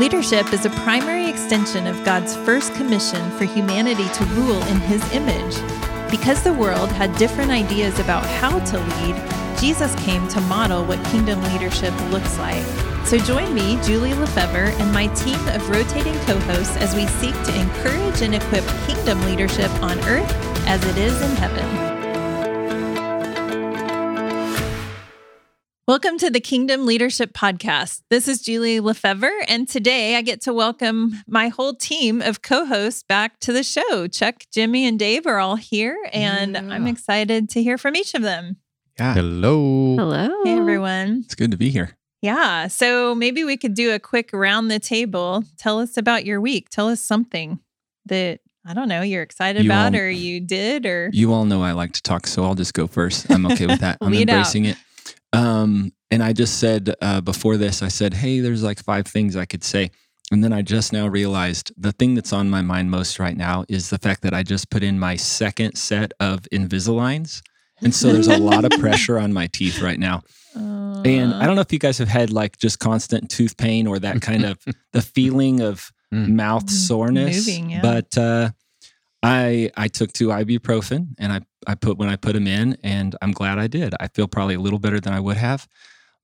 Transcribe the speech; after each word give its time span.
Leadership 0.00 0.54
is 0.54 0.64
a 0.64 0.70
primary 0.70 1.28
extension 1.28 1.86
of 1.86 2.02
God's 2.06 2.34
first 2.34 2.72
commission 2.72 3.30
for 3.32 3.44
humanity 3.44 4.08
to 4.14 4.24
rule 4.32 4.62
in 4.62 4.80
His 4.80 5.02
image. 5.12 5.54
Because 6.10 6.42
the 6.42 6.54
world 6.54 6.90
had 6.92 7.14
different 7.18 7.50
ideas 7.50 7.98
about 7.98 8.24
how 8.24 8.58
to 8.60 8.78
lead, 8.78 9.60
Jesus 9.60 9.94
came 9.96 10.26
to 10.28 10.40
model 10.40 10.86
what 10.86 11.04
kingdom 11.08 11.42
leadership 11.52 11.92
looks 12.10 12.38
like. 12.38 12.64
So 13.04 13.18
join 13.18 13.52
me, 13.52 13.78
Julie 13.82 14.14
Lefevre, 14.14 14.72
and 14.80 14.90
my 14.90 15.08
team 15.08 15.38
of 15.48 15.68
rotating 15.68 16.18
co 16.20 16.38
hosts 16.38 16.78
as 16.78 16.94
we 16.94 17.06
seek 17.06 17.34
to 17.34 17.60
encourage 17.60 18.22
and 18.22 18.34
equip 18.34 18.64
kingdom 18.86 19.20
leadership 19.26 19.70
on 19.82 19.98
earth 20.04 20.32
as 20.66 20.82
it 20.86 20.96
is 20.96 21.20
in 21.20 21.36
heaven. 21.36 21.89
Welcome 25.90 26.18
to 26.18 26.30
the 26.30 26.38
Kingdom 26.38 26.86
Leadership 26.86 27.32
Podcast. 27.32 28.02
This 28.10 28.28
is 28.28 28.40
Julie 28.40 28.78
Lefevre, 28.78 29.42
and 29.48 29.68
today 29.68 30.14
I 30.14 30.22
get 30.22 30.40
to 30.42 30.52
welcome 30.52 31.20
my 31.26 31.48
whole 31.48 31.74
team 31.74 32.22
of 32.22 32.42
co 32.42 32.64
hosts 32.64 33.02
back 33.02 33.40
to 33.40 33.52
the 33.52 33.64
show. 33.64 34.06
Chuck, 34.06 34.44
Jimmy, 34.52 34.86
and 34.86 35.00
Dave 35.00 35.26
are 35.26 35.40
all 35.40 35.56
here, 35.56 35.98
and 36.12 36.52
yeah. 36.52 36.68
I'm 36.70 36.86
excited 36.86 37.50
to 37.50 37.62
hear 37.64 37.76
from 37.76 37.96
each 37.96 38.14
of 38.14 38.22
them. 38.22 38.58
Yeah. 39.00 39.14
Hello. 39.14 39.96
Hello. 39.96 40.44
Hey, 40.44 40.56
everyone. 40.56 41.22
It's 41.24 41.34
good 41.34 41.50
to 41.50 41.56
be 41.56 41.70
here. 41.70 41.96
Yeah. 42.22 42.68
So 42.68 43.16
maybe 43.16 43.42
we 43.42 43.56
could 43.56 43.74
do 43.74 43.92
a 43.92 43.98
quick 43.98 44.30
round 44.32 44.70
the 44.70 44.78
table. 44.78 45.42
Tell 45.58 45.80
us 45.80 45.96
about 45.96 46.24
your 46.24 46.40
week. 46.40 46.68
Tell 46.68 46.86
us 46.86 47.00
something 47.00 47.58
that 48.06 48.38
I 48.64 48.74
don't 48.74 48.88
know, 48.88 49.02
you're 49.02 49.22
excited 49.22 49.64
you 49.64 49.70
about 49.70 49.94
all, 49.96 50.02
or 50.02 50.08
you 50.08 50.38
did 50.38 50.86
or 50.86 51.10
You 51.12 51.32
all 51.32 51.46
know 51.46 51.64
I 51.64 51.72
like 51.72 51.92
to 51.94 52.02
talk, 52.02 52.28
so 52.28 52.44
I'll 52.44 52.54
just 52.54 52.74
go 52.74 52.86
first. 52.86 53.28
I'm 53.28 53.44
okay 53.46 53.66
with 53.66 53.80
that. 53.80 53.98
I'm 54.00 54.14
embracing 54.14 54.68
out. 54.68 54.74
it. 54.74 54.78
Um, 55.32 55.92
and 56.10 56.22
I 56.22 56.32
just 56.32 56.58
said 56.58 56.94
uh, 57.00 57.20
before 57.20 57.56
this, 57.56 57.82
I 57.82 57.88
said, 57.88 58.14
hey, 58.14 58.40
there's 58.40 58.62
like 58.62 58.82
five 58.82 59.06
things 59.06 59.36
I 59.36 59.44
could 59.44 59.62
say. 59.62 59.90
And 60.32 60.44
then 60.44 60.52
I 60.52 60.62
just 60.62 60.92
now 60.92 61.08
realized 61.08 61.72
the 61.76 61.92
thing 61.92 62.14
that's 62.14 62.32
on 62.32 62.50
my 62.50 62.62
mind 62.62 62.90
most 62.90 63.18
right 63.18 63.36
now 63.36 63.64
is 63.68 63.90
the 63.90 63.98
fact 63.98 64.22
that 64.22 64.32
I 64.32 64.42
just 64.42 64.70
put 64.70 64.82
in 64.82 64.98
my 64.98 65.16
second 65.16 65.74
set 65.74 66.12
of 66.20 66.42
Invisaligns. 66.52 67.42
And 67.82 67.94
so 67.94 68.12
there's 68.12 68.28
a 68.28 68.38
lot 68.38 68.64
of 68.64 68.70
pressure 68.80 69.18
on 69.18 69.32
my 69.32 69.48
teeth 69.48 69.80
right 69.80 69.98
now. 69.98 70.22
Uh, 70.54 71.02
and 71.02 71.34
I 71.34 71.46
don't 71.46 71.54
know 71.56 71.62
if 71.62 71.72
you 71.72 71.78
guys 71.78 71.98
have 71.98 72.08
had 72.08 72.30
like 72.30 72.58
just 72.58 72.78
constant 72.78 73.30
tooth 73.30 73.56
pain 73.56 73.86
or 73.86 73.98
that 73.98 74.20
kind 74.20 74.44
of 74.44 74.58
the 74.92 75.02
feeling 75.02 75.60
of 75.60 75.90
mm. 76.12 76.28
mouth 76.28 76.66
mm-hmm. 76.66 76.74
soreness. 76.74 77.46
Moving, 77.46 77.70
yeah. 77.70 77.80
But 77.80 78.18
uh, 78.18 78.50
I 79.22 79.70
I 79.76 79.88
took 79.88 80.12
two 80.12 80.28
ibuprofen 80.28 81.08
and 81.18 81.32
I 81.32 81.40
I 81.66 81.74
put 81.74 81.98
when 81.98 82.08
I 82.08 82.16
put 82.16 82.34
them 82.34 82.46
in, 82.46 82.76
and 82.82 83.16
I'm 83.22 83.32
glad 83.32 83.58
I 83.58 83.66
did. 83.66 83.94
I 84.00 84.08
feel 84.08 84.26
probably 84.26 84.54
a 84.54 84.60
little 84.60 84.78
better 84.78 85.00
than 85.00 85.12
I 85.12 85.20
would 85.20 85.36
have, 85.36 85.68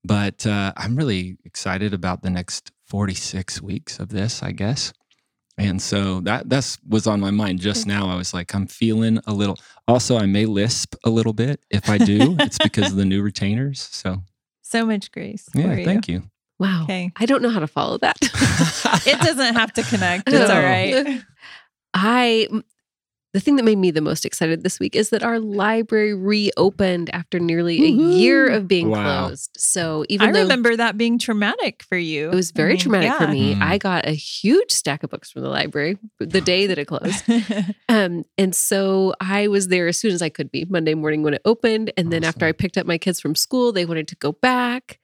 but 0.03 0.45
uh, 0.45 0.73
I'm 0.75 0.95
really 0.95 1.37
excited 1.45 1.93
about 1.93 2.23
the 2.23 2.29
next 2.29 2.71
46 2.87 3.61
weeks 3.61 3.99
of 3.99 4.09
this, 4.09 4.41
I 4.41 4.51
guess. 4.51 4.93
And 5.59 5.81
so 5.81 6.19
that 6.21 6.49
that's 6.49 6.77
was 6.87 7.07
on 7.07 7.19
my 7.19 7.31
mind 7.31 7.59
just 7.59 7.87
now. 7.87 8.09
I 8.09 8.15
was 8.15 8.31
like, 8.31 8.53
I'm 8.53 8.67
feeling 8.67 9.19
a 9.25 9.33
little. 9.33 9.57
Also, 9.87 10.17
I 10.17 10.27
may 10.27 10.45
lisp 10.45 10.93
a 11.03 11.09
little 11.09 11.33
bit. 11.33 11.61
If 11.71 11.89
I 11.89 11.97
do, 11.97 12.35
it's 12.39 12.59
because 12.59 12.91
of 12.91 12.97
the 12.97 13.05
new 13.05 13.23
retainers. 13.23 13.81
So 13.81 14.21
so 14.61 14.85
much 14.85 15.11
grace. 15.11 15.49
Yeah, 15.55 15.83
thank 15.83 16.07
you. 16.07 16.23
Wow. 16.59 16.83
Okay. 16.83 17.11
I 17.15 17.25
don't 17.25 17.41
know 17.41 17.49
how 17.49 17.59
to 17.59 17.67
follow 17.67 17.97
that. 17.99 18.17
it 18.21 19.19
doesn't 19.19 19.55
have 19.55 19.73
to 19.73 19.83
connect. 19.83 20.27
It's 20.27 20.49
all 20.49 20.61
right. 20.61 21.23
I 21.93 22.47
the 23.37 23.41
thing 23.41 23.55
that 23.57 23.63
made 23.63 23.77
me 23.77 23.91
the 23.91 24.01
most 24.01 24.25
excited 24.25 24.63
this 24.63 24.79
week 24.79 24.95
is 24.95 25.11
that 25.11 25.21
our 25.21 25.39
library 25.39 26.15
reopened 26.15 27.07
after 27.13 27.37
nearly 27.37 27.79
a 27.85 27.87
year 27.87 28.49
of 28.49 28.67
being 28.67 28.89
wow. 28.89 29.27
closed. 29.27 29.51
So 29.59 30.05
even 30.09 30.29
I 30.29 30.31
though 30.31 30.41
remember 30.41 30.75
that 30.75 30.97
being 30.97 31.19
traumatic 31.19 31.83
for 31.83 31.99
you. 31.99 32.31
It 32.31 32.35
was 32.35 32.49
very 32.49 32.71
I 32.71 32.73
mean, 32.73 32.79
traumatic 32.79 33.11
yeah. 33.11 33.17
for 33.19 33.27
me. 33.27 33.53
Mm. 33.53 33.61
I 33.61 33.77
got 33.77 34.07
a 34.07 34.13
huge 34.13 34.71
stack 34.71 35.03
of 35.03 35.11
books 35.11 35.29
from 35.29 35.43
the 35.43 35.49
library 35.49 35.99
the 36.19 36.41
day 36.41 36.65
that 36.65 36.79
it 36.79 36.85
closed. 36.85 37.23
um, 37.89 38.25
and 38.39 38.55
so 38.55 39.13
I 39.21 39.49
was 39.49 39.67
there 39.67 39.87
as 39.87 39.99
soon 39.99 40.13
as 40.13 40.23
I 40.23 40.29
could 40.29 40.49
be 40.49 40.65
Monday 40.65 40.95
morning 40.95 41.21
when 41.21 41.35
it 41.35 41.43
opened. 41.45 41.93
And 41.95 42.11
then 42.11 42.23
after 42.23 42.47
I 42.47 42.53
picked 42.53 42.75
up 42.75 42.87
my 42.87 42.97
kids 42.97 43.21
from 43.21 43.35
school, 43.35 43.71
they 43.71 43.85
wanted 43.85 44.07
to 44.07 44.15
go 44.15 44.31
back. 44.31 44.97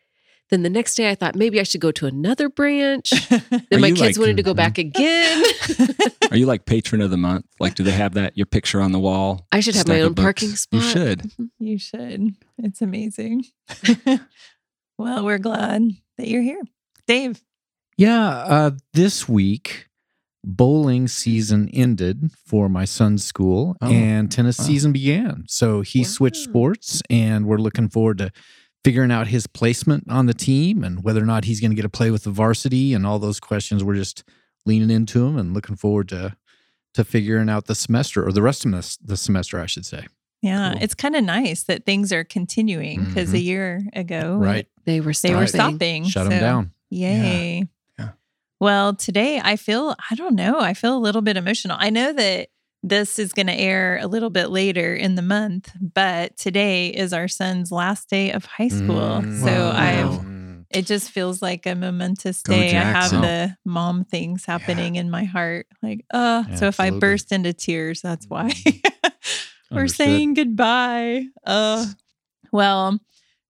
Then 0.53 0.61
the 0.61 0.69
next 0.69 0.93
day, 0.93 1.09
I 1.09 1.15
thought 1.15 1.33
maybe 1.33 1.59
I 1.59 1.63
should 1.63 1.81
go 1.81 1.91
to 1.93 2.05
another 2.05 2.47
branch. 2.47 3.09
then 3.49 3.81
my 3.81 3.89
kids 3.89 4.01
like, 4.01 4.17
wanted 4.19 4.37
to 4.37 4.43
go 4.43 4.53
back 4.53 4.77
again. 4.77 5.43
Are 6.29 6.37
you 6.37 6.45
like 6.45 6.67
patron 6.67 7.01
of 7.01 7.09
the 7.09 7.17
month? 7.17 7.47
Like, 7.59 7.73
do 7.73 7.81
they 7.81 7.89
have 7.89 8.13
that 8.13 8.37
your 8.37 8.45
picture 8.45 8.79
on 8.79 8.91
the 8.91 8.99
wall? 8.99 9.47
I 9.51 9.61
should 9.61 9.73
have 9.73 9.87
my 9.87 10.01
own 10.01 10.13
parking 10.13 10.49
spot. 10.49 10.79
You 10.79 10.87
should. 10.87 11.19
Mm-hmm. 11.21 11.45
You 11.57 11.79
should. 11.79 12.35
It's 12.59 12.83
amazing. 12.83 13.45
well, 14.99 15.25
we're 15.25 15.39
glad 15.39 15.89
that 16.19 16.27
you're 16.27 16.43
here, 16.43 16.61
Dave. 17.07 17.41
Yeah, 17.97 18.27
uh, 18.27 18.71
this 18.93 19.27
week 19.27 19.89
bowling 20.43 21.07
season 21.07 21.67
ended 21.73 22.29
for 22.45 22.69
my 22.69 22.85
son's 22.85 23.23
school 23.23 23.75
oh, 23.81 23.89
and 23.89 24.31
tennis 24.31 24.59
wow. 24.59 24.65
season 24.65 24.91
began. 24.91 25.45
So 25.47 25.81
he 25.81 26.01
wow. 26.01 26.09
switched 26.09 26.43
sports, 26.43 27.01
and 27.09 27.47
we're 27.47 27.57
looking 27.57 27.89
forward 27.89 28.19
to 28.19 28.31
figuring 28.83 29.11
out 29.11 29.27
his 29.27 29.47
placement 29.47 30.09
on 30.09 30.25
the 30.25 30.33
team 30.33 30.83
and 30.83 31.03
whether 31.03 31.21
or 31.21 31.25
not 31.25 31.45
he's 31.45 31.59
going 31.59 31.71
to 31.71 31.75
get 31.75 31.83
to 31.83 31.89
play 31.89 32.11
with 32.11 32.23
the 32.23 32.29
varsity 32.29 32.93
and 32.93 33.05
all 33.05 33.19
those 33.19 33.39
questions. 33.39 33.83
We're 33.83 33.95
just 33.95 34.23
leaning 34.65 34.91
into 34.91 35.25
him 35.25 35.37
and 35.37 35.53
looking 35.53 35.75
forward 35.75 36.09
to 36.09 36.35
to 36.93 37.03
figuring 37.03 37.49
out 37.49 37.65
the 37.65 37.73
semester 37.73 38.23
or 38.25 38.31
the 38.31 38.41
rest 38.41 38.65
of 38.65 38.71
the, 38.71 38.97
the 39.03 39.17
semester, 39.17 39.59
I 39.59 39.65
should 39.65 39.85
say. 39.85 40.05
Yeah, 40.43 40.73
cool. 40.73 40.83
it's 40.83 40.93
kind 40.93 41.15
of 41.15 41.23
nice 41.23 41.63
that 41.63 41.85
things 41.85 42.11
are 42.11 42.23
continuing 42.23 43.05
because 43.05 43.29
mm-hmm. 43.29 43.37
a 43.37 43.39
year 43.39 43.81
ago, 43.93 44.37
right, 44.37 44.67
they 44.85 44.99
were 44.99 45.13
stopping. 45.13 45.33
they 45.33 45.39
were 45.41 45.47
stopping, 45.47 46.03
shut 46.03 46.25
so, 46.25 46.29
them 46.29 46.39
down. 46.39 46.71
Yay! 46.89 47.57
Yeah. 47.57 47.63
yeah. 48.05 48.09
Well, 48.59 48.93
today 48.93 49.41
I 49.43 49.55
feel 49.55 49.95
I 50.11 50.15
don't 50.15 50.35
know. 50.35 50.59
I 50.59 50.73
feel 50.73 50.95
a 50.95 50.99
little 50.99 51.21
bit 51.21 51.37
emotional. 51.37 51.77
I 51.79 51.89
know 51.89 52.13
that 52.13 52.49
this 52.83 53.17
is 53.17 53.33
going 53.33 53.47
to 53.47 53.53
air 53.53 53.97
a 54.01 54.07
little 54.07 54.29
bit 54.29 54.49
later 54.49 54.93
in 54.93 55.15
the 55.15 55.21
month, 55.21 55.71
but 55.79 56.35
today 56.37 56.89
is 56.89 57.13
our 57.13 57.29
son's 57.29 57.71
last 57.71 58.09
day 58.09 58.31
of 58.31 58.45
high 58.45 58.67
school. 58.67 59.21
Mm, 59.21 59.39
so 59.39 59.47
wow. 59.47 59.71
I've 59.71 60.33
it 60.69 60.87
just 60.87 61.11
feels 61.11 61.41
like 61.41 61.67
a 61.67 61.75
momentous 61.75 62.41
day. 62.41 62.75
I 62.75 62.81
have 62.81 63.11
the 63.11 63.55
mom 63.63 64.05
things 64.05 64.43
happening 64.43 64.95
yeah. 64.95 65.01
in 65.01 65.11
my 65.11 65.23
heart. 65.23 65.67
Like, 65.83 66.03
uh, 66.11 66.45
yeah, 66.49 66.55
so 66.55 66.65
if 66.65 66.79
absolutely. 66.79 66.97
I 66.97 66.99
burst 66.99 67.31
into 67.31 67.53
tears, 67.53 68.01
that's 68.01 68.25
why. 68.27 68.49
Mm-hmm. 68.49 69.75
We're 69.75 69.87
saying 69.87 70.33
goodbye. 70.33 71.27
Uh 71.45 71.85
well, 72.51 72.99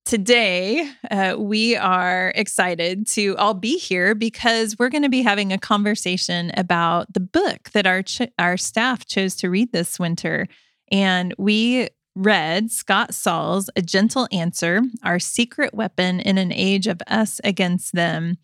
Today, 0.05 0.89
uh, 1.09 1.35
we 1.39 1.77
are 1.77 2.33
excited 2.35 3.07
to 3.11 3.37
all 3.37 3.53
be 3.53 3.77
here 3.77 4.13
because 4.13 4.75
we're 4.77 4.89
going 4.89 5.03
to 5.03 5.09
be 5.09 5.21
having 5.21 5.53
a 5.53 5.57
conversation 5.57 6.51
about 6.57 7.13
the 7.13 7.21
book 7.21 7.69
that 7.71 7.87
our 7.87 8.01
ch- 8.03 8.29
our 8.37 8.57
staff 8.57 9.05
chose 9.05 9.33
to 9.37 9.49
read 9.49 9.71
this 9.71 9.97
winter, 9.97 10.47
and 10.91 11.33
we 11.37 11.87
read 12.15 12.69
Scott 12.69 13.13
Sauls' 13.13 13.69
A 13.77 13.81
Gentle 13.81 14.27
Answer: 14.33 14.81
Our 15.03 15.19
Secret 15.19 15.73
Weapon 15.73 16.19
in 16.19 16.37
an 16.37 16.51
Age 16.51 16.87
of 16.87 17.01
Us 17.07 17.39
Against 17.45 17.93
Them, 17.93 18.37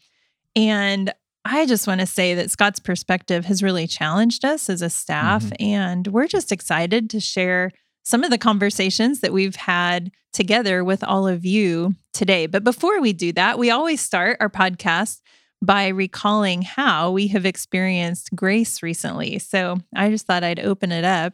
and 0.56 1.14
I 1.44 1.66
just 1.66 1.88
want 1.88 2.00
to 2.00 2.08
say 2.08 2.36
that 2.36 2.52
Scott's 2.52 2.80
perspective 2.80 3.46
has 3.46 3.62
really 3.62 3.86
challenged 3.86 4.46
us 4.46 4.70
as 4.70 4.82
a 4.82 4.90
staff, 4.90 5.44
mm-hmm. 5.44 5.64
and 5.64 6.08
we're 6.08 6.28
just 6.28 6.54
excited 6.54 7.10
to 7.10 7.20
share 7.20 7.72
some 8.10 8.24
of 8.24 8.32
the 8.32 8.40
conversations 8.40 9.20
that 9.20 9.32
we've 9.32 9.56
had 9.56 10.12
together 10.34 10.84
with 10.84 11.04
all 11.04 11.28
of 11.28 11.46
you 11.46 11.94
today. 12.12 12.48
But 12.48 12.64
before 12.64 13.00
we 13.00 13.14
do 13.14 13.32
that, 13.34 13.60
we 13.60 13.70
always 13.70 14.02
start 14.02 14.38
our 14.40 14.50
podcast 14.50 15.22
by 15.64 15.90
recalling 15.90 16.64
how 16.64 17.12
we 17.12 17.28
have 17.28 17.46
experienced 17.46 18.36
grace 18.36 18.82
recently. 18.82 19.38
So 19.38 19.78
I 19.96 20.10
just 20.10 20.26
thought 20.26 20.44
I'd 20.44 20.60
open 20.60 20.92
it 20.92 21.06
up. 21.06 21.34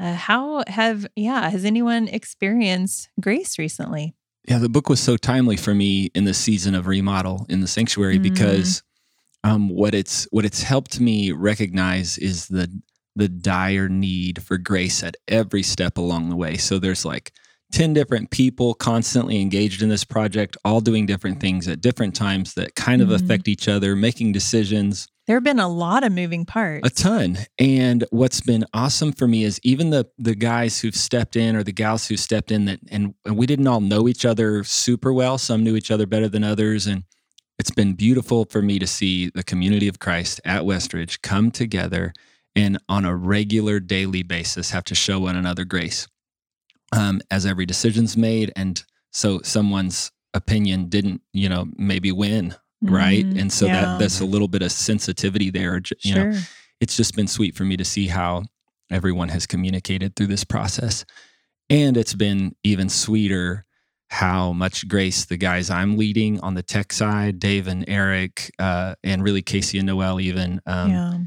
Uh, 0.00 0.14
how 0.14 0.64
have, 0.66 1.06
yeah, 1.14 1.50
has 1.50 1.64
anyone 1.64 2.08
experienced 2.08 3.10
grace 3.20 3.56
recently? 3.56 4.16
Yeah, 4.48 4.58
the 4.58 4.68
book 4.68 4.88
was 4.88 4.98
so 4.98 5.16
timely 5.16 5.56
for 5.56 5.72
me 5.72 6.10
in 6.16 6.24
the 6.24 6.34
season 6.34 6.74
of 6.74 6.88
remodel 6.88 7.46
in 7.48 7.60
the 7.60 7.68
sanctuary 7.68 8.14
mm-hmm. 8.14 8.34
because 8.34 8.82
um, 9.44 9.68
what 9.68 9.94
it's 9.94 10.26
what 10.32 10.44
it's 10.44 10.64
helped 10.64 10.98
me 10.98 11.30
recognize 11.30 12.18
is 12.18 12.48
the 12.48 12.68
the 13.18 13.28
dire 13.28 13.88
need 13.88 14.42
for 14.42 14.56
grace 14.56 15.02
at 15.02 15.16
every 15.26 15.62
step 15.62 15.98
along 15.98 16.30
the 16.30 16.36
way. 16.36 16.56
So 16.56 16.78
there's 16.78 17.04
like 17.04 17.32
10 17.72 17.92
different 17.92 18.30
people 18.30 18.74
constantly 18.74 19.40
engaged 19.40 19.82
in 19.82 19.88
this 19.88 20.04
project, 20.04 20.56
all 20.64 20.80
doing 20.80 21.04
different 21.04 21.40
things 21.40 21.68
at 21.68 21.80
different 21.80 22.14
times 22.14 22.54
that 22.54 22.74
kind 22.76 23.02
of 23.02 23.08
mm-hmm. 23.08 23.24
affect 23.24 23.48
each 23.48 23.68
other, 23.68 23.96
making 23.96 24.32
decisions. 24.32 25.08
There 25.26 25.36
have 25.36 25.44
been 25.44 25.58
a 25.58 25.68
lot 25.68 26.04
of 26.04 26.12
moving 26.12 26.46
parts. 26.46 26.86
A 26.86 26.90
ton. 26.90 27.38
And 27.58 28.04
what's 28.10 28.40
been 28.40 28.64
awesome 28.72 29.12
for 29.12 29.28
me 29.28 29.44
is 29.44 29.60
even 29.62 29.90
the 29.90 30.06
the 30.16 30.34
guys 30.34 30.80
who've 30.80 30.96
stepped 30.96 31.36
in 31.36 31.56
or 31.56 31.62
the 31.62 31.72
gals 31.72 32.06
who 32.06 32.16
stepped 32.16 32.50
in 32.50 32.64
that 32.64 32.80
and, 32.90 33.14
and 33.26 33.36
we 33.36 33.44
didn't 33.44 33.66
all 33.66 33.82
know 33.82 34.08
each 34.08 34.24
other 34.24 34.64
super 34.64 35.12
well. 35.12 35.36
Some 35.36 35.64
knew 35.64 35.76
each 35.76 35.90
other 35.90 36.06
better 36.06 36.28
than 36.28 36.44
others. 36.44 36.86
And 36.86 37.02
it's 37.58 37.72
been 37.72 37.92
beautiful 37.94 38.46
for 38.46 38.62
me 38.62 38.78
to 38.78 38.86
see 38.86 39.30
the 39.34 39.42
community 39.42 39.88
of 39.88 39.98
Christ 39.98 40.40
at 40.46 40.62
Westridge 40.62 41.20
come 41.20 41.50
together 41.50 42.14
and 42.58 42.78
on 42.88 43.04
a 43.04 43.14
regular 43.14 43.80
daily 43.80 44.22
basis 44.22 44.70
have 44.70 44.84
to 44.84 44.94
show 44.94 45.20
one 45.20 45.36
another 45.36 45.64
grace 45.64 46.08
um, 46.92 47.20
as 47.30 47.46
every 47.46 47.66
decision's 47.66 48.16
made 48.16 48.52
and 48.56 48.84
so 49.10 49.40
someone's 49.42 50.10
opinion 50.34 50.88
didn't 50.88 51.22
you 51.32 51.48
know 51.48 51.66
maybe 51.76 52.12
win 52.12 52.54
right? 52.82 53.24
Mm, 53.24 53.40
and 53.40 53.52
so 53.52 53.66
yeah. 53.66 53.80
that 53.80 53.98
that's 53.98 54.20
a 54.20 54.24
little 54.24 54.48
bit 54.48 54.62
of 54.62 54.72
sensitivity 54.72 55.50
there. 55.50 55.80
You 56.00 56.14
sure. 56.14 56.32
know, 56.32 56.38
it's 56.80 56.96
just 56.96 57.16
been 57.16 57.26
sweet 57.26 57.54
for 57.54 57.64
me 57.64 57.76
to 57.76 57.84
see 57.84 58.06
how 58.06 58.44
everyone 58.90 59.28
has 59.28 59.46
communicated 59.46 60.16
through 60.16 60.28
this 60.28 60.44
process, 60.44 61.04
and 61.68 61.96
it's 61.96 62.14
been 62.14 62.54
even 62.64 62.88
sweeter 62.88 63.64
how 64.10 64.54
much 64.54 64.88
grace 64.88 65.26
the 65.26 65.36
guys 65.36 65.68
I'm 65.68 65.98
leading 65.98 66.40
on 66.40 66.54
the 66.54 66.62
tech 66.62 66.94
side, 66.94 67.38
Dave 67.38 67.68
and 67.68 67.84
Eric, 67.86 68.50
uh, 68.58 68.94
and 69.04 69.22
really 69.22 69.42
Casey 69.42 69.76
and 69.76 69.86
Noel, 69.86 70.18
even, 70.18 70.62
um, 70.64 70.90
yeah. 70.90 71.18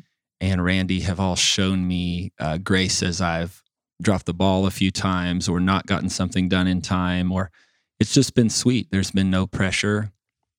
And 0.42 0.66
Randy 0.66 1.02
have 1.02 1.20
all 1.20 1.36
shown 1.36 1.88
me 1.88 2.34
uh, 2.40 2.58
grace 2.58 3.04
as 3.04 3.22
I've 3.22 3.64
dropped 4.02 4.26
the 4.26 4.34
ball 4.34 4.66
a 4.66 4.72
few 4.72 4.90
times 4.90 5.48
or 5.48 5.60
not 5.60 5.86
gotten 5.86 6.10
something 6.10 6.50
done 6.50 6.68
in 6.68 6.82
time, 6.82 7.32
or 7.32 7.52
it's 8.00 8.14
just 8.14 8.34
been 8.34 8.50
sweet. 8.50 8.88
There's 8.92 9.12
been 9.12 9.30
no 9.30 9.48
pressure. 9.48 10.12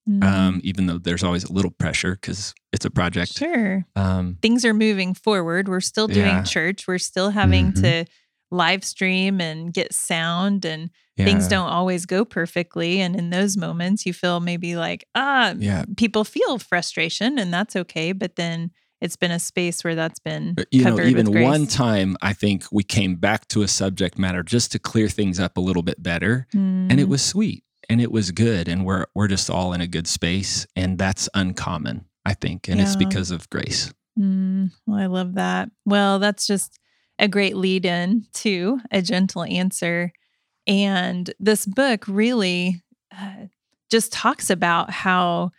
Mm-hmm. 0.08 0.22
Um, 0.22 0.60
even 0.64 0.86
though 0.86 0.98
there's 0.98 1.22
always 1.22 1.44
a 1.44 1.52
little 1.52 1.70
pressure 1.70 2.18
because 2.20 2.54
it's 2.72 2.84
a 2.84 2.90
project. 2.90 3.38
Sure. 3.38 3.84
Um, 3.94 4.36
Things 4.42 4.64
are 4.64 4.74
moving 4.74 5.14
forward. 5.14 5.68
We're 5.68 5.80
still 5.80 6.08
doing 6.08 6.26
yeah. 6.26 6.42
church. 6.42 6.88
We're 6.88 6.98
still 6.98 7.30
having 7.30 7.72
mm-hmm. 7.72 7.82
to 7.82 8.04
live 8.50 8.84
stream 8.84 9.40
and 9.40 9.72
get 9.72 9.94
sound, 9.94 10.64
and 10.64 10.90
yeah. 11.16 11.24
things 11.24 11.46
don't 11.46 11.68
always 11.68 12.04
go 12.04 12.24
perfectly. 12.24 13.00
And 13.00 13.14
in 13.14 13.30
those 13.30 13.56
moments, 13.56 14.04
you 14.04 14.12
feel 14.12 14.40
maybe 14.40 14.74
like, 14.74 15.06
ah, 15.14 15.54
yeah. 15.56 15.84
people 15.96 16.24
feel 16.24 16.58
frustration, 16.58 17.38
and 17.38 17.54
that's 17.54 17.76
okay. 17.76 18.10
But 18.10 18.34
then 18.34 18.72
it's 19.02 19.16
been 19.16 19.32
a 19.32 19.38
space 19.38 19.82
where 19.82 19.94
that's 19.94 20.20
been 20.20 20.54
you 20.70 20.84
know 20.84 21.00
even 21.00 21.42
one 21.42 21.66
time 21.66 22.16
i 22.22 22.32
think 22.32 22.64
we 22.70 22.82
came 22.82 23.16
back 23.16 23.46
to 23.48 23.62
a 23.62 23.68
subject 23.68 24.18
matter 24.18 24.42
just 24.42 24.72
to 24.72 24.78
clear 24.78 25.08
things 25.08 25.40
up 25.40 25.56
a 25.56 25.60
little 25.60 25.82
bit 25.82 26.02
better 26.02 26.46
mm. 26.54 26.90
and 26.90 27.00
it 27.00 27.06
mm. 27.06 27.10
was 27.10 27.22
sweet 27.22 27.64
and 27.90 28.00
it 28.00 28.12
was 28.12 28.30
good 28.30 28.68
and 28.68 28.86
we're 28.86 29.04
we're 29.14 29.28
just 29.28 29.50
all 29.50 29.72
in 29.72 29.80
a 29.80 29.86
good 29.86 30.06
space 30.06 30.66
and 30.76 30.98
that's 30.98 31.28
uncommon 31.34 32.06
i 32.24 32.32
think 32.32 32.68
and 32.68 32.78
yeah. 32.78 32.84
it's 32.84 32.96
because 32.96 33.30
of 33.30 33.50
grace 33.50 33.92
mm, 34.18 34.70
well 34.86 34.98
i 34.98 35.06
love 35.06 35.34
that 35.34 35.68
well 35.84 36.18
that's 36.18 36.46
just 36.46 36.78
a 37.18 37.28
great 37.28 37.56
lead 37.56 37.84
in 37.84 38.24
to 38.32 38.80
a 38.90 39.02
gentle 39.02 39.44
answer 39.44 40.12
and 40.66 41.32
this 41.40 41.66
book 41.66 42.04
really 42.06 42.80
uh, 43.16 43.46
just 43.90 44.12
talks 44.12 44.48
about 44.48 44.90
how 44.90 45.50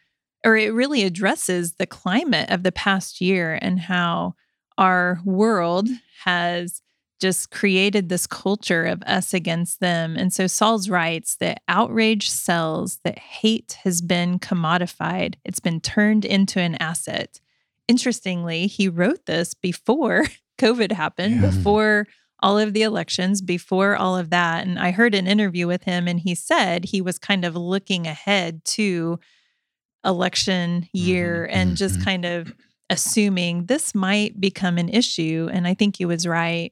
or 0.45 0.57
it 0.57 0.73
really 0.73 1.03
addresses 1.03 1.73
the 1.73 1.85
climate 1.85 2.49
of 2.49 2.63
the 2.63 2.71
past 2.71 3.21
year 3.21 3.57
and 3.61 3.79
how 3.79 4.35
our 4.77 5.21
world 5.23 5.87
has 6.25 6.81
just 7.23 7.51
created 7.51 8.09
this 8.09 8.27
culture 8.27 8.83
of 8.83 9.01
us 9.03 9.33
against 9.33 9.79
them. 9.79 10.17
And 10.17 10.33
so 10.33 10.45
Sauls 10.45 10.89
writes 10.89 11.37
that 11.37 11.61
outrage 11.69 12.29
sells, 12.29 12.99
that 13.05 13.17
hate 13.17 13.77
has 13.83 14.01
been 14.01 14.39
commodified, 14.39 15.35
it's 15.45 15.61
been 15.61 15.79
turned 15.79 16.25
into 16.25 16.59
an 16.59 16.75
asset. 16.81 17.39
Interestingly, 17.87 18.67
he 18.67 18.89
wrote 18.89 19.25
this 19.25 19.53
before 19.53 20.25
COVID 20.57 20.91
happened, 20.91 21.35
yeah. 21.35 21.49
before 21.49 22.07
all 22.41 22.59
of 22.59 22.73
the 22.73 22.81
elections, 22.81 23.41
before 23.41 23.95
all 23.95 24.17
of 24.17 24.29
that. 24.31 24.67
And 24.67 24.77
I 24.77 24.91
heard 24.91 25.15
an 25.15 25.27
interview 25.27 25.65
with 25.65 25.83
him, 25.83 26.09
and 26.09 26.19
he 26.19 26.35
said 26.35 26.83
he 26.83 26.99
was 27.01 27.17
kind 27.17 27.45
of 27.45 27.55
looking 27.55 28.05
ahead 28.05 28.65
to 28.65 29.17
election 30.05 30.87
year 30.93 31.47
mm-hmm. 31.47 31.57
and 31.57 31.77
just 31.77 31.95
mm-hmm. 31.95 32.03
kind 32.03 32.25
of 32.25 32.53
assuming 32.89 33.65
this 33.65 33.95
might 33.95 34.39
become 34.39 34.77
an 34.77 34.89
issue. 34.89 35.49
And 35.51 35.67
I 35.67 35.73
think 35.73 35.97
he 35.97 36.05
was 36.05 36.27
right. 36.27 36.71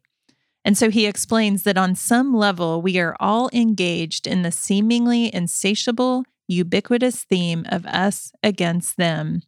And 0.63 0.77
so 0.77 0.89
he 0.89 1.07
explains 1.07 1.63
that 1.63 1.77
on 1.77 1.95
some 1.95 2.35
level, 2.35 2.81
we 2.81 2.99
are 2.99 3.15
all 3.19 3.49
engaged 3.51 4.27
in 4.27 4.43
the 4.43 4.51
seemingly 4.51 5.33
insatiable, 5.33 6.23
ubiquitous 6.47 7.23
theme 7.23 7.65
of 7.69 7.85
us 7.87 8.31
against 8.43 8.97
them. 8.97 9.41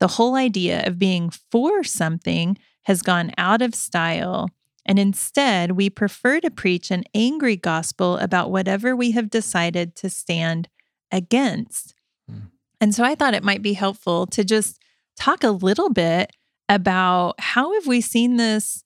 The 0.00 0.08
whole 0.08 0.34
idea 0.34 0.86
of 0.86 0.98
being 0.98 1.30
for 1.50 1.82
something 1.82 2.58
has 2.84 3.02
gone 3.02 3.32
out 3.38 3.62
of 3.62 3.74
style. 3.74 4.50
And 4.84 4.98
instead, 4.98 5.72
we 5.72 5.90
prefer 5.90 6.40
to 6.40 6.50
preach 6.50 6.90
an 6.90 7.04
angry 7.14 7.56
gospel 7.56 8.16
about 8.18 8.50
whatever 8.50 8.94
we 8.94 9.12
have 9.12 9.30
decided 9.30 9.96
to 9.96 10.10
stand 10.10 10.68
against. 11.10 11.94
And 12.80 12.94
so 12.94 13.04
I 13.04 13.14
thought 13.14 13.34
it 13.34 13.44
might 13.44 13.62
be 13.62 13.72
helpful 13.72 14.26
to 14.28 14.44
just 14.44 14.80
talk 15.16 15.42
a 15.42 15.50
little 15.50 15.90
bit 15.90 16.32
about 16.68 17.34
how 17.40 17.74
have 17.74 17.86
we 17.86 18.00
seen 18.00 18.36
this 18.36 18.82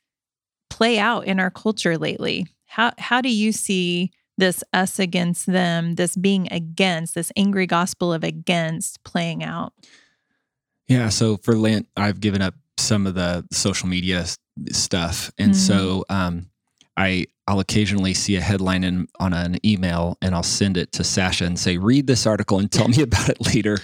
play 0.70 0.98
out 0.98 1.26
in 1.26 1.38
our 1.38 1.50
culture 1.50 1.98
lately? 1.98 2.46
How 2.66 2.92
how 2.98 3.20
do 3.20 3.28
you 3.28 3.52
see 3.52 4.10
this 4.38 4.64
us 4.72 4.98
against 4.98 5.46
them, 5.46 5.96
this 5.96 6.16
being 6.16 6.48
against, 6.50 7.14
this 7.14 7.30
angry 7.36 7.66
gospel 7.66 8.12
of 8.12 8.24
against 8.24 9.02
playing 9.04 9.44
out? 9.44 9.72
Yeah, 10.88 11.10
so 11.10 11.36
for 11.36 11.56
Lent, 11.56 11.88
I've 11.96 12.20
given 12.20 12.42
up 12.42 12.54
some 12.78 13.06
of 13.06 13.14
the 13.14 13.44
social 13.52 13.88
media 13.88 14.24
stuff, 14.70 15.30
and 15.38 15.52
mm-hmm. 15.52 15.58
so 15.58 16.04
um, 16.08 16.46
I 16.96 17.26
I'll 17.48 17.60
occasionally 17.60 18.14
see 18.14 18.36
a 18.36 18.40
headline 18.40 18.84
in, 18.84 19.08
on 19.18 19.32
an 19.32 19.58
email 19.66 20.16
and 20.22 20.34
I'll 20.34 20.44
send 20.44 20.76
it 20.76 20.92
to 20.92 21.04
Sasha 21.04 21.44
and 21.44 21.58
say, 21.58 21.76
read 21.76 22.06
this 22.06 22.24
article 22.24 22.60
and 22.60 22.70
tell 22.70 22.86
me 22.86 23.02
about 23.02 23.28
it 23.28 23.44
later. 23.44 23.78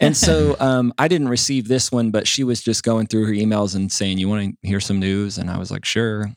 and 0.00 0.16
so 0.16 0.56
um, 0.60 0.92
I 0.96 1.08
didn't 1.08 1.28
receive 1.28 1.66
this 1.66 1.90
one, 1.90 2.10
but 2.10 2.28
she 2.28 2.44
was 2.44 2.62
just 2.62 2.84
going 2.84 3.08
through 3.08 3.26
her 3.26 3.32
emails 3.32 3.74
and 3.74 3.90
saying, 3.90 4.18
You 4.18 4.28
want 4.28 4.56
to 4.62 4.68
hear 4.68 4.80
some 4.80 5.00
news? 5.00 5.36
And 5.36 5.50
I 5.50 5.58
was 5.58 5.70
like, 5.70 5.84
Sure. 5.84 6.30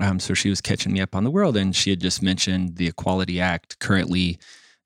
Um, 0.00 0.18
so 0.18 0.34
she 0.34 0.50
was 0.50 0.60
catching 0.60 0.92
me 0.92 1.00
up 1.00 1.14
on 1.14 1.24
the 1.24 1.30
world 1.30 1.56
and 1.56 1.74
she 1.74 1.90
had 1.90 2.00
just 2.00 2.22
mentioned 2.22 2.76
the 2.76 2.88
Equality 2.88 3.40
Act 3.40 3.78
currently 3.78 4.38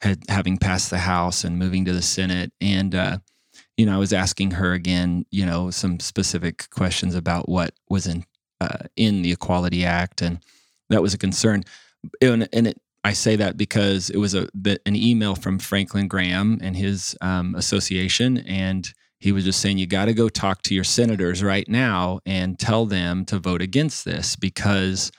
had 0.02 0.22
having 0.28 0.58
passed 0.58 0.90
the 0.90 0.98
House 0.98 1.44
and 1.44 1.58
moving 1.58 1.84
to 1.86 1.92
the 1.92 2.02
Senate. 2.02 2.52
And, 2.60 2.94
uh, 2.94 3.18
you 3.76 3.86
know, 3.86 3.94
I 3.94 3.98
was 3.98 4.12
asking 4.12 4.52
her 4.52 4.74
again, 4.74 5.24
you 5.30 5.46
know, 5.46 5.70
some 5.70 5.98
specific 5.98 6.68
questions 6.70 7.14
about 7.14 7.48
what 7.48 7.72
was 7.88 8.06
in 8.06 8.24
uh, 8.60 8.86
in 8.96 9.22
the 9.22 9.32
Equality 9.32 9.84
Act 9.84 10.20
and 10.20 10.40
that 10.90 11.02
was 11.02 11.14
a 11.14 11.18
concern. 11.18 11.64
And, 12.20 12.48
and 12.52 12.68
it, 12.68 12.80
I 13.04 13.12
say 13.12 13.36
that 13.36 13.56
because 13.56 14.10
it 14.10 14.18
was 14.18 14.34
a 14.34 14.48
an 14.64 14.96
email 14.96 15.34
from 15.34 15.58
Franklin 15.58 16.08
Graham 16.08 16.58
and 16.60 16.76
his 16.76 17.16
um, 17.20 17.54
association, 17.54 18.38
and 18.38 18.92
he 19.20 19.32
was 19.32 19.44
just 19.44 19.60
saying 19.60 19.78
you 19.78 19.86
got 19.86 20.06
to 20.06 20.14
go 20.14 20.28
talk 20.28 20.62
to 20.62 20.74
your 20.74 20.84
senators 20.84 21.42
right 21.42 21.68
now 21.68 22.20
and 22.26 22.58
tell 22.58 22.86
them 22.86 23.24
to 23.26 23.38
vote 23.38 23.62
against 23.62 24.04
this 24.04 24.36
because 24.36 25.10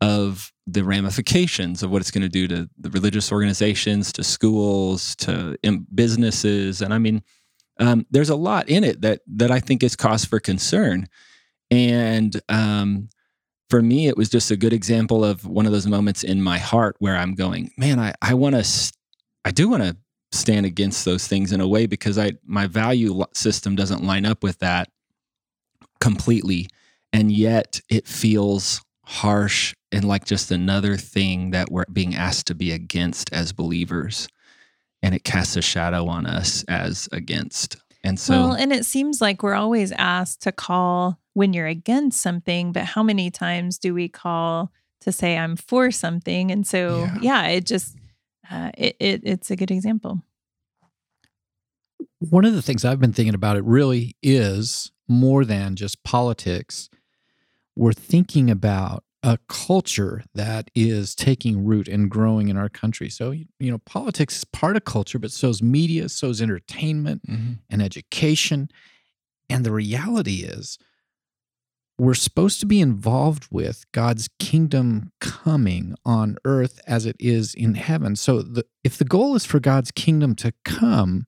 of 0.00 0.52
the 0.66 0.82
ramifications 0.82 1.82
of 1.82 1.90
what 1.90 2.02
it's 2.02 2.10
going 2.10 2.22
to 2.22 2.28
do 2.28 2.48
to 2.48 2.68
the 2.78 2.90
religious 2.90 3.30
organizations, 3.30 4.12
to 4.12 4.24
schools, 4.24 5.14
to 5.16 5.56
businesses, 5.94 6.82
and 6.82 6.92
I 6.92 6.98
mean, 6.98 7.22
um, 7.78 8.06
there's 8.10 8.30
a 8.30 8.36
lot 8.36 8.68
in 8.68 8.82
it 8.82 9.02
that 9.02 9.20
that 9.26 9.50
I 9.50 9.60
think 9.60 9.82
is 9.82 9.96
cause 9.96 10.24
for 10.24 10.40
concern. 10.40 11.06
And 11.70 12.40
um, 12.48 13.08
for 13.68 13.82
me, 13.82 14.06
it 14.06 14.16
was 14.16 14.28
just 14.28 14.50
a 14.50 14.56
good 14.56 14.72
example 14.72 15.24
of 15.24 15.44
one 15.46 15.66
of 15.66 15.72
those 15.72 15.86
moments 15.86 16.22
in 16.22 16.40
my 16.42 16.58
heart 16.58 16.96
where 16.98 17.16
I'm 17.16 17.34
going, 17.34 17.70
man, 17.76 17.98
I, 17.98 18.14
I 18.22 18.34
want 18.34 18.54
to, 18.54 18.92
I 19.44 19.50
do 19.50 19.68
want 19.68 19.82
to 19.82 19.96
stand 20.32 20.66
against 20.66 21.04
those 21.04 21.26
things 21.26 21.52
in 21.52 21.60
a 21.60 21.68
way 21.68 21.86
because 21.86 22.18
I, 22.18 22.32
my 22.44 22.66
value 22.66 23.24
system 23.32 23.74
doesn't 23.74 24.04
line 24.04 24.24
up 24.24 24.42
with 24.42 24.58
that 24.60 24.88
completely. 26.00 26.68
And 27.12 27.32
yet 27.32 27.80
it 27.88 28.06
feels 28.06 28.82
harsh 29.04 29.74
and 29.92 30.04
like 30.04 30.24
just 30.24 30.50
another 30.50 30.96
thing 30.96 31.50
that 31.52 31.70
we're 31.70 31.84
being 31.92 32.14
asked 32.14 32.48
to 32.48 32.54
be 32.54 32.72
against 32.72 33.32
as 33.32 33.52
believers. 33.52 34.28
And 35.02 35.14
it 35.14 35.24
casts 35.24 35.56
a 35.56 35.62
shadow 35.62 36.06
on 36.06 36.26
us 36.26 36.64
as 36.64 37.08
against. 37.12 37.76
And 38.02 38.18
so, 38.18 38.34
well, 38.34 38.52
and 38.52 38.72
it 38.72 38.84
seems 38.84 39.20
like 39.20 39.42
we're 39.42 39.54
always 39.54 39.92
asked 39.92 40.42
to 40.42 40.52
call 40.52 41.18
when 41.36 41.52
you're 41.52 41.66
against 41.66 42.22
something, 42.22 42.72
but 42.72 42.84
how 42.84 43.02
many 43.02 43.30
times 43.30 43.76
do 43.76 43.92
we 43.92 44.08
call 44.08 44.72
to 45.02 45.12
say 45.12 45.36
I'm 45.36 45.54
for 45.54 45.90
something? 45.90 46.50
And 46.50 46.66
so, 46.66 47.00
yeah, 47.20 47.44
yeah 47.44 47.48
it 47.48 47.66
just 47.66 47.94
uh, 48.50 48.70
it, 48.78 48.96
it 48.98 49.20
it's 49.22 49.50
a 49.50 49.56
good 49.56 49.70
example. 49.70 50.22
One 52.20 52.46
of 52.46 52.54
the 52.54 52.62
things 52.62 52.86
I've 52.86 53.00
been 53.00 53.12
thinking 53.12 53.34
about 53.34 53.58
it 53.58 53.64
really 53.64 54.16
is 54.22 54.90
more 55.08 55.44
than 55.44 55.76
just 55.76 56.02
politics. 56.04 56.88
We're 57.76 57.92
thinking 57.92 58.50
about 58.50 59.04
a 59.22 59.38
culture 59.46 60.24
that 60.34 60.70
is 60.74 61.14
taking 61.14 61.66
root 61.66 61.86
and 61.86 62.10
growing 62.10 62.48
in 62.48 62.56
our 62.56 62.70
country. 62.70 63.10
So, 63.10 63.32
you 63.32 63.46
know, 63.60 63.78
politics 63.84 64.38
is 64.38 64.44
part 64.44 64.76
of 64.76 64.86
culture, 64.86 65.18
but 65.18 65.32
so 65.32 65.50
is 65.50 65.62
media, 65.62 66.08
so 66.08 66.30
is 66.30 66.40
entertainment 66.40 67.28
mm-hmm. 67.28 67.52
and 67.68 67.82
education. 67.82 68.70
And 69.50 69.66
the 69.66 69.72
reality 69.72 70.36
is, 70.36 70.78
we're 71.98 72.14
supposed 72.14 72.60
to 72.60 72.66
be 72.66 72.80
involved 72.80 73.46
with 73.50 73.84
God's 73.92 74.28
kingdom 74.38 75.12
coming 75.20 75.94
on 76.04 76.36
earth 76.44 76.80
as 76.86 77.06
it 77.06 77.16
is 77.18 77.54
in 77.54 77.74
heaven. 77.74 78.16
So, 78.16 78.42
the, 78.42 78.64
if 78.84 78.98
the 78.98 79.04
goal 79.04 79.34
is 79.34 79.46
for 79.46 79.60
God's 79.60 79.90
kingdom 79.90 80.34
to 80.36 80.52
come, 80.64 81.26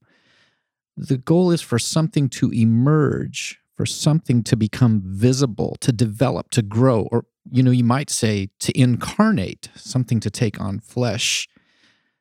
the 0.97 1.17
goal 1.17 1.51
is 1.51 1.63
for 1.63 1.79
something 1.79 2.29
to 2.31 2.51
emerge, 2.51 3.61
for 3.77 3.87
something 3.87 4.43
to 4.45 4.57
become 4.57 5.01
visible, 5.05 5.77
to 5.81 5.93
develop, 5.93 6.51
to 6.51 6.63
grow, 6.63 7.09
or 7.11 7.25
you 7.51 7.63
know, 7.63 7.71
you 7.71 7.85
might 7.85 8.11
say 8.11 8.51
to 8.61 8.79
incarnate, 8.79 9.71
something 9.75 10.21
to 10.21 10.31
take 10.31 10.61
on 10.61 10.81
flesh, 10.81 11.49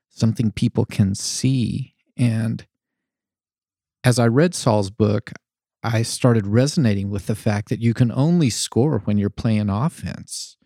something 0.10 0.52
people 0.52 0.86
can 0.86 1.16
see. 1.16 1.96
And 2.16 2.66
as 4.06 4.20
I 4.20 4.28
read 4.28 4.56
Sauls' 4.56 4.90
book, 4.90 5.32
I 5.94 6.02
started 6.02 6.46
resonating 6.48 7.10
with 7.10 7.28
the 7.28 7.36
fact 7.36 7.70
that 7.70 7.82
you 7.82 7.94
can 7.94 8.12
only 8.12 8.50
score 8.50 9.00
when 9.00 9.18
you're 9.18 9.30
playing 9.30 9.70
offense. 9.70 10.58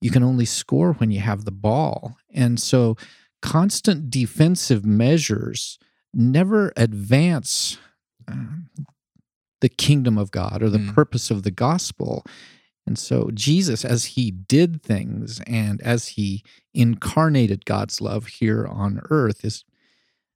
You 0.00 0.10
can 0.10 0.22
only 0.22 0.44
score 0.44 0.92
when 0.92 1.10
you 1.10 1.20
have 1.20 1.44
the 1.44 1.50
ball. 1.50 2.16
And 2.32 2.60
so 2.60 2.96
constant 3.40 4.10
defensive 4.10 4.84
measures 4.84 5.78
never 6.12 6.72
advance 6.76 7.78
uh, 8.30 8.34
the 9.60 9.70
kingdom 9.70 10.18
of 10.18 10.30
God 10.30 10.62
or 10.62 10.68
the 10.68 10.78
mm. 10.78 10.94
purpose 10.94 11.30
of 11.30 11.44
the 11.44 11.50
gospel. 11.50 12.24
And 12.86 12.98
so 12.98 13.30
Jesus, 13.32 13.84
as 13.84 14.04
he 14.04 14.30
did 14.30 14.82
things 14.82 15.40
and 15.46 15.80
as 15.80 16.08
he 16.08 16.44
incarnated 16.74 17.64
God's 17.64 18.00
love 18.00 18.26
here 18.26 18.66
on 18.66 19.00
earth, 19.10 19.44
is 19.44 19.64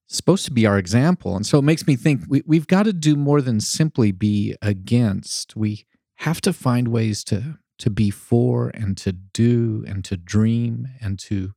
supposed 0.08 0.44
to 0.44 0.52
be 0.52 0.66
our 0.66 0.78
example. 0.78 1.36
And 1.36 1.46
so 1.46 1.58
it 1.58 1.62
makes 1.62 1.86
me 1.86 1.96
think 1.96 2.22
we, 2.28 2.42
we've 2.46 2.66
got 2.66 2.84
to 2.84 2.92
do 2.92 3.16
more 3.16 3.40
than 3.40 3.60
simply 3.60 4.12
be 4.12 4.54
against. 4.60 5.56
We 5.56 5.86
have 6.16 6.40
to 6.42 6.52
find 6.52 6.88
ways 6.88 7.24
to 7.24 7.58
to 7.78 7.90
be 7.90 8.10
for 8.10 8.70
and 8.74 8.96
to 8.96 9.10
do 9.12 9.84
and 9.88 10.04
to 10.04 10.16
dream 10.16 10.86
and 11.00 11.18
to 11.18 11.52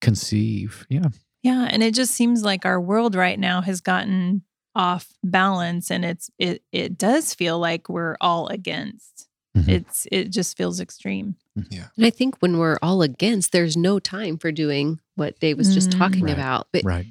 conceive. 0.00 0.86
Yeah. 0.88 1.08
Yeah. 1.42 1.68
And 1.70 1.84
it 1.84 1.94
just 1.94 2.14
seems 2.14 2.42
like 2.42 2.66
our 2.66 2.80
world 2.80 3.14
right 3.14 3.38
now 3.38 3.60
has 3.60 3.80
gotten 3.80 4.42
off 4.74 5.08
balance 5.22 5.90
and 5.90 6.04
it's 6.04 6.30
it 6.38 6.62
it 6.72 6.98
does 6.98 7.34
feel 7.34 7.58
like 7.58 7.88
we're 7.88 8.16
all 8.20 8.48
against. 8.48 9.28
Mm-hmm. 9.56 9.70
It's 9.70 10.06
it 10.10 10.30
just 10.30 10.56
feels 10.56 10.80
extreme. 10.80 11.36
Mm-hmm. 11.58 11.74
Yeah. 11.74 11.86
And 11.96 12.06
I 12.06 12.10
think 12.10 12.36
when 12.38 12.58
we're 12.58 12.78
all 12.82 13.02
against, 13.02 13.52
there's 13.52 13.76
no 13.76 13.98
time 13.98 14.38
for 14.38 14.52
doing 14.52 15.00
what 15.14 15.38
Dave 15.40 15.58
was 15.58 15.74
just 15.74 15.90
mm. 15.90 15.98
talking 15.98 16.24
right. 16.24 16.34
about. 16.34 16.68
But 16.72 16.84
right. 16.84 17.06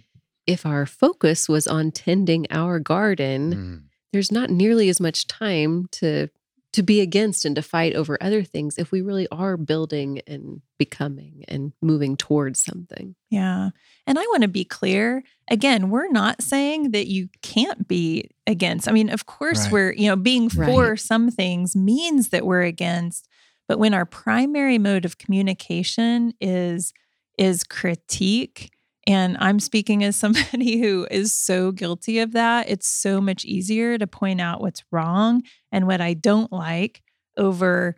If 0.47 0.65
our 0.65 0.85
focus 0.85 1.47
was 1.47 1.67
on 1.67 1.91
tending 1.91 2.47
our 2.49 2.79
garden, 2.79 3.53
mm. 3.53 3.83
there's 4.13 4.31
not 4.31 4.49
nearly 4.49 4.89
as 4.89 4.99
much 4.99 5.27
time 5.27 5.87
to 5.91 6.29
to 6.73 6.83
be 6.83 7.01
against 7.01 7.43
and 7.45 7.55
to 7.55 7.61
fight 7.61 7.95
over 7.95 8.17
other 8.21 8.43
things 8.43 8.77
if 8.77 8.91
we 8.91 9.01
really 9.01 9.27
are 9.31 9.57
building 9.57 10.21
and 10.27 10.61
becoming 10.77 11.43
and 11.47 11.73
moving 11.81 12.15
towards 12.15 12.63
something. 12.63 13.15
Yeah. 13.31 13.69
And 14.05 14.19
I 14.19 14.21
want 14.23 14.43
to 14.43 14.47
be 14.47 14.63
clear 14.63 15.23
again, 15.49 15.89
we're 15.89 16.11
not 16.11 16.43
saying 16.43 16.91
that 16.91 17.07
you 17.07 17.29
can't 17.41 17.87
be 17.87 18.29
against. 18.45 18.87
I 18.87 18.91
mean, 18.91 19.09
of 19.09 19.25
course, 19.25 19.63
right. 19.63 19.71
we're, 19.71 19.91
you 19.93 20.07
know, 20.07 20.15
being 20.15 20.49
for 20.49 20.89
right. 20.89 20.99
some 20.99 21.31
things 21.31 21.75
means 21.75 22.29
that 22.29 22.45
we're 22.45 22.63
against. 22.63 23.27
But 23.67 23.79
when 23.79 23.93
our 23.93 24.05
primary 24.05 24.77
mode 24.77 25.05
of 25.05 25.17
communication 25.17 26.33
is 26.39 26.93
is 27.39 27.63
critique, 27.63 28.71
and 29.07 29.37
I'm 29.39 29.61
speaking 29.61 30.03
as 30.03 30.17
somebody 30.17 30.77
who 30.81 31.07
is 31.09 31.35
so 31.35 31.71
guilty 31.71 32.19
of 32.19 32.33
that. 32.33 32.69
It's 32.69 32.87
so 32.87 33.21
much 33.21 33.45
easier 33.45 33.97
to 33.97 34.05
point 34.05 34.41
out 34.41 34.61
what's 34.61 34.83
wrong 34.91 35.43
and 35.71 35.87
what 35.87 36.01
I 36.01 36.13
don't 36.13 36.51
like 36.51 37.01
over 37.37 37.95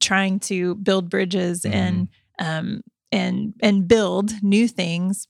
trying 0.00 0.38
to 0.40 0.76
build 0.76 1.10
bridges 1.10 1.62
mm-hmm. 1.62 1.74
and 1.74 2.08
um, 2.38 2.82
and 3.10 3.54
and 3.60 3.88
build 3.88 4.32
new 4.42 4.68
things. 4.68 5.26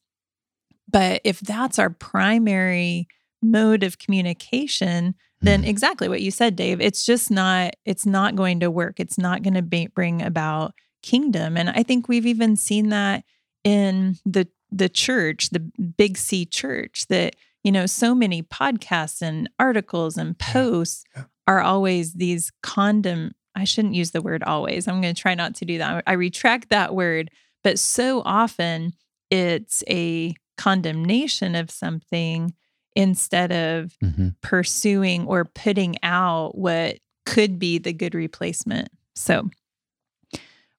But 0.89 1.23
if 1.25 1.41
that's 1.41 1.79
our 1.79 1.91
primary 1.91 3.09
mode 3.43 3.83
of 3.83 3.99
communication, 3.99 5.15
then 5.41 5.63
mm-hmm. 5.63 5.71
exactly 5.71 6.09
what 6.09 6.21
you 6.21 6.31
said, 6.31 6.55
Dave, 6.55 6.81
it's 6.81 7.07
just 7.07 7.31
not 7.31 7.75
it's 7.87 8.05
not 8.05 8.37
going 8.37 8.61
to 8.61 8.71
work. 8.71 9.01
It's 9.01 9.19
not 9.19 9.43
going 9.43 9.55
to 9.55 9.89
bring 9.89 10.21
about 10.21 10.75
kingdom. 11.03 11.57
And 11.57 11.71
I 11.71 11.83
think 11.83 12.07
we've 12.07 12.27
even 12.27 12.55
seen 12.57 12.91
that 12.91 13.25
in 13.65 14.17
the 14.27 14.47
the 14.73 14.89
church, 14.89 15.51
the 15.51 15.61
big 15.61 16.17
C 16.17 16.45
church, 16.45 17.07
that, 17.09 17.37
you 17.63 17.71
know, 17.71 17.87
so 17.87 18.15
many 18.15 18.43
podcasts 18.43 19.23
and 19.23 19.49
articles 19.59 20.17
and 20.17 20.39
posts 20.39 21.05
yeah, 21.15 21.23
yeah. 21.23 21.27
are 21.47 21.61
always 21.61 22.15
these 22.15 22.51
condom. 22.63 23.33
I 23.55 23.65
shouldn't 23.65 23.95
use 23.95 24.13
the 24.13 24.23
word 24.23 24.43
always. 24.43 24.89
I'm 24.89 25.01
going 25.01 25.15
to 25.15 25.21
try 25.21 25.35
not 25.35 25.55
to 25.57 25.65
do 25.65 25.79
that. 25.79 26.05
I 26.07 26.13
retract 26.15 26.71
that 26.71 26.95
word. 26.95 27.31
But 27.63 27.79
so 27.79 28.23
often 28.25 28.95
it's 29.31 29.85
a 29.89 30.35
condemnation 30.57 31.55
of 31.55 31.71
something 31.71 32.55
instead 32.95 33.53
of 33.53 33.97
mm-hmm. 34.03 34.29
pursuing 34.43 35.27
or 35.27 35.45
putting 35.45 35.97
out 36.03 36.57
what 36.57 36.99
could 37.25 37.59
be 37.59 37.79
the 37.79 37.93
good 37.93 38.15
replacement. 38.15 38.89
So 39.15 39.51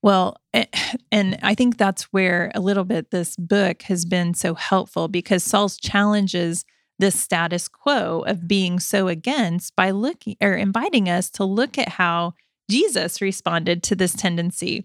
well, 0.03 0.35
eh, 0.53 0.65
and 1.11 1.39
I 1.41 1.55
think 1.55 1.77
that's 1.77 2.03
where 2.11 2.51
a 2.53 2.59
little 2.59 2.83
bit 2.83 3.09
this 3.09 3.35
book 3.37 3.83
has 3.83 4.05
been 4.05 4.35
so 4.35 4.53
helpful 4.53 5.07
because 5.07 5.43
Sauls 5.43 5.77
challenges 5.77 6.65
this 6.99 7.19
status 7.19 7.67
quo 7.67 8.19
of 8.27 8.47
being 8.47 8.79
so 8.79 9.07
against 9.07 9.75
by 9.75 9.89
looking 9.89 10.35
or 10.41 10.53
inviting 10.53 11.09
us 11.09 11.29
to 11.31 11.45
look 11.45 11.77
at 11.77 11.89
how 11.89 12.33
Jesus 12.69 13.21
responded 13.21 13.81
to 13.83 13.95
this 13.95 14.13
tendency. 14.13 14.83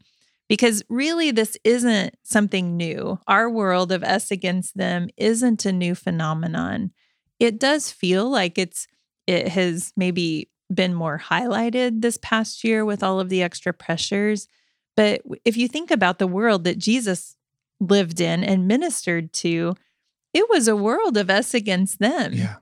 Because 0.48 0.82
really, 0.88 1.30
this 1.30 1.58
isn't 1.62 2.14
something 2.22 2.76
new. 2.76 3.18
Our 3.26 3.50
world 3.50 3.92
of 3.92 4.02
us 4.02 4.30
against 4.30 4.78
them 4.78 5.08
isn't 5.18 5.66
a 5.66 5.72
new 5.72 5.94
phenomenon. 5.94 6.92
It 7.38 7.60
does 7.60 7.90
feel 7.90 8.30
like 8.30 8.56
it's 8.56 8.86
it 9.26 9.48
has 9.48 9.92
maybe 9.94 10.48
been 10.72 10.94
more 10.94 11.18
highlighted 11.18 12.00
this 12.00 12.18
past 12.22 12.64
year 12.64 12.84
with 12.84 13.02
all 13.02 13.20
of 13.20 13.28
the 13.28 13.42
extra 13.42 13.74
pressures 13.74 14.48
but 14.98 15.22
if 15.44 15.56
you 15.56 15.68
think 15.68 15.92
about 15.92 16.18
the 16.18 16.26
world 16.26 16.64
that 16.64 16.76
Jesus 16.76 17.36
lived 17.78 18.20
in 18.20 18.42
and 18.42 18.66
ministered 18.66 19.32
to, 19.34 19.76
it 20.34 20.50
was 20.50 20.66
a 20.66 20.74
world 20.74 21.16
of 21.16 21.30
us 21.30 21.54
against 21.54 22.00
them. 22.00 22.32
Yeah. 22.32 22.56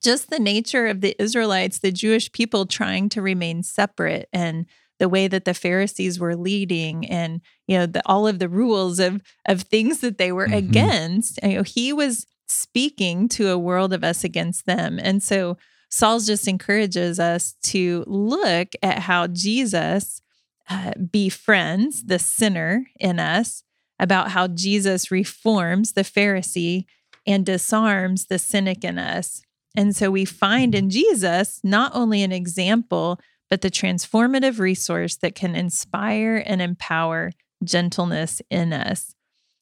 Just 0.00 0.30
the 0.30 0.38
nature 0.38 0.86
of 0.86 1.00
the 1.00 1.20
Israelites, 1.20 1.80
the 1.80 1.90
Jewish 1.90 2.30
people 2.30 2.64
trying 2.64 3.08
to 3.08 3.20
remain 3.20 3.64
separate 3.64 4.28
and 4.32 4.66
the 5.00 5.08
way 5.08 5.26
that 5.26 5.44
the 5.44 5.52
Pharisees 5.52 6.20
were 6.20 6.36
leading 6.36 7.04
and 7.06 7.40
you 7.66 7.76
know 7.76 7.86
the, 7.86 8.02
all 8.06 8.28
of 8.28 8.38
the 8.38 8.48
rules 8.48 9.00
of 9.00 9.20
of 9.48 9.62
things 9.62 9.98
that 9.98 10.16
they 10.16 10.30
were 10.30 10.46
mm-hmm. 10.46 10.70
against. 10.70 11.40
You 11.42 11.56
know, 11.56 11.62
he 11.64 11.92
was 11.92 12.24
speaking 12.46 13.28
to 13.30 13.48
a 13.48 13.58
world 13.58 13.92
of 13.92 14.04
us 14.04 14.22
against 14.22 14.64
them. 14.64 15.00
And 15.02 15.24
so 15.24 15.58
Sauls 15.90 16.24
just 16.24 16.46
encourages 16.46 17.18
us 17.18 17.56
to 17.62 18.04
look 18.06 18.74
at 18.80 19.00
how 19.00 19.26
Jesus 19.26 20.22
uh, 20.70 20.92
befriends 21.10 22.04
the 22.04 22.18
sinner 22.18 22.86
in 22.98 23.18
us, 23.18 23.64
about 23.98 24.30
how 24.30 24.46
Jesus 24.46 25.10
reforms 25.10 25.92
the 25.92 26.02
Pharisee 26.02 26.86
and 27.26 27.44
disarms 27.44 28.26
the 28.26 28.38
cynic 28.38 28.82
in 28.82 28.98
us. 28.98 29.42
And 29.76 29.94
so 29.94 30.10
we 30.10 30.24
find 30.24 30.74
in 30.74 30.88
Jesus 30.88 31.60
not 31.62 31.92
only 31.94 32.22
an 32.22 32.32
example, 32.32 33.20
but 33.50 33.60
the 33.60 33.70
transformative 33.70 34.58
resource 34.58 35.16
that 35.16 35.34
can 35.34 35.54
inspire 35.54 36.42
and 36.46 36.62
empower 36.62 37.32
gentleness 37.62 38.40
in 38.48 38.72
us. 38.72 39.14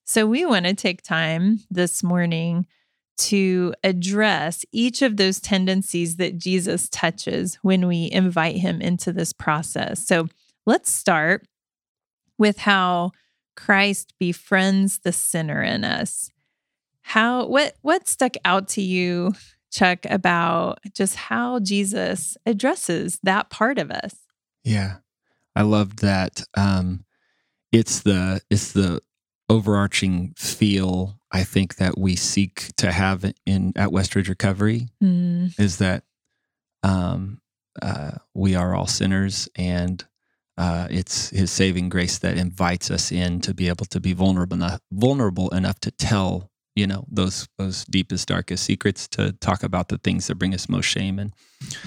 So 0.04 0.26
we 0.26 0.46
want 0.46 0.66
to 0.66 0.74
take 0.74 1.02
time 1.02 1.60
this 1.70 2.02
morning 2.02 2.66
to 3.18 3.74
address 3.82 4.64
each 4.70 5.02
of 5.02 5.16
those 5.16 5.40
tendencies 5.40 6.16
that 6.16 6.38
Jesus 6.38 6.88
touches 6.88 7.56
when 7.62 7.88
we 7.88 8.08
invite 8.12 8.56
him 8.56 8.80
into 8.80 9.12
this 9.12 9.32
process. 9.32 10.06
So 10.06 10.28
Let's 10.68 10.92
start 10.92 11.46
with 12.36 12.58
how 12.58 13.12
Christ 13.56 14.12
befriends 14.20 14.98
the 14.98 15.12
sinner 15.12 15.62
in 15.62 15.82
us. 15.82 16.30
How 17.00 17.46
what 17.46 17.76
what 17.80 18.06
stuck 18.06 18.34
out 18.44 18.68
to 18.68 18.82
you, 18.82 19.32
Chuck, 19.72 20.00
about 20.04 20.80
just 20.92 21.16
how 21.16 21.58
Jesus 21.58 22.36
addresses 22.44 23.18
that 23.22 23.48
part 23.48 23.78
of 23.78 23.90
us? 23.90 24.14
Yeah. 24.62 24.96
I 25.56 25.62
loved 25.62 26.00
that. 26.00 26.42
Um, 26.54 27.06
it's 27.72 28.00
the 28.00 28.42
it's 28.50 28.72
the 28.72 29.00
overarching 29.48 30.34
feel 30.36 31.18
I 31.32 31.44
think 31.44 31.76
that 31.76 31.96
we 31.96 32.14
seek 32.14 32.72
to 32.76 32.92
have 32.92 33.24
in 33.46 33.72
at 33.74 33.88
Westridge 33.88 34.28
Recovery 34.28 34.88
mm. 35.02 35.58
is 35.58 35.78
that 35.78 36.04
um, 36.82 37.40
uh, 37.80 38.18
we 38.34 38.54
are 38.54 38.74
all 38.74 38.86
sinners 38.86 39.48
and 39.56 40.04
uh, 40.58 40.88
it's 40.90 41.30
His 41.30 41.50
saving 41.50 41.88
grace 41.88 42.18
that 42.18 42.36
invites 42.36 42.90
us 42.90 43.10
in 43.12 43.40
to 43.42 43.54
be 43.54 43.68
able 43.68 43.86
to 43.86 44.00
be 44.00 44.12
vulnerable 44.12 44.56
enough, 44.56 44.80
vulnerable 44.92 45.48
enough 45.50 45.78
to 45.80 45.90
tell 45.92 46.50
you 46.78 46.86
know 46.86 47.04
those 47.10 47.48
those 47.58 47.84
deepest 47.86 48.28
darkest 48.28 48.62
secrets 48.62 49.08
to 49.08 49.32
talk 49.32 49.64
about 49.64 49.88
the 49.88 49.98
things 49.98 50.28
that 50.28 50.36
bring 50.36 50.54
us 50.54 50.68
most 50.68 50.84
shame 50.84 51.18
and 51.18 51.32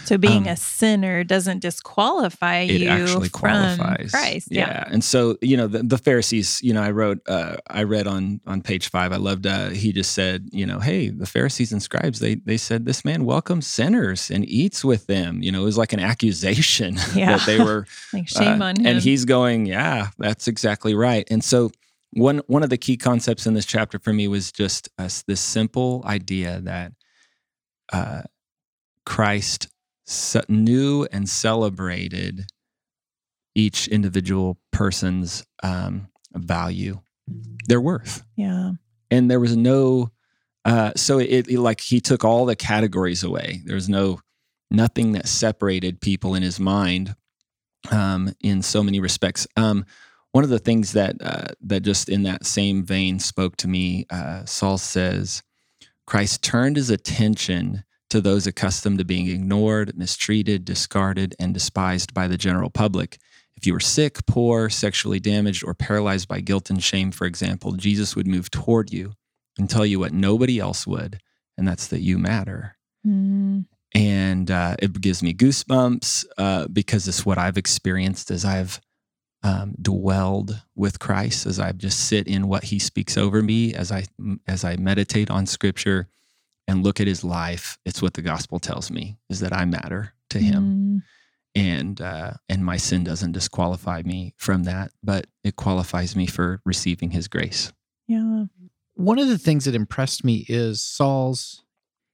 so 0.04 0.18
being 0.18 0.44
um, 0.44 0.48
a 0.48 0.58
sinner 0.58 1.24
doesn't 1.24 1.60
disqualify 1.60 2.60
you. 2.60 2.76
it 2.76 2.82
you 2.82 2.90
actually 2.90 3.30
qualifies 3.30 4.12
Christ 4.12 4.50
yeah. 4.52 4.68
yeah. 4.68 4.88
and 4.92 5.02
so 5.02 5.38
you 5.42 5.56
know 5.56 5.68
the, 5.68 5.82
the 5.82 5.98
Pharisees 5.98 6.60
you 6.62 6.74
know 6.74 6.82
I 6.82 6.92
wrote 6.92 7.20
uh, 7.26 7.56
I 7.68 7.84
read 7.84 8.06
on 8.06 8.42
on 8.46 8.62
page 8.62 8.90
five 8.90 9.14
I 9.14 9.16
loved 9.16 9.48
uh, 9.48 9.70
he 9.70 9.94
just 9.94 10.12
said 10.12 10.50
you 10.52 10.66
know 10.66 10.80
hey 10.80 11.10
the 11.10 11.26
Pharisees 11.26 11.72
and 11.72 11.82
scribes 11.82 12.20
they 12.20 12.36
they 12.36 12.58
said 12.58 12.86
this 12.86 13.06
man 13.06 13.24
welcomes 13.24 13.66
sinners 13.66 14.30
and 14.30 14.44
eats 14.50 14.84
with 14.84 15.08
them 15.08 15.42
you 15.42 15.54
know 15.54 15.62
it 15.62 15.66
was 15.66 15.78
like 15.78 15.94
an 15.94 16.02
accusation 16.02 16.98
yeah. 17.16 17.38
that 17.38 17.46
they 17.46 17.60
were 17.60 17.88
like 18.14 18.28
shame 18.28 18.62
uh, 18.62 18.66
on 18.66 18.76
him 18.76 18.86
and 18.88 19.00
he's 19.02 19.24
going 19.24 19.66
yeah 19.66 20.10
that's 20.18 20.50
exactly 20.50 20.94
right 20.94 21.26
and 21.32 21.46
so 21.46 21.72
one 22.14 22.42
one 22.48 22.64
of 22.64 22.70
the 22.70 22.78
key 22.78 22.98
concepts 22.98 23.46
in 23.46 23.54
this 23.54 23.66
chapter 23.66 24.00
for 24.00 24.14
me 24.14 24.28
was 24.28 24.52
just 24.52 24.90
uh, 24.98 25.10
this 25.28 25.42
simple 25.42 26.04
idea 26.06 26.62
that 26.62 26.92
uh, 27.94 28.22
Christ 29.06 29.70
knew 30.50 31.08
and 31.12 31.28
celebrated 31.28 32.46
each 33.56 33.88
individual 33.88 34.58
person's 34.72 35.46
um, 35.64 36.08
value, 36.34 37.02
their 37.68 37.82
worth. 37.82 38.24
Yeah. 38.36 38.72
And 39.10 39.30
there 39.30 39.40
was 39.40 39.58
no, 39.58 40.12
uh, 40.64 40.92
so 40.96 41.20
it, 41.20 41.48
it 41.48 41.60
like 41.60 41.82
he 41.82 42.00
took 42.00 42.24
all 42.24 42.46
the 42.46 42.56
categories 42.56 43.24
away. 43.24 43.62
There 43.66 43.76
was 43.76 43.90
no, 43.90 44.20
nothing 44.70 45.14
that 45.14 45.28
separated 45.28 46.00
people 46.00 46.36
in 46.36 46.44
his 46.44 46.60
mind 46.60 47.16
um, 47.92 48.34
in 48.42 48.62
so 48.62 48.84
many 48.84 49.00
respects. 49.00 49.48
Um, 49.58 49.86
one 50.32 50.44
of 50.44 50.50
the 50.50 50.60
things 50.60 50.94
that 50.94 51.16
uh, 51.22 51.48
that 51.62 51.82
just 51.82 52.10
in 52.10 52.24
that 52.24 52.46
same 52.46 52.84
vein 52.84 53.20
spoke 53.20 53.58
to 53.58 53.68
me, 53.68 54.06
uh, 54.10 54.46
Sauls 54.46 54.82
says, 54.82 55.44
Christ 56.08 56.42
turned 56.44 56.78
his 56.78 56.90
attention 56.90 57.84
to 58.10 58.22
those 58.22 58.48
accustomed 58.48 58.98
to 59.00 59.06
being 59.06 59.28
ignored, 59.28 59.98
mistreated, 59.98 60.66
discarded, 60.66 61.36
and 61.40 61.54
despised 61.54 62.14
by 62.14 62.28
the 62.28 62.38
general 62.38 62.70
public. 62.70 63.18
If 63.56 63.66
you 63.66 63.74
were 63.74 63.80
sick, 63.80 64.26
poor, 64.26 64.70
sexually 64.70 65.20
damaged, 65.20 65.64
or 65.66 65.74
paralyzed 65.74 66.28
by 66.28 66.42
guilt 66.42 66.70
and 66.70 66.84
shame, 66.84 67.12
for 67.12 67.26
example, 67.26 67.74
Jesus 67.74 68.16
would 68.16 68.28
move 68.28 68.50
toward 68.50 68.92
you 68.92 69.14
and 69.58 69.70
tell 69.70 69.86
you 69.86 70.00
what 70.00 70.14
nobody 70.14 70.60
else 70.60 70.88
would, 70.88 71.20
and 71.58 71.68
that's 71.68 71.88
that 71.88 72.02
you 72.02 72.18
matter. 72.18 72.76
Mm. 73.06 73.66
And 73.94 74.50
uh, 74.50 74.78
it 74.80 75.00
gives 75.00 75.22
me 75.22 75.34
goosebumps 75.34 76.26
uh, 76.38 76.68
because 76.68 77.08
it's 77.08 77.26
what 77.26 77.38
I've 77.38 77.58
experienced 77.58 78.32
as 78.32 78.46
I've 78.46 78.80
um, 79.44 79.76
dwelled 79.82 80.62
with 80.76 81.00
Christ, 81.00 81.46
as 81.46 81.60
I 81.60 81.72
just 81.72 82.08
sit 82.08 82.28
in 82.28 82.48
what 82.48 82.66
He 82.66 82.80
speaks 82.80 83.18
over 83.18 83.42
me, 83.42 83.74
as 83.74 83.92
I 83.92 84.06
as 84.48 84.64
I 84.64 84.76
meditate 84.76 85.30
on 85.30 85.46
Scripture 85.46 86.08
and 86.68 86.84
look 86.84 87.00
at 87.00 87.08
His 87.08 87.24
life. 87.24 87.78
It's 87.86 88.02
what 88.02 88.14
the 88.14 88.22
gospel 88.22 88.60
tells 88.60 88.92
me 88.92 89.18
is 89.30 89.40
that 89.40 89.54
I 89.54 89.66
matter 89.66 90.14
to 90.30 90.40
Him. 90.40 90.64
Mm 90.64 91.04
and 91.54 92.00
uh, 92.00 92.32
and 92.48 92.64
my 92.64 92.78
sin 92.78 93.04
doesn't 93.04 93.34
disqualify 93.34 94.04
me 94.06 94.34
from 94.38 94.64
that, 94.64 94.94
but 95.04 95.28
it 95.44 95.58
qualifies 95.58 96.16
me 96.16 96.26
for 96.26 96.62
receiving 96.64 97.12
His 97.12 97.28
grace. 97.28 97.74
Yeah. 98.08 98.46
One 98.94 99.20
of 99.20 99.28
the 99.28 99.38
things 99.38 99.66
that 99.66 99.76
impressed 99.76 100.24
me 100.24 100.46
is 100.48 100.82
Sauls 100.82 101.66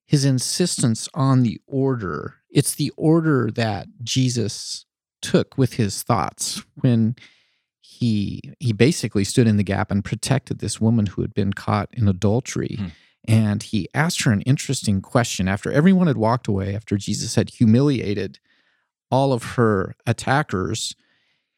his 0.07 0.23
insistence 0.23 1.09
on 1.13 1.43
the 1.43 1.59
order. 1.67 2.35
It's 2.49 2.73
the 2.73 2.91
order 2.95 3.51
that 3.51 3.87
Jesus 4.01 4.85
took 5.27 5.57
with 5.57 5.73
his 5.73 6.03
thoughts 6.03 6.63
when 6.75 7.15
he 7.81 8.41
he 8.59 8.71
basically 8.71 9.25
stood 9.25 9.45
in 9.45 9.57
the 9.57 9.63
gap 9.63 9.91
and 9.91 10.05
protected 10.05 10.59
this 10.59 10.79
woman 10.79 11.07
who 11.07 11.21
had 11.21 11.33
been 11.33 11.51
caught 11.51 11.89
in 11.91 12.07
adultery. 12.07 12.77
Hmm. 12.79 12.87
And 13.27 13.61
he 13.61 13.89
asked 13.93 14.23
her 14.23 14.31
an 14.31 14.41
interesting 14.43 15.01
question 15.01 15.49
after 15.49 15.69
everyone 15.69 16.07
had 16.07 16.15
walked 16.15 16.47
away, 16.47 16.73
after 16.73 16.95
Jesus 16.95 17.35
had 17.35 17.49
humiliated 17.49 18.39
all 19.11 19.33
of 19.33 19.43
her 19.55 19.95
attackers, 20.05 20.95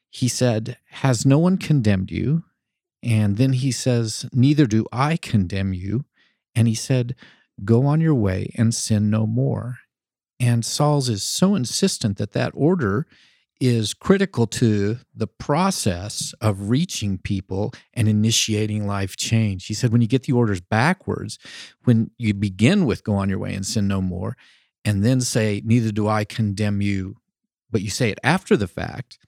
he 0.10 0.28
said, 0.28 0.78
Has 0.90 1.28
no 1.28 1.38
one 1.38 1.58
condemned 1.58 2.10
you? 2.10 2.44
And 3.04 3.38
then 3.38 3.54
he 3.54 3.72
says, 3.72 4.28
Neither 4.34 4.66
do 4.66 4.88
I 4.92 5.16
condemn 5.16 5.74
you. 5.74 6.06
And 6.56 6.68
he 6.68 6.76
said, 6.76 7.16
Go 7.64 7.86
on 7.86 8.02
your 8.02 8.16
way 8.16 8.52
and 8.56 8.74
sin 8.74 9.12
no 9.12 9.28
more. 9.28 9.78
And 10.40 10.66
Sauls 10.66 11.08
is 11.08 11.22
so 11.22 11.54
insistent 11.54 12.18
that 12.18 12.32
that 12.32 12.52
order 12.56 13.06
is 13.60 13.94
critical 13.94 14.48
to 14.48 14.98
the 15.14 15.28
process 15.28 16.34
of 16.40 16.70
reaching 16.70 17.18
people 17.18 17.74
and 17.94 18.08
initiating 18.08 18.88
life 18.88 19.18
change. 19.18 19.66
He 19.66 19.74
said, 19.74 19.92
when 19.92 20.02
you 20.02 20.08
get 20.08 20.24
the 20.24 20.34
orders 20.34 20.62
backwards, 20.62 21.38
when 21.84 22.12
you 22.18 22.34
begin 22.34 22.86
with 22.86 23.04
go 23.04 23.16
on 23.16 23.30
your 23.30 23.40
way 23.40 23.54
and 23.54 23.66
sin 23.66 23.88
no 23.88 24.02
more, 24.02 24.38
and 24.86 25.04
then 25.04 25.20
say, 25.20 25.62
Neither 25.66 25.92
do 25.92 26.08
I 26.08 26.24
condemn 26.24 26.82
you, 26.82 27.18
but 27.70 27.82
you 27.82 27.90
say 27.90 28.10
it 28.10 28.20
after 28.24 28.56
the 28.56 28.68
fact, 28.68 29.20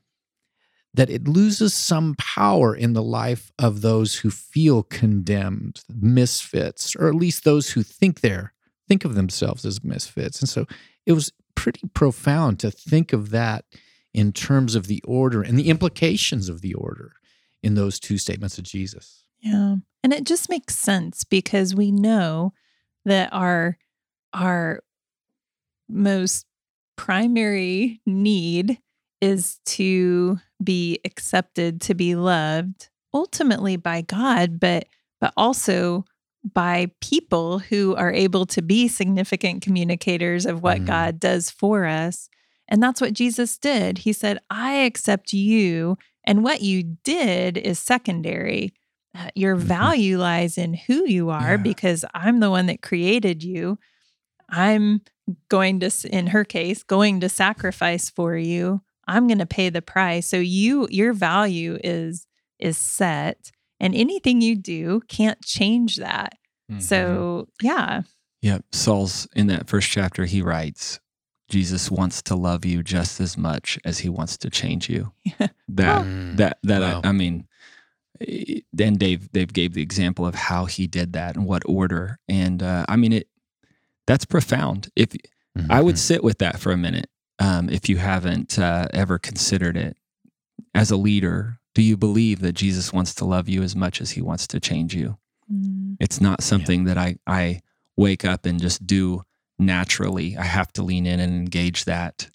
that 0.93 1.09
it 1.09 1.27
loses 1.27 1.73
some 1.73 2.15
power 2.17 2.75
in 2.75 2.93
the 2.93 3.03
life 3.03 3.51
of 3.59 3.81
those 3.81 4.15
who 4.19 4.29
feel 4.29 4.83
condemned, 4.83 5.81
misfits, 5.89 6.95
or 6.95 7.07
at 7.07 7.15
least 7.15 7.43
those 7.43 7.71
who 7.71 7.83
think 7.83 8.21
they're 8.21 8.53
think 8.87 9.05
of 9.05 9.15
themselves 9.15 9.63
as 9.65 9.85
misfits. 9.85 10.41
And 10.41 10.49
so 10.49 10.65
it 11.05 11.13
was 11.13 11.31
pretty 11.55 11.87
profound 11.93 12.59
to 12.59 12.69
think 12.69 13.13
of 13.13 13.29
that 13.29 13.63
in 14.13 14.33
terms 14.33 14.75
of 14.75 14.87
the 14.87 15.01
order 15.05 15.41
and 15.41 15.57
the 15.57 15.69
implications 15.69 16.49
of 16.49 16.61
the 16.61 16.73
order 16.73 17.13
in 17.63 17.75
those 17.75 17.99
two 17.99 18.17
statements 18.17 18.57
of 18.57 18.63
Jesus. 18.63 19.25
Yeah. 19.39 19.75
And 20.03 20.13
it 20.13 20.23
just 20.23 20.49
makes 20.49 20.77
sense 20.77 21.23
because 21.23 21.75
we 21.75 21.91
know 21.91 22.53
that 23.05 23.31
our 23.33 23.77
our 24.33 24.81
most 25.89 26.45
primary 26.95 28.01
need 28.05 28.79
is 29.19 29.59
to 29.65 30.39
be 30.63 30.99
accepted, 31.05 31.81
to 31.81 31.93
be 31.93 32.15
loved, 32.15 32.89
ultimately 33.13 33.77
by 33.77 34.01
God, 34.01 34.59
but 34.59 34.87
but 35.19 35.33
also 35.37 36.05
by 36.43 36.89
people 37.01 37.59
who 37.59 37.95
are 37.95 38.11
able 38.11 38.47
to 38.47 38.63
be 38.63 38.87
significant 38.87 39.61
communicators 39.61 40.47
of 40.47 40.63
what 40.63 40.79
mm. 40.79 40.87
God 40.87 41.19
does 41.19 41.51
for 41.51 41.85
us. 41.85 42.29
And 42.71 42.81
that's 42.81 43.01
what 43.01 43.13
Jesus 43.13 43.57
did. 43.59 43.99
He 43.99 44.13
said, 44.13 44.39
I 44.49 44.73
accept 44.73 45.33
you, 45.33 45.97
and 46.23 46.43
what 46.43 46.61
you 46.61 46.97
did 47.03 47.57
is 47.57 47.77
secondary. 47.77 48.73
Uh, 49.13 49.29
your 49.35 49.55
mm-hmm. 49.55 49.67
value 49.67 50.17
lies 50.17 50.57
in 50.57 50.73
who 50.73 51.05
you 51.05 51.29
are 51.29 51.51
yeah. 51.51 51.57
because 51.57 52.05
I'm 52.13 52.39
the 52.39 52.49
one 52.49 52.67
that 52.67 52.81
created 52.81 53.43
you. 53.43 53.77
I'm 54.49 55.01
going 55.49 55.79
to 55.79 55.91
in 56.09 56.27
her 56.27 56.43
case 56.43 56.83
going 56.83 57.19
to 57.19 57.29
sacrifice 57.29 58.09
for 58.09 58.35
you 58.35 58.81
i'm 59.07 59.27
going 59.27 59.37
to 59.37 59.45
pay 59.45 59.69
the 59.69 59.81
price 59.81 60.27
so 60.27 60.37
you 60.37 60.87
your 60.91 61.13
value 61.13 61.77
is 61.83 62.27
is 62.59 62.77
set 62.77 63.51
and 63.79 63.95
anything 63.95 64.41
you 64.41 64.55
do 64.55 65.01
can't 65.07 65.41
change 65.43 65.97
that 65.97 66.33
mm-hmm. 66.71 66.79
so 66.79 67.47
yeah 67.61 68.01
yep 68.41 68.63
sauls 68.71 69.27
in 69.35 69.47
that 69.47 69.69
first 69.69 69.89
chapter 69.89 70.25
he 70.25 70.41
writes 70.41 70.99
jesus 71.51 71.91
wants 71.91 72.23
to 72.23 72.35
love 72.35 72.65
you 72.65 72.81
just 72.81 73.19
as 73.21 73.37
much 73.37 73.77
as 73.85 73.99
he 73.99 74.09
wants 74.09 74.37
to 74.37 74.49
change 74.49 74.89
you 74.89 75.11
that 75.67 76.05
mm. 76.05 76.35
that 76.37 76.57
that 76.63 76.81
wow. 76.81 77.01
I, 77.03 77.09
I 77.09 77.11
mean 77.11 77.47
then 78.73 78.95
Dave 78.95 79.31
Dave 79.31 79.53
gave 79.53 79.73
the 79.73 79.81
example 79.81 80.25
of 80.25 80.35
how 80.35 80.65
he 80.65 80.87
did 80.87 81.13
that 81.13 81.35
and 81.35 81.45
what 81.45 81.63
order. 81.65 82.19
And 82.27 82.61
uh, 82.61 82.85
I 82.87 82.95
mean 82.95 83.13
it 83.13 83.27
that's 84.07 84.25
profound. 84.25 84.89
If 84.95 85.09
mm-hmm. 85.09 85.71
I 85.71 85.81
would 85.81 85.97
sit 85.97 86.23
with 86.23 86.39
that 86.39 86.59
for 86.59 86.71
a 86.71 86.77
minute, 86.77 87.09
um, 87.39 87.69
if 87.69 87.89
you 87.89 87.97
haven't 87.97 88.59
uh, 88.59 88.87
ever 88.93 89.17
considered 89.19 89.77
it 89.77 89.97
as 90.73 90.91
a 90.91 90.97
leader, 90.97 91.59
do 91.73 91.81
you 91.81 91.97
believe 91.97 92.39
that 92.41 92.53
Jesus 92.53 92.91
wants 92.91 93.13
to 93.15 93.25
love 93.25 93.47
you 93.47 93.63
as 93.63 93.75
much 93.75 94.01
as 94.01 94.11
he 94.11 94.21
wants 94.21 94.47
to 94.47 94.59
change 94.59 94.95
you? 94.95 95.17
Mm. 95.51 95.97
It's 95.99 96.21
not 96.21 96.43
something 96.43 96.87
yeah. 96.87 96.93
that 96.93 96.97
I 96.97 97.15
I 97.27 97.61
wake 97.97 98.25
up 98.25 98.45
and 98.45 98.59
just 98.59 98.85
do 98.85 99.23
naturally. 99.61 100.35
I 100.35 100.43
have 100.43 100.73
to 100.73 100.83
lean 100.83 101.05
in 101.05 101.19
and 101.19 101.33
engage 101.33 101.85
that. 101.85 102.29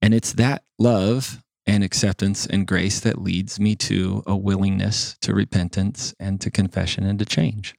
And 0.00 0.14
it's 0.14 0.32
that 0.34 0.64
love 0.78 1.42
and 1.66 1.84
acceptance 1.84 2.46
and 2.46 2.66
grace 2.66 3.00
that 3.00 3.20
leads 3.20 3.60
me 3.60 3.76
to 3.76 4.22
a 4.26 4.36
willingness 4.36 5.16
to 5.20 5.34
repentance 5.34 6.14
and 6.18 6.40
to 6.40 6.50
confession 6.50 7.04
and 7.04 7.18
to 7.18 7.24
change. 7.24 7.74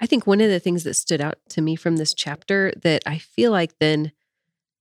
I 0.00 0.06
think 0.06 0.26
one 0.26 0.40
of 0.40 0.50
the 0.50 0.60
things 0.60 0.84
that 0.84 0.94
stood 0.94 1.20
out 1.20 1.36
to 1.50 1.60
me 1.60 1.76
from 1.76 1.96
this 1.96 2.14
chapter 2.14 2.72
that 2.82 3.02
I 3.06 3.18
feel 3.18 3.50
like 3.50 3.78
then 3.78 4.12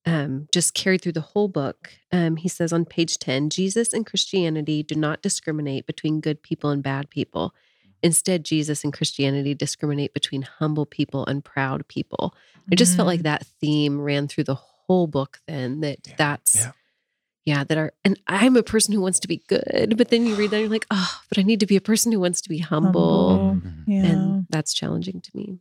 um, 0.06 0.48
just 0.52 0.74
carried 0.74 1.02
through 1.02 1.14
the 1.14 1.22
whole 1.22 1.48
book. 1.48 1.94
Um, 2.12 2.36
he 2.36 2.50
says 2.50 2.74
on 2.74 2.86
page 2.86 3.20
10 3.20 3.50
Jesus 3.50 3.94
and 3.94 4.06
Christianity 4.06 4.84
do 4.84 4.96
not 4.96 5.22
discriminate 5.22 5.86
between 5.86 6.20
good 6.20 6.44
people 6.44 6.70
and 6.70 6.84
bad 6.84 7.10
people. 7.10 7.54
Instead, 8.04 8.44
Jesus 8.44 8.84
and 8.84 8.94
Christianity 8.94 9.56
discriminate 9.56 10.13
between 10.13 10.44
humble 10.44 10.86
people 10.86 11.26
and 11.26 11.44
proud 11.44 11.88
people. 11.88 12.36
I 12.72 12.76
just 12.76 12.92
mm-hmm. 12.92 12.98
felt 12.98 13.08
like 13.08 13.20
mm. 13.22 13.24
that 13.24 13.48
theme 13.62 14.00
ran 14.00 14.28
through 14.28 14.44
the 14.44 14.56
whole 14.56 15.08
book 15.08 15.39
then 15.48 15.80
that 15.80 16.00
yeah. 16.06 16.13
that's 16.18 16.56
yeah 16.56 16.72
yeah, 17.46 17.63
that 17.66 17.78
are, 17.78 17.92
and 18.06 18.20
I'm 18.28 18.56
a 18.56 18.63
person 18.63 18.94
who 18.94 19.02
wants 19.02 19.20
to 19.22 19.28
be 19.28 19.44
good, 19.48 19.96
but 19.98 20.10
then 20.10 20.26
you 20.26 20.36
read 20.36 20.52
that 20.52 20.58
and 20.58 20.62
you're 20.63 20.72
like, 20.72 20.88
oh, 20.92 21.20
but 21.28 21.38
I 21.38 21.42
need 21.42 21.60
to 21.60 21.66
be 21.66 21.76
a 21.76 21.82
person 21.82 22.12
who 22.12 22.20
wants 22.20 22.42
to 22.42 22.50
be 22.50 22.60
humble. 22.60 23.38
humble. 23.38 23.56
Mm-hmm. 23.56 23.92
Yeah. 23.92 24.06
And 24.06 24.46
that's 24.50 24.74
challenging 24.74 25.20
to 25.20 25.32
me. 25.34 25.60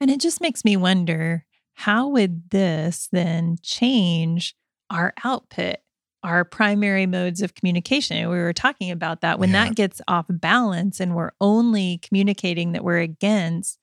And 0.00 0.10
it 0.10 0.20
just 0.20 0.40
makes 0.40 0.64
me 0.64 0.76
wonder 0.76 1.44
how 1.74 2.08
would 2.08 2.50
this 2.50 3.08
then 3.10 3.58
change 3.62 4.54
our 4.90 5.12
output, 5.24 5.76
our 6.22 6.44
primary 6.44 7.06
modes 7.06 7.42
of 7.42 7.54
communication? 7.54 8.28
We 8.28 8.38
were 8.38 8.52
talking 8.52 8.90
about 8.90 9.20
that 9.20 9.38
when 9.38 9.50
yeah. 9.50 9.64
that 9.64 9.76
gets 9.76 10.00
off 10.08 10.26
balance 10.28 11.00
and 11.00 11.14
we're 11.14 11.32
only 11.40 11.98
communicating 11.98 12.72
that 12.72 12.84
we're 12.84 12.98
against, 12.98 13.78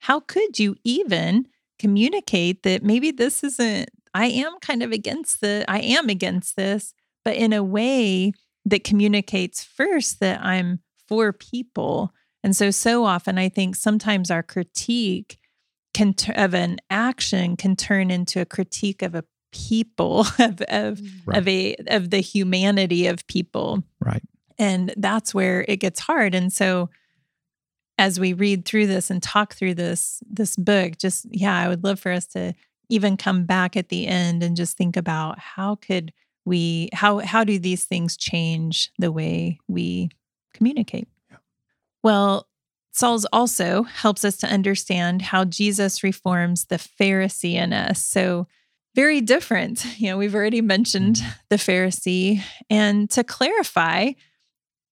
how 0.00 0.20
could 0.20 0.58
you 0.58 0.76
even 0.84 1.46
communicate 1.78 2.62
that 2.62 2.82
maybe 2.82 3.10
this 3.10 3.42
isn't 3.42 3.90
I 4.14 4.26
am 4.26 4.58
kind 4.60 4.82
of 4.82 4.92
against 4.92 5.40
the 5.40 5.64
I 5.68 5.80
am 5.80 6.08
against 6.08 6.56
this, 6.56 6.94
but 7.24 7.36
in 7.36 7.52
a 7.52 7.62
way 7.62 8.32
that 8.64 8.84
communicates 8.84 9.64
first 9.64 10.20
that 10.20 10.40
I'm 10.44 10.80
for 11.08 11.32
people. 11.32 12.12
And 12.44 12.54
so 12.54 12.70
so 12.70 13.04
often 13.04 13.38
I 13.38 13.48
think 13.48 13.76
sometimes 13.76 14.30
our 14.30 14.42
critique 14.42 15.38
can 15.94 16.14
of 16.36 16.54
an 16.54 16.78
action 16.90 17.56
can 17.56 17.76
turn 17.76 18.10
into 18.10 18.40
a 18.40 18.46
critique 18.46 19.02
of 19.02 19.14
a 19.14 19.24
people 19.52 20.20
of 20.38 20.60
of, 20.62 21.00
right. 21.26 21.38
of 21.38 21.48
a 21.48 21.76
of 21.88 22.10
the 22.10 22.20
humanity 22.20 23.06
of 23.06 23.26
people 23.26 23.82
right 24.00 24.22
and 24.58 24.92
that's 24.96 25.34
where 25.34 25.64
it 25.68 25.76
gets 25.76 26.00
hard 26.00 26.34
and 26.34 26.52
so 26.52 26.90
as 27.98 28.18
we 28.18 28.32
read 28.32 28.64
through 28.64 28.86
this 28.86 29.10
and 29.10 29.22
talk 29.22 29.54
through 29.54 29.74
this 29.74 30.22
this 30.28 30.56
book 30.56 30.98
just 30.98 31.26
yeah 31.30 31.58
i 31.58 31.68
would 31.68 31.84
love 31.84 32.00
for 32.00 32.12
us 32.12 32.26
to 32.26 32.52
even 32.88 33.16
come 33.16 33.44
back 33.44 33.76
at 33.76 33.88
the 33.88 34.06
end 34.06 34.42
and 34.42 34.56
just 34.56 34.76
think 34.76 34.96
about 34.96 35.38
how 35.38 35.74
could 35.76 36.12
we 36.44 36.88
how 36.92 37.18
how 37.20 37.44
do 37.44 37.58
these 37.58 37.84
things 37.84 38.16
change 38.16 38.90
the 38.98 39.12
way 39.12 39.58
we 39.68 40.10
communicate 40.54 41.08
yeah. 41.30 41.36
well 42.02 42.48
Sauls 42.94 43.24
also 43.32 43.84
helps 43.84 44.22
us 44.22 44.36
to 44.38 44.46
understand 44.46 45.22
how 45.22 45.44
Jesus 45.44 46.02
reforms 46.02 46.66
the 46.66 46.76
Pharisee 46.76 47.54
in 47.54 47.72
us. 47.72 48.04
So, 48.04 48.46
very 48.94 49.20
different. 49.20 49.86
You 50.02 50.10
know, 50.10 50.18
we've 50.18 50.34
already 50.34 50.60
mentioned 50.60 51.16
mm-hmm. 51.16 51.30
the 51.48 51.56
Pharisee. 51.56 52.42
And 52.68 53.08
to 53.10 53.22
clarify, 53.22 54.12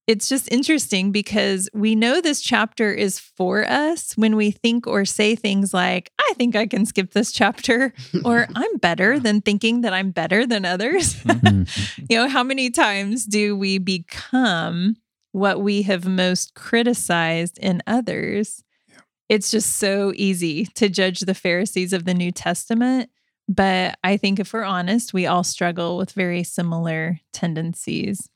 it's 0.07 0.29
just 0.29 0.51
interesting 0.53 1.13
because 1.13 1.69
we 1.73 1.95
know 1.95 2.21
this 2.21 2.41
chapter 2.41 2.93
is 2.93 3.19
for 3.19 3.65
us 3.69 4.13
when 4.17 4.37
we 4.37 4.51
think 4.51 4.87
or 4.87 5.05
say 5.05 5.35
things 5.35 5.75
like, 5.75 6.11
I 6.19 6.33
think 6.37 6.57
I 6.57 6.67
can 6.67 6.85
skip 6.85 7.13
this 7.13 7.33
chapter, 7.33 7.93
or 8.25 8.47
I'm 8.55 8.77
better 8.79 9.19
than 9.19 9.41
thinking 9.41 9.83
that 9.83 9.93
I'm 9.93 10.11
better 10.11 10.47
than 10.47 10.65
others. 10.65 11.17
Mm-hmm. 11.31 12.05
you 12.09 12.17
know, 12.17 12.29
how 12.29 12.43
many 12.43 12.71
times 12.71 13.25
do 13.25 13.57
we 13.57 13.79
become 13.79 14.97
what 15.33 15.61
we 15.61 15.83
have 15.83 16.07
most 16.07 16.55
criticized 16.55 17.57
in 17.59 17.83
others? 17.87 18.63
Yeah. 18.89 19.01
It's 19.29 19.51
just 19.51 19.77
so 19.77 20.13
easy 20.17 20.67
to 20.75 20.89
judge 20.89 21.21
the 21.21 21.35
Pharisees 21.35 21.93
of 21.93 22.05
the 22.05 22.15
New 22.15 22.33
Testament. 22.33 23.11
But 23.51 23.99
I 24.05 24.17
think 24.17 24.39
if 24.39 24.53
we're 24.53 24.63
honest, 24.63 25.13
we 25.13 25.27
all 25.27 25.43
struggle 25.43 25.97
with 25.97 26.13
very 26.13 26.45
similar 26.45 27.19
tendencies. 27.33 28.31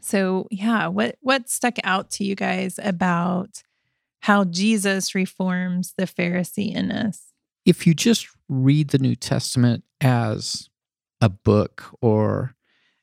So, 0.00 0.48
yeah, 0.50 0.86
what 0.86 1.16
what 1.20 1.50
stuck 1.50 1.76
out 1.84 2.10
to 2.12 2.24
you 2.24 2.34
guys 2.34 2.80
about 2.82 3.62
how 4.20 4.44
Jesus 4.44 5.14
reforms 5.14 5.92
the 5.98 6.06
Pharisee 6.06 6.74
in 6.74 6.90
us? 6.90 7.32
If 7.66 7.86
you 7.86 7.92
just 7.92 8.26
read 8.48 8.88
the 8.88 8.98
New 8.98 9.14
Testament 9.14 9.84
as 10.00 10.70
a 11.20 11.28
book 11.28 11.84
or 12.00 12.54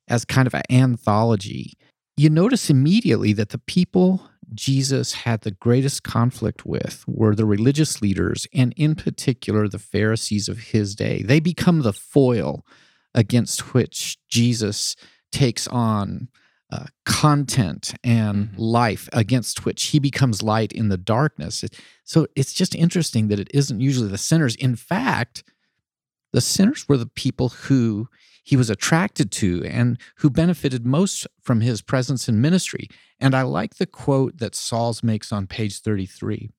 as 0.07 0.25
kind 0.25 0.47
of 0.47 0.55
an 0.55 0.63
anthology, 0.71 1.73
you 2.17 2.31
notice 2.31 2.71
immediately 2.71 3.31
that 3.33 3.49
the 3.49 3.59
people 3.59 4.27
Jesus 4.53 5.13
had 5.13 5.41
the 5.41 5.51
greatest 5.51 6.03
conflict 6.03 6.65
with 6.65 7.03
were 7.07 7.35
the 7.35 7.45
religious 7.45 8.01
leaders, 8.01 8.47
and 8.53 8.73
in 8.75 8.95
particular, 8.95 9.67
the 9.67 9.79
Pharisees 9.79 10.49
of 10.49 10.59
his 10.59 10.95
day. 10.95 11.21
They 11.21 11.39
become 11.39 11.81
the 11.81 11.93
foil 11.93 12.65
against 13.13 13.73
which 13.73 14.17
Jesus 14.27 14.95
takes 15.31 15.67
on 15.67 16.29
uh, 16.71 16.85
content 17.05 17.93
and 18.03 18.47
mm-hmm. 18.47 18.61
life 18.61 19.09
against 19.11 19.65
which 19.65 19.83
he 19.87 19.99
becomes 19.99 20.41
light 20.41 20.71
in 20.71 20.89
the 20.89 20.97
darkness. 20.97 21.65
So 22.05 22.27
it's 22.35 22.53
just 22.53 22.75
interesting 22.75 23.27
that 23.27 23.39
it 23.39 23.49
isn't 23.53 23.81
usually 23.81 24.07
the 24.07 24.17
sinners. 24.17 24.55
In 24.55 24.75
fact, 24.75 25.43
the 26.31 26.41
sinners 26.41 26.87
were 26.87 26.97
the 26.97 27.07
people 27.07 27.49
who 27.49 28.07
he 28.43 28.55
was 28.55 28.69
attracted 28.69 29.31
to 29.31 29.63
and 29.65 29.99
who 30.17 30.29
benefited 30.29 30.85
most 30.85 31.27
from 31.41 31.61
his 31.61 31.81
presence 31.81 32.27
in 32.27 32.41
ministry. 32.41 32.87
And 33.19 33.35
I 33.35 33.43
like 33.43 33.75
the 33.75 33.85
quote 33.85 34.37
that 34.37 34.55
Sauls 34.55 35.03
makes 35.03 35.31
on 35.31 35.47
page 35.47 35.79
33. 35.79 36.49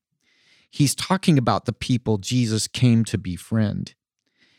He's 0.70 0.94
talking 0.94 1.36
about 1.36 1.64
the 1.64 1.72
people 1.72 2.18
Jesus 2.18 2.66
came 2.68 3.04
to 3.06 3.18
befriend. 3.18 3.94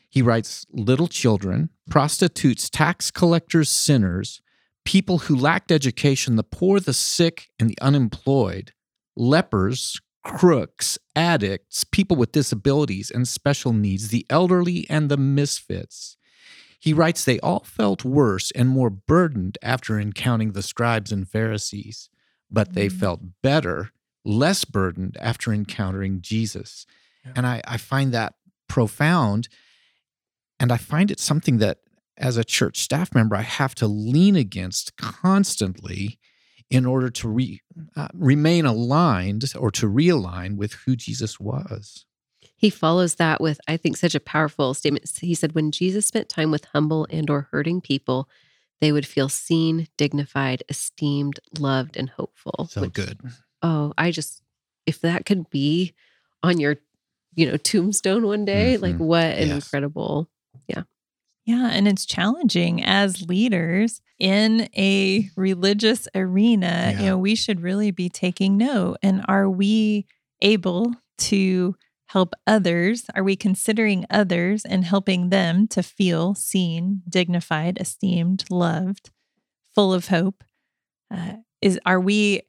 He 0.10 0.22
writes, 0.22 0.66
Little 0.72 1.08
children, 1.08 1.70
prostitutes, 1.90 2.70
tax 2.70 3.10
collectors, 3.10 3.70
sinners, 3.70 4.42
people 4.86 5.20
who 5.20 5.36
lacked 5.36 5.72
education, 5.72 6.36
the 6.36 6.44
poor, 6.44 6.80
the 6.80 6.94
sick, 6.94 7.48
and 7.60 7.70
the 7.70 7.78
unemployed, 7.82 8.74
lepers, 9.16 10.00
crooks, 10.24 11.00
addicts, 11.16 11.84
people 11.84 12.16
with 12.16 12.32
disabilities 12.32 13.10
and 13.10 13.28
special 13.28 13.74
needs, 13.74 14.10
the 14.10 14.26
elderly, 14.30 14.86
and 14.90 15.10
the 15.10 15.18
misfits. 15.18 16.18
He 16.84 16.91
writes 16.91 17.24
they 17.24 17.39
all 17.39 17.62
felt 17.62 18.04
worse 18.04 18.52
and 18.52 18.67
more 18.67 18.89
burdened 18.89 19.58
after 19.62 19.98
encountering 19.98 20.52
the 20.52 20.62
scribes 20.62 21.13
and 21.13 21.26
Pharisees, 21.26 22.10
but 22.52 22.74
they 22.74 22.89
mm. 22.89 22.91
felt 22.91 23.22
better, 23.41 23.91
less 24.26 24.65
burdened 24.65 25.15
after 25.22 25.54
encountering 25.54 26.19
Jesus. 26.19 26.86
Yeah. 27.26 27.32
And 27.38 27.48
I, 27.48 27.62
I 27.65 27.78
find 27.78 28.13
that 28.13 28.34
profound. 28.67 29.48
And 30.60 30.74
I 30.74 30.76
find 30.78 31.10
it 31.10 31.22
something 31.22 31.60
that 31.60 31.78
as 32.17 32.36
a 32.36 32.43
church 32.43 32.82
staff 32.82 33.15
member, 33.15 33.38
I 33.38 33.43
have 33.43 33.74
to 33.76 33.88
lean 33.88 34.36
against 34.36 34.98
constantly 34.98 36.19
in 36.69 36.86
order 36.86 37.10
to 37.12 37.30
re, 37.30 37.62
uh, 37.96 38.10
remain 38.13 38.65
aligned 38.65 39.46
or 39.58 39.72
to 39.72 39.88
realign 39.89 40.58
with 40.58 40.74
who 40.86 40.98
Jesus 40.98 41.39
was. 41.39 42.06
He 42.63 42.69
follows 42.69 43.15
that 43.15 43.41
with, 43.41 43.60
I 43.67 43.76
think, 43.76 43.97
such 43.97 44.15
a 44.15 44.21
powerful 44.21 44.73
statement. 44.73 45.12
He 45.19 45.36
said, 45.36 45.52
when 45.52 45.69
Jesus 45.69 46.06
spent 46.06 46.30
time 46.30 46.49
with 46.49 46.63
humble 46.63 47.06
and 47.10 47.30
or 47.30 47.49
hurting 47.52 47.82
people, 47.82 48.30
they 48.80 48.93
would 48.93 49.06
feel 49.06 49.28
seen, 49.28 49.89
dignified, 49.97 50.63
esteemed, 50.69 51.41
loved, 51.60 51.97
and 51.97 52.10
hopeful. 52.10 52.69
So 52.71 52.80
which, 52.80 52.93
good. 52.93 53.19
Oh, 53.62 53.91
I 53.97 54.12
just, 54.12 54.41
if 54.86 55.02
that 55.02 55.26
could 55.26 55.49
be 55.49 55.93
on 56.41 56.58
your, 56.62 56.78
you 57.36 57.52
know, 57.52 57.58
tombstone 57.58 58.26
one 58.26 58.45
day, 58.45 58.76
mm-hmm. 58.76 58.84
like 58.84 58.95
what 58.95 59.26
an 59.26 59.49
yes. 59.49 59.65
incredible, 59.65 60.30
yeah. 60.65 60.84
Yeah, 61.45 61.69
and 61.69 61.86
it's 61.86 62.06
challenging 62.06 62.82
as 62.82 63.23
leaders 63.23 63.99
in 64.19 64.69
a 64.73 65.30
religious 65.36 66.08
arena. 66.15 66.93
Yeah. 66.93 66.99
You 66.99 67.06
know, 67.08 67.17
we 67.17 67.36
should 67.36 67.60
really 67.60 67.91
be 67.91 68.08
taking 68.08 68.56
note. 68.56 68.99
And 69.04 69.26
are 69.28 69.49
we 69.49 70.06
able 70.41 70.93
to 71.17 71.76
help 72.13 72.36
others? 72.45 73.06
Are 73.15 73.23
we 73.23 73.36
considering 73.36 74.06
others 74.08 74.65
and 74.65 74.86
helping 74.86 75.30
them 75.30 75.67
to 75.69 75.82
feel 75.82 76.36
seen, 76.36 77.02
dignified, 77.10 77.80
esteemed, 77.82 78.45
loved, 78.52 79.10
full 79.73 79.91
of 79.91 80.08
hope? 80.10 80.43
Uh, 81.12 81.38
is 81.60 81.80
are 81.88 81.99
we 81.99 82.43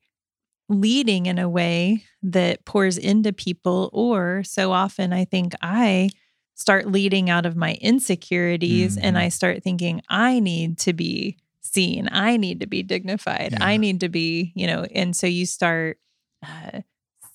leading 0.69 1.25
in 1.25 1.39
a 1.39 1.49
way 1.49 2.05
that 2.23 2.65
pours 2.67 2.99
into 2.99 3.33
people 3.33 3.89
or 3.93 4.43
so 4.45 4.73
often 4.73 5.13
I 5.13 5.25
think 5.25 5.55
I 5.63 6.11
start 6.55 6.91
leading 6.91 7.31
out 7.31 7.47
of 7.47 7.57
my 7.57 7.75
insecurities 7.81 8.97
mm-hmm. 8.97 9.05
and 9.05 9.19
I 9.19 9.29
start 9.29 9.63
thinking, 9.63 10.03
I 10.09 10.41
need 10.41 10.79
to 10.81 10.93
be 10.93 11.39
seen. 11.61 12.09
I 12.13 12.37
need 12.37 12.61
to 12.61 12.67
be 12.67 12.83
dignified. 12.83 13.53
Yeah. 13.53 13.65
I 13.65 13.79
need 13.79 14.01
to 14.01 14.09
be, 14.09 14.53
you 14.55 14.67
know, 14.67 14.85
and 14.95 15.17
so 15.17 15.27
you 15.27 15.47
start 15.47 15.99
uh, 16.43 16.81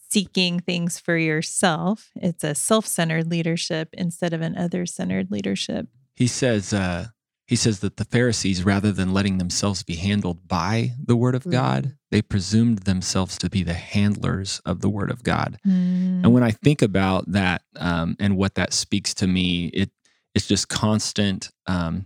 seeking 0.09 0.59
things 0.59 0.99
for 0.99 1.17
yourself. 1.17 2.11
It's 2.15 2.43
a 2.43 2.55
self 2.55 2.85
centered 2.87 3.29
leadership 3.29 3.89
instead 3.93 4.33
of 4.33 4.41
an 4.41 4.57
other 4.57 4.85
centered 4.85 5.31
leadership. 5.31 5.87
He 6.15 6.27
says, 6.27 6.73
uh, 6.73 7.07
he 7.47 7.55
says 7.55 7.79
that 7.79 7.97
the 7.97 8.05
Pharisees, 8.05 8.63
rather 8.63 8.91
than 8.91 9.13
letting 9.13 9.39
themselves 9.39 9.81
be 9.81 9.95
handled 9.95 10.47
by 10.47 10.91
the 11.03 11.15
word 11.15 11.33
of 11.33 11.45
mm. 11.45 11.51
God, 11.51 11.95
they 12.11 12.21
presumed 12.21 12.79
themselves 12.79 13.37
to 13.39 13.49
be 13.49 13.63
the 13.63 13.73
handlers 13.73 14.61
of 14.65 14.81
the 14.81 14.89
word 14.89 15.09
of 15.09 15.23
God. 15.23 15.57
Mm. 15.65 16.23
And 16.23 16.33
when 16.33 16.43
I 16.43 16.51
think 16.51 16.81
about 16.81 17.31
that 17.31 17.63
um, 17.75 18.15
and 18.19 18.37
what 18.37 18.55
that 18.55 18.73
speaks 18.73 19.13
to 19.15 19.27
me, 19.27 19.67
it 19.67 19.89
it's 20.35 20.47
just 20.47 20.69
constant. 20.69 21.49
Um, 21.65 22.05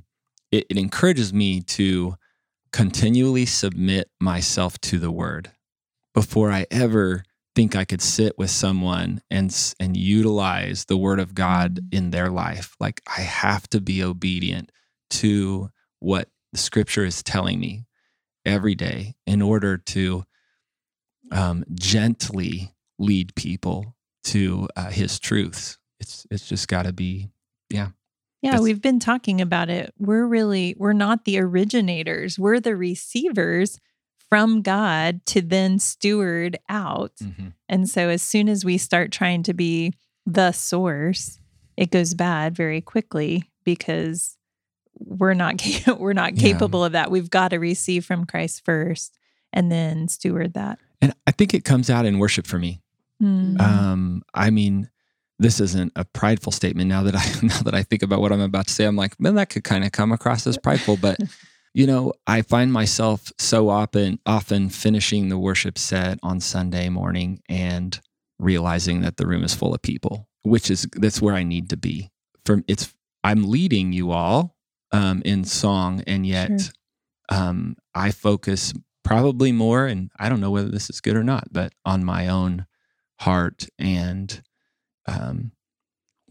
it, 0.52 0.66
it 0.70 0.78
encourages 0.78 1.34
me 1.34 1.60
to 1.62 2.16
continually 2.72 3.46
submit 3.46 4.10
myself 4.20 4.80
to 4.80 4.98
the 4.98 5.12
word 5.12 5.52
before 6.14 6.52
I 6.52 6.68
ever 6.72 7.26
think 7.56 7.76
I 7.76 7.86
could 7.86 8.02
sit 8.02 8.38
with 8.38 8.50
someone 8.50 9.22
and 9.30 9.74
and 9.80 9.96
utilize 9.96 10.86
the 10.86 10.98
word 10.98 11.20
of 11.20 11.36
God 11.36 11.80
in 11.92 12.12
their 12.12 12.30
life. 12.30 12.76
Like 12.80 13.02
I 13.08 13.22
have 13.22 13.68
to 13.70 13.82
be 13.82 14.04
obedient 14.04 14.72
to 15.12 15.70
what 16.00 16.30
the 16.52 16.58
scripture 16.58 17.06
is 17.06 17.24
telling 17.24 17.60
me 17.60 17.86
every 18.46 18.76
day 18.76 19.16
in 19.26 19.42
order 19.42 19.78
to 19.78 20.24
um, 21.32 21.64
gently 21.74 22.74
lead 23.00 23.34
people 23.36 23.96
to 24.26 24.68
uh, 24.76 24.90
his 24.90 25.20
truths. 25.20 25.78
It's 26.00 26.26
it's 26.32 26.48
just 26.48 26.68
got 26.68 26.84
to 26.84 26.94
be, 26.94 27.30
yeah. 27.70 27.90
Yeah, 28.42 28.60
we've 28.60 28.82
been 28.82 29.00
talking 29.00 29.40
about 29.40 29.70
it. 29.70 29.94
We're 29.98 30.26
really 30.26 30.76
we're 30.78 30.92
not 30.92 31.24
the 31.24 31.40
originators. 31.40 32.38
We're 32.38 32.60
the 32.60 32.76
receivers 32.76 33.80
from 34.34 34.64
God 34.64 35.24
to 35.28 35.44
then 35.44 35.78
steward 35.78 36.58
out. 36.68 37.12
Mm-hmm. 37.22 37.50
And 37.70 37.88
so 37.88 38.10
as 38.10 38.24
soon 38.24 38.50
as 38.50 38.66
we 38.66 38.80
start 38.80 39.12
trying 39.12 39.44
to 39.44 39.54
be 39.54 39.94
the 40.26 40.52
source, 40.54 41.38
it 41.78 41.92
goes 41.92 42.16
bad 42.16 42.56
very 42.56 42.82
quickly 42.82 43.44
because 43.64 44.36
we're 44.98 45.36
not 45.36 45.62
we're 46.00 46.14
not 46.14 46.36
capable 46.36 46.80
yeah. 46.80 46.86
of 46.88 46.92
that. 46.94 47.12
We've 47.12 47.30
got 47.30 47.50
to 47.50 47.60
receive 47.60 48.06
from 48.06 48.26
Christ 48.26 48.66
first 48.66 49.20
and 49.54 49.72
then 49.72 50.08
steward 50.08 50.56
that. 50.56 50.80
And 51.00 51.14
I 51.28 51.32
think 51.32 51.54
it 51.54 51.64
comes 51.64 51.92
out 51.92 52.08
in 52.08 52.18
worship 52.18 52.48
for 52.48 52.58
me. 52.58 52.82
Mm. 53.22 53.62
Um, 53.62 54.24
I 54.34 54.50
mean, 54.50 54.90
this 55.38 55.60
isn't 55.60 55.92
a 55.96 56.06
prideful 56.06 56.52
statement 56.52 56.90
now 56.90 57.04
that 57.04 57.16
I 57.16 57.24
now 57.46 57.62
that 57.62 57.76
I 57.76 57.84
think 57.84 58.02
about 58.02 58.20
what 58.20 58.32
I'm 58.32 58.42
about 58.42 58.66
to 58.66 58.74
say 58.74 58.86
I'm 58.86 58.96
like 58.96 59.20
man 59.20 59.36
that 59.36 59.52
could 59.52 59.64
kind 59.64 59.84
of 59.84 59.92
come 59.92 60.12
across 60.12 60.48
as 60.48 60.58
prideful 60.58 60.98
but 60.98 61.20
you 61.74 61.88
know 61.88 62.14
I 62.28 62.42
find 62.42 62.72
myself 62.72 63.32
so 63.38 63.70
often 63.70 64.20
often 64.26 64.70
finishing 64.70 65.30
the 65.30 65.38
worship 65.38 65.78
set 65.78 66.20
on 66.24 66.40
Sunday 66.40 66.90
morning 66.90 67.42
and 67.50 68.00
realizing 68.40 69.02
that 69.02 69.18
the 69.18 69.28
room 69.28 69.44
is 69.44 69.54
full 69.54 69.74
of 69.74 69.82
people 69.82 70.28
which 70.44 70.70
is 70.70 70.88
that's 70.94 71.22
where 71.22 71.36
I 71.36 71.44
need 71.44 71.70
to 71.70 71.78
be 71.78 72.12
from 72.46 72.64
it's 72.68 72.94
I'm 73.24 73.50
leading 73.50 73.94
you 73.94 74.12
all 74.12 74.56
um, 74.92 75.22
in 75.26 75.44
song 75.44 76.04
and 76.06 76.26
yet 76.26 76.62
sure. 76.62 76.72
um, 77.30 77.78
I 77.96 78.12
focus 78.12 78.74
probably 79.04 79.52
more 79.52 79.86
and 79.86 80.12
I 80.18 80.30
don't 80.30 80.42
know 80.42 80.52
whether 80.52 80.70
this 80.70 80.90
is 80.90 81.02
good 81.02 81.16
or 81.16 81.24
not 81.24 81.52
but 81.52 81.74
on 81.86 82.04
my 82.04 82.28
own 82.28 82.66
heart 83.20 83.68
and 83.80 84.42
um, 85.08 85.52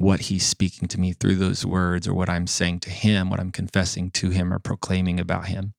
what 0.03 0.23
he's 0.23 0.45
speaking 0.45 0.88
to 0.88 0.99
me 0.99 1.12
through 1.12 1.37
those 1.37 1.65
words 1.65 2.09
or 2.09 2.12
what 2.12 2.29
I'm 2.29 2.49
saying 2.49 2.81
to 2.81 2.91
him, 2.91 3.31
what 3.31 3.38
I'm 3.38 3.53
confessing 3.53 4.11
to 4.12 4.31
him 4.31 4.53
or 4.53 4.59
proclaiming 4.59 5.21
about 5.21 5.47
him. 5.47 5.75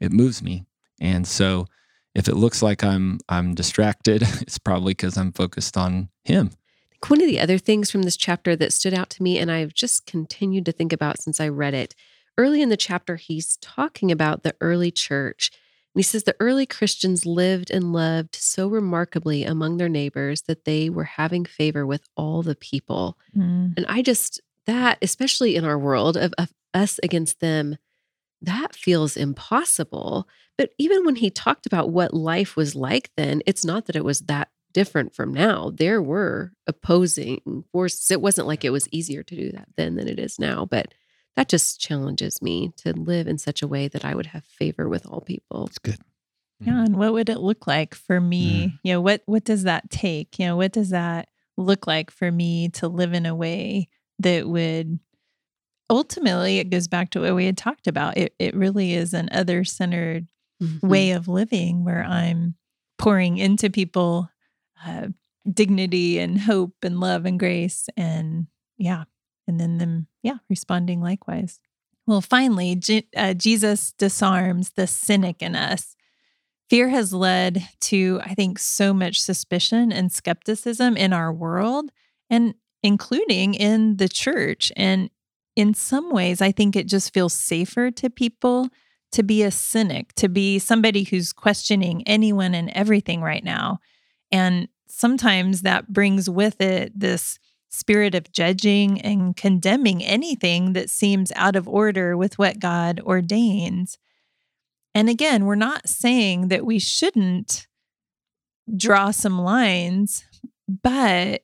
It 0.00 0.12
moves 0.12 0.40
me. 0.40 0.64
And 1.00 1.26
so 1.26 1.66
if 2.14 2.28
it 2.28 2.36
looks 2.36 2.62
like 2.62 2.84
I'm 2.84 3.18
I'm 3.28 3.52
distracted, 3.52 4.22
it's 4.40 4.58
probably 4.58 4.92
because 4.92 5.18
I'm 5.18 5.32
focused 5.32 5.76
on 5.76 6.08
him. 6.24 6.52
One 7.08 7.20
of 7.20 7.26
the 7.26 7.40
other 7.40 7.58
things 7.58 7.90
from 7.90 8.02
this 8.02 8.16
chapter 8.16 8.54
that 8.54 8.72
stood 8.72 8.94
out 8.94 9.10
to 9.10 9.24
me 9.24 9.38
and 9.38 9.50
I've 9.50 9.74
just 9.74 10.06
continued 10.06 10.64
to 10.66 10.72
think 10.72 10.92
about 10.92 11.20
since 11.20 11.40
I 11.40 11.48
read 11.48 11.74
it. 11.74 11.96
Early 12.38 12.62
in 12.62 12.68
the 12.68 12.76
chapter, 12.76 13.16
he's 13.16 13.56
talking 13.56 14.12
about 14.12 14.44
the 14.44 14.54
early 14.60 14.92
church 14.92 15.50
he 15.94 16.02
says 16.02 16.24
the 16.24 16.36
early 16.40 16.66
Christians 16.66 17.24
lived 17.24 17.70
and 17.70 17.92
loved 17.92 18.34
so 18.34 18.68
remarkably 18.68 19.44
among 19.44 19.76
their 19.76 19.88
neighbors 19.88 20.42
that 20.42 20.64
they 20.64 20.90
were 20.90 21.04
having 21.04 21.44
favor 21.44 21.86
with 21.86 22.02
all 22.16 22.42
the 22.42 22.56
people. 22.56 23.16
Mm. 23.36 23.74
And 23.76 23.86
I 23.88 24.02
just, 24.02 24.40
that, 24.66 24.98
especially 25.02 25.56
in 25.56 25.64
our 25.64 25.78
world 25.78 26.16
of, 26.16 26.34
of 26.36 26.52
us 26.72 26.98
against 27.02 27.40
them, 27.40 27.76
that 28.42 28.74
feels 28.74 29.16
impossible. 29.16 30.28
But 30.58 30.70
even 30.78 31.04
when 31.04 31.16
he 31.16 31.30
talked 31.30 31.66
about 31.66 31.90
what 31.90 32.12
life 32.12 32.56
was 32.56 32.74
like 32.74 33.10
then, 33.16 33.42
it's 33.46 33.64
not 33.64 33.86
that 33.86 33.96
it 33.96 34.04
was 34.04 34.20
that 34.20 34.48
different 34.72 35.14
from 35.14 35.32
now. 35.32 35.70
There 35.72 36.02
were 36.02 36.52
opposing 36.66 37.64
forces. 37.72 38.10
It 38.10 38.20
wasn't 38.20 38.48
like 38.48 38.64
it 38.64 38.70
was 38.70 38.88
easier 38.90 39.22
to 39.22 39.36
do 39.36 39.52
that 39.52 39.68
then 39.76 39.94
than 39.94 40.08
it 40.08 40.18
is 40.18 40.38
now. 40.38 40.66
But 40.66 40.92
that 41.36 41.48
just 41.48 41.80
challenges 41.80 42.40
me 42.40 42.72
to 42.78 42.92
live 42.92 43.26
in 43.26 43.38
such 43.38 43.62
a 43.62 43.68
way 43.68 43.88
that 43.88 44.04
I 44.04 44.14
would 44.14 44.26
have 44.26 44.44
favor 44.44 44.88
with 44.88 45.06
all 45.06 45.20
people. 45.20 45.66
It's 45.66 45.78
good. 45.78 45.98
Yeah, 46.60 46.74
mm-hmm. 46.74 46.84
and 46.84 46.96
what 46.96 47.12
would 47.12 47.28
it 47.28 47.40
look 47.40 47.66
like 47.66 47.94
for 47.94 48.20
me? 48.20 48.66
Mm. 48.66 48.78
You 48.84 48.92
know, 48.94 49.00
what 49.00 49.22
what 49.26 49.44
does 49.44 49.64
that 49.64 49.90
take? 49.90 50.38
You 50.38 50.46
know, 50.46 50.56
what 50.56 50.72
does 50.72 50.90
that 50.90 51.28
look 51.56 51.86
like 51.86 52.10
for 52.10 52.30
me 52.30 52.68
to 52.68 52.88
live 52.88 53.12
in 53.12 53.26
a 53.26 53.34
way 53.34 53.88
that 54.20 54.48
would 54.48 54.98
ultimately 55.90 56.58
it 56.58 56.70
goes 56.70 56.88
back 56.88 57.10
to 57.10 57.20
what 57.20 57.34
we 57.34 57.46
had 57.46 57.56
talked 57.56 57.86
about. 57.86 58.16
It 58.16 58.34
it 58.38 58.54
really 58.54 58.94
is 58.94 59.14
an 59.14 59.28
other-centered 59.32 60.28
mm-hmm. 60.62 60.86
way 60.86 61.10
of 61.10 61.28
living 61.28 61.84
where 61.84 62.04
I'm 62.04 62.54
pouring 62.98 63.38
into 63.38 63.70
people 63.70 64.30
uh, 64.86 65.08
dignity 65.50 66.18
and 66.18 66.40
hope 66.40 66.76
and 66.82 67.00
love 67.00 67.26
and 67.26 67.38
grace 67.38 67.88
and 67.96 68.46
yeah, 68.76 69.04
and 69.46 69.60
then 69.60 69.78
them, 69.78 70.06
yeah, 70.22 70.38
responding 70.48 71.00
likewise. 71.00 71.60
Well, 72.06 72.20
finally, 72.20 72.80
uh, 73.16 73.34
Jesus 73.34 73.92
disarms 73.92 74.70
the 74.70 74.86
cynic 74.86 75.40
in 75.40 75.56
us. 75.56 75.96
Fear 76.68 76.90
has 76.90 77.12
led 77.12 77.66
to, 77.82 78.20
I 78.24 78.34
think, 78.34 78.58
so 78.58 78.92
much 78.92 79.20
suspicion 79.20 79.92
and 79.92 80.12
skepticism 80.12 80.96
in 80.96 81.12
our 81.12 81.32
world, 81.32 81.90
and 82.28 82.54
including 82.82 83.54
in 83.54 83.96
the 83.96 84.08
church. 84.08 84.72
And 84.76 85.10
in 85.56 85.72
some 85.72 86.10
ways, 86.10 86.42
I 86.42 86.52
think 86.52 86.76
it 86.76 86.86
just 86.86 87.14
feels 87.14 87.32
safer 87.32 87.90
to 87.92 88.10
people 88.10 88.68
to 89.12 89.22
be 89.22 89.42
a 89.42 89.50
cynic, 89.50 90.12
to 90.16 90.28
be 90.28 90.58
somebody 90.58 91.04
who's 91.04 91.32
questioning 91.32 92.02
anyone 92.06 92.54
and 92.54 92.70
everything 92.70 93.22
right 93.22 93.44
now. 93.44 93.78
And 94.32 94.68
sometimes 94.88 95.62
that 95.62 95.92
brings 95.92 96.28
with 96.28 96.60
it 96.60 96.98
this 96.98 97.38
spirit 97.74 98.14
of 98.14 98.32
judging 98.32 99.00
and 99.00 99.36
condemning 99.36 100.02
anything 100.02 100.72
that 100.72 100.90
seems 100.90 101.32
out 101.36 101.56
of 101.56 101.68
order 101.68 102.16
with 102.16 102.38
what 102.38 102.58
God 102.58 103.00
ordains. 103.00 103.98
And 104.94 105.08
again, 105.08 105.44
we're 105.44 105.56
not 105.56 105.88
saying 105.88 106.48
that 106.48 106.64
we 106.64 106.78
shouldn't 106.78 107.66
draw 108.76 109.10
some 109.10 109.40
lines, 109.40 110.24
but 110.68 111.42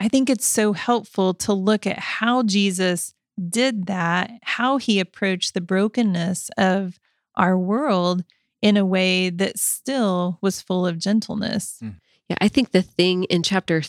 I 0.00 0.08
think 0.08 0.30
it's 0.30 0.46
so 0.46 0.72
helpful 0.72 1.34
to 1.34 1.52
look 1.52 1.86
at 1.86 1.98
how 1.98 2.42
Jesus 2.42 3.14
did 3.48 3.86
that, 3.86 4.30
how 4.42 4.78
he 4.78 5.00
approached 5.00 5.54
the 5.54 5.60
brokenness 5.60 6.50
of 6.56 6.98
our 7.36 7.58
world 7.58 8.24
in 8.60 8.76
a 8.76 8.84
way 8.84 9.30
that 9.30 9.58
still 9.58 10.38
was 10.40 10.62
full 10.62 10.86
of 10.86 10.98
gentleness. 10.98 11.76
Hmm. 11.80 11.90
Yeah, 12.28 12.36
I 12.40 12.48
think 12.48 12.70
the 12.70 12.82
thing 12.82 13.24
in 13.24 13.42
chapter 13.42 13.82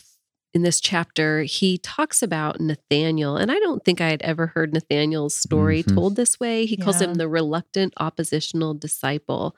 in 0.53 0.61
this 0.61 0.79
chapter, 0.79 1.43
he 1.43 1.79
talks 1.79 2.21
about 2.21 2.59
Nathaniel. 2.59 3.37
And 3.37 3.51
I 3.51 3.55
don't 3.55 3.83
think 3.83 3.99
I 3.99 4.09
had 4.09 4.21
ever 4.21 4.47
heard 4.47 4.71
Nathaniel's 4.71 5.35
story 5.35 5.81
mm-hmm. 5.81 5.95
told 5.95 6.15
this 6.15 6.39
way. 6.39 6.65
He 6.65 6.77
yeah. 6.77 6.83
calls 6.83 7.01
him 7.01 7.15
the 7.15 7.27
reluctant 7.27 7.93
oppositional 7.97 8.75
disciple. 8.75 9.55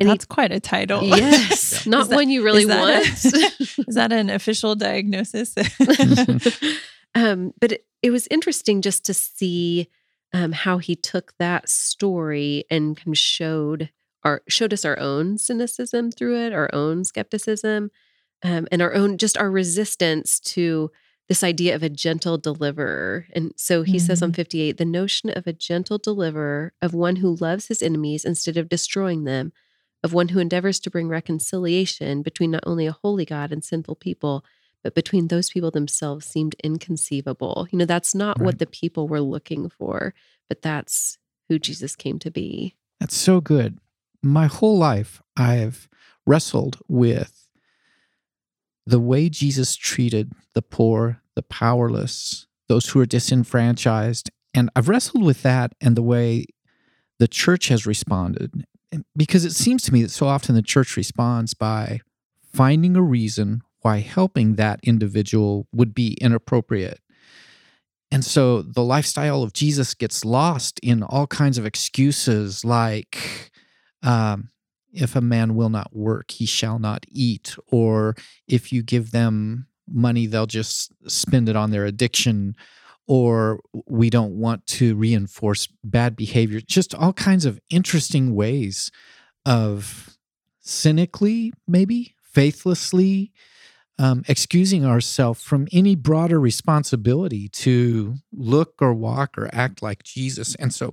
And 0.00 0.08
That's 0.08 0.24
he, 0.24 0.28
quite 0.28 0.50
a 0.50 0.58
title. 0.58 1.04
Yes. 1.04 1.72
yeah. 1.86 1.90
Not 1.90 2.08
that, 2.08 2.16
one 2.16 2.30
you 2.30 2.44
really 2.44 2.62
is 2.62 2.68
want. 2.68 2.90
A, 2.90 3.84
is 3.86 3.94
that 3.94 4.12
an 4.12 4.28
official 4.28 4.74
diagnosis? 4.74 5.54
um, 7.14 7.52
but 7.60 7.72
it, 7.72 7.86
it, 8.02 8.10
was 8.10 8.26
interesting 8.28 8.82
just 8.82 9.04
to 9.06 9.14
see 9.14 9.88
um, 10.32 10.50
how 10.50 10.78
he 10.78 10.96
took 10.96 11.32
that 11.38 11.68
story 11.68 12.64
and 12.70 12.96
kind 12.96 13.08
of 13.08 13.18
showed 13.18 13.90
our 14.24 14.42
showed 14.48 14.72
us 14.72 14.84
our 14.84 14.98
own 14.98 15.38
cynicism 15.38 16.10
through 16.10 16.44
it, 16.44 16.52
our 16.52 16.68
own 16.72 17.04
skepticism 17.04 17.90
um, 18.42 18.66
and 18.70 18.82
our 18.82 18.94
own 18.94 19.18
just 19.18 19.36
our 19.36 19.50
resistance 19.50 20.38
to 20.40 20.90
this 21.28 21.44
idea 21.44 21.74
of 21.74 21.82
a 21.82 21.90
gentle 21.90 22.38
deliverer. 22.38 23.26
And 23.32 23.52
so 23.56 23.82
he 23.82 23.96
mm-hmm. 23.96 24.06
says 24.06 24.22
on 24.22 24.30
mm-hmm. 24.30 24.36
58 24.36 24.78
the 24.78 24.84
notion 24.84 25.30
of 25.30 25.46
a 25.46 25.52
gentle 25.52 25.98
deliverer, 25.98 26.72
of 26.80 26.94
one 26.94 27.16
who 27.16 27.36
loves 27.36 27.68
his 27.68 27.82
enemies 27.82 28.24
instead 28.24 28.56
of 28.56 28.68
destroying 28.68 29.24
them, 29.24 29.52
of 30.02 30.14
one 30.14 30.28
who 30.28 30.38
endeavors 30.38 30.80
to 30.80 30.90
bring 30.90 31.08
reconciliation 31.08 32.22
between 32.22 32.50
not 32.50 32.64
only 32.66 32.86
a 32.86 32.92
holy 32.92 33.26
God 33.26 33.52
and 33.52 33.62
sinful 33.62 33.96
people, 33.96 34.44
but 34.82 34.94
between 34.94 35.28
those 35.28 35.50
people 35.50 35.70
themselves 35.70 36.24
seemed 36.24 36.54
inconceivable. 36.64 37.68
You 37.70 37.78
know, 37.78 37.84
that's 37.84 38.14
not 38.14 38.38
right. 38.38 38.46
what 38.46 38.58
the 38.58 38.66
people 38.66 39.06
were 39.08 39.20
looking 39.20 39.68
for, 39.68 40.14
but 40.48 40.62
that's 40.62 41.18
who 41.48 41.58
Jesus 41.58 41.94
came 41.96 42.18
to 42.20 42.30
be. 42.30 42.74
That's 43.00 43.16
so 43.16 43.40
good. 43.40 43.78
My 44.22 44.46
whole 44.46 44.78
life, 44.78 45.22
I've 45.36 45.88
wrestled 46.26 46.78
with 46.88 47.47
the 48.88 48.98
way 48.98 49.28
Jesus 49.28 49.76
treated 49.76 50.32
the 50.54 50.62
poor, 50.62 51.20
the 51.34 51.42
powerless, 51.42 52.46
those 52.68 52.88
who 52.88 53.00
are 53.00 53.06
disenfranchised. 53.06 54.30
And 54.54 54.70
I've 54.74 54.88
wrestled 54.88 55.22
with 55.22 55.42
that 55.42 55.74
and 55.78 55.94
the 55.94 56.02
way 56.02 56.46
the 57.18 57.28
church 57.28 57.68
has 57.68 57.84
responded. 57.84 58.64
Because 59.14 59.44
it 59.44 59.52
seems 59.52 59.82
to 59.82 59.92
me 59.92 60.02
that 60.02 60.10
so 60.10 60.26
often 60.26 60.54
the 60.54 60.62
church 60.62 60.96
responds 60.96 61.52
by 61.52 62.00
finding 62.42 62.96
a 62.96 63.02
reason 63.02 63.60
why 63.82 63.98
helping 63.98 64.54
that 64.54 64.80
individual 64.82 65.66
would 65.70 65.92
be 65.92 66.16
inappropriate. 66.18 67.00
And 68.10 68.24
so 68.24 68.62
the 68.62 68.82
lifestyle 68.82 69.42
of 69.42 69.52
Jesus 69.52 69.92
gets 69.92 70.24
lost 70.24 70.80
in 70.82 71.02
all 71.02 71.26
kinds 71.26 71.58
of 71.58 71.66
excuses 71.66 72.64
like, 72.64 73.50
um, 74.02 74.48
if 74.92 75.14
a 75.14 75.20
man 75.20 75.54
will 75.54 75.68
not 75.68 75.94
work, 75.94 76.30
he 76.30 76.46
shall 76.46 76.78
not 76.78 77.06
eat. 77.08 77.56
Or 77.68 78.16
if 78.46 78.72
you 78.72 78.82
give 78.82 79.10
them 79.10 79.66
money, 79.86 80.26
they'll 80.26 80.46
just 80.46 80.92
spend 81.10 81.48
it 81.48 81.56
on 81.56 81.70
their 81.70 81.84
addiction. 81.84 82.56
Or 83.06 83.60
we 83.86 84.10
don't 84.10 84.38
want 84.38 84.66
to 84.66 84.94
reinforce 84.96 85.68
bad 85.82 86.16
behavior. 86.16 86.60
Just 86.60 86.94
all 86.94 87.12
kinds 87.12 87.44
of 87.44 87.60
interesting 87.70 88.34
ways 88.34 88.90
of 89.46 90.16
cynically, 90.60 91.52
maybe 91.66 92.14
faithlessly, 92.22 93.32
um, 93.98 94.22
excusing 94.28 94.84
ourselves 94.84 95.42
from 95.42 95.66
any 95.72 95.96
broader 95.96 96.38
responsibility 96.38 97.48
to 97.48 98.16
look 98.32 98.74
or 98.80 98.94
walk 98.94 99.36
or 99.36 99.48
act 99.52 99.82
like 99.82 100.04
Jesus. 100.04 100.54
And 100.56 100.72
so 100.72 100.92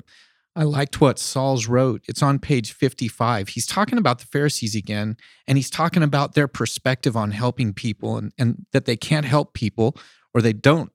I 0.55 0.63
liked 0.63 1.01
what 1.01 1.19
Sauls 1.19 1.67
wrote. 1.67 2.03
It's 2.07 2.23
on 2.23 2.39
page 2.39 2.71
55. 2.71 3.49
He's 3.49 3.65
talking 3.65 3.97
about 3.97 4.19
the 4.19 4.25
Pharisees 4.25 4.73
again, 4.73 5.17
and 5.47 5.57
he's 5.57 5.69
talking 5.69 6.01
about 6.01 6.33
their 6.33 6.47
perspective 6.47 7.17
on 7.17 7.31
helping 7.31 7.73
people 7.73 8.17
and, 8.17 8.31
and 8.37 8.65
that 8.71 8.85
they 8.85 8.95
can't 8.95 9.25
help 9.25 9.53
people 9.53 9.97
or 10.33 10.41
they 10.41 10.53
don't 10.53 10.91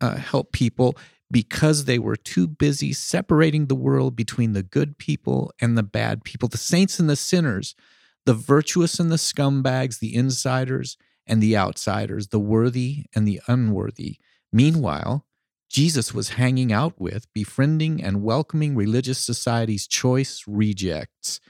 uh, 0.00 0.16
help 0.16 0.52
people 0.52 0.96
because 1.30 1.84
they 1.84 1.98
were 1.98 2.16
too 2.16 2.46
busy 2.46 2.92
separating 2.92 3.66
the 3.66 3.74
world 3.74 4.16
between 4.16 4.52
the 4.52 4.62
good 4.62 4.98
people 4.98 5.52
and 5.60 5.78
the 5.78 5.82
bad 5.82 6.24
people, 6.24 6.48
the 6.48 6.58
saints 6.58 6.98
and 6.98 7.08
the 7.08 7.16
sinners, 7.16 7.74
the 8.26 8.34
virtuous 8.34 8.98
and 8.98 9.10
the 9.10 9.16
scumbags, 9.16 10.00
the 10.00 10.14
insiders 10.14 10.96
and 11.26 11.42
the 11.42 11.56
outsiders, 11.56 12.28
the 12.28 12.40
worthy 12.40 13.06
and 13.14 13.26
the 13.26 13.40
unworthy. 13.46 14.18
Meanwhile, 14.52 15.24
Jesus 15.74 16.14
was 16.14 16.28
hanging 16.28 16.72
out 16.72 17.00
with, 17.00 17.26
befriending, 17.32 18.00
and 18.00 18.22
welcoming 18.22 18.76
religious 18.76 19.18
society's 19.18 19.88
choice 19.88 20.44
rejects, 20.46 21.40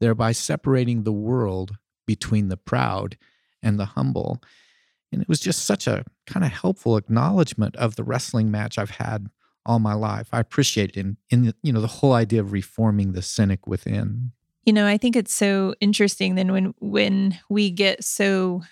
thereby 0.00 0.32
separating 0.32 1.04
the 1.04 1.12
world 1.12 1.76
between 2.04 2.48
the 2.48 2.56
proud 2.56 3.16
and 3.62 3.78
the 3.78 3.84
humble. 3.84 4.42
And 5.12 5.22
it 5.22 5.28
was 5.28 5.38
just 5.38 5.64
such 5.64 5.86
a 5.86 6.04
kind 6.26 6.44
of 6.44 6.50
helpful 6.50 6.96
acknowledgement 6.96 7.76
of 7.76 7.94
the 7.94 8.02
wrestling 8.02 8.50
match 8.50 8.78
I've 8.78 8.90
had 8.90 9.28
all 9.64 9.78
my 9.78 9.94
life. 9.94 10.26
I 10.32 10.40
appreciate 10.40 10.90
it 10.90 10.96
in, 10.96 11.16
in 11.30 11.44
the, 11.44 11.54
you 11.62 11.72
know 11.72 11.80
the 11.80 11.86
whole 11.86 12.14
idea 12.14 12.40
of 12.40 12.50
reforming 12.50 13.12
the 13.12 13.22
cynic 13.22 13.68
within. 13.68 14.32
You 14.64 14.72
know, 14.72 14.88
I 14.88 14.98
think 14.98 15.14
it's 15.14 15.32
so 15.32 15.76
interesting 15.80 16.34
then 16.34 16.50
when 16.50 16.74
when 16.80 17.38
we 17.48 17.70
get 17.70 18.02
so 18.02 18.62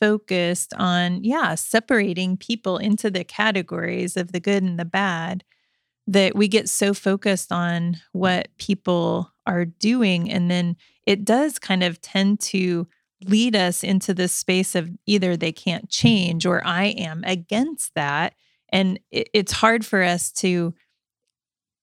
focused 0.00 0.72
on 0.74 1.24
yeah, 1.24 1.54
separating 1.54 2.36
people 2.36 2.78
into 2.78 3.10
the 3.10 3.24
categories 3.24 4.16
of 4.16 4.32
the 4.32 4.40
good 4.40 4.62
and 4.62 4.78
the 4.78 4.84
bad 4.84 5.44
that 6.06 6.36
we 6.36 6.48
get 6.48 6.68
so 6.68 6.94
focused 6.94 7.50
on 7.50 7.96
what 8.12 8.48
people 8.58 9.32
are 9.46 9.64
doing 9.64 10.30
and 10.30 10.50
then 10.50 10.76
it 11.06 11.24
does 11.24 11.58
kind 11.58 11.82
of 11.82 12.00
tend 12.00 12.40
to 12.40 12.86
lead 13.24 13.56
us 13.56 13.82
into 13.82 14.12
this 14.12 14.32
space 14.32 14.74
of 14.74 14.90
either 15.06 15.36
they 15.36 15.52
can't 15.52 15.88
change 15.88 16.44
or 16.44 16.64
I 16.66 16.86
am 16.86 17.22
against 17.24 17.94
that. 17.94 18.34
And 18.68 18.98
it, 19.10 19.28
it's 19.32 19.52
hard 19.52 19.86
for 19.86 20.02
us 20.02 20.30
to 20.32 20.74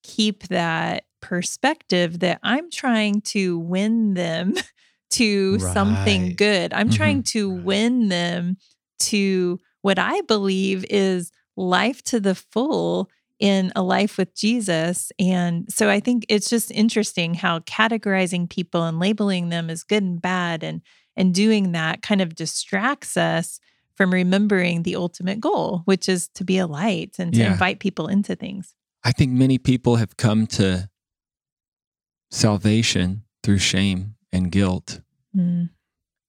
keep 0.04 0.44
that 0.50 1.06
perspective 1.22 2.20
that 2.20 2.40
I'm 2.44 2.70
trying 2.70 3.22
to 3.22 3.58
win 3.58 4.14
them 4.14 4.56
to 5.14 5.58
right. 5.58 5.74
something 5.74 6.36
good. 6.36 6.74
I'm 6.74 6.90
mm-hmm. 6.90 6.96
trying 6.96 7.24
to 7.24 7.50
win 7.50 8.10
them 8.10 8.58
to 9.00 9.60
what 9.82 10.00
I 10.00 10.22
believe 10.22 10.86
is 10.90 11.32
life 11.56 12.04
to 12.04 12.20
the 12.20 12.36
full 12.36 13.10
in 13.40 13.72
a 13.76 13.84
life 13.84 14.18
with 14.18 14.34
Jesus. 14.36 15.12
And 15.20 15.72
so 15.72 15.90
I 15.90 16.00
think 16.00 16.26
it's 16.30 16.50
just 16.50 16.72
interesting 16.72 17.34
how 17.34 17.60
categorizing 17.60 18.50
people 18.50 18.84
and 18.84 19.00
labeling 19.00 19.50
them 19.50 19.70
as 19.70 19.84
good 19.84 20.04
and 20.04 20.22
bad 20.22 20.64
and 20.64 20.82
and 21.16 21.34
doing 21.34 21.74
that 21.74 22.02
kind 22.02 22.22
of 22.22 22.34
distracts 22.34 23.18
us 23.18 23.60
from 23.96 24.12
remembering 24.12 24.82
the 24.82 24.96
ultimate 24.96 25.40
goal, 25.40 25.84
which 25.86 26.10
is 26.10 26.28
to 26.30 26.44
be 26.44 26.58
a 26.58 26.66
light 26.66 27.18
and 27.20 27.34
to 27.34 27.40
yeah. 27.40 27.52
invite 27.52 27.80
people 27.80 28.08
into 28.08 28.36
things. 28.36 28.74
I 29.04 29.12
think 29.12 29.32
many 29.32 29.60
people 29.60 29.98
have 29.98 30.18
come 30.18 30.48
to 30.48 30.90
salvation 32.32 33.24
through 33.44 33.60
shame 33.60 34.16
and 34.34 34.52
guilt. 34.52 35.00
Mm. 35.36 35.70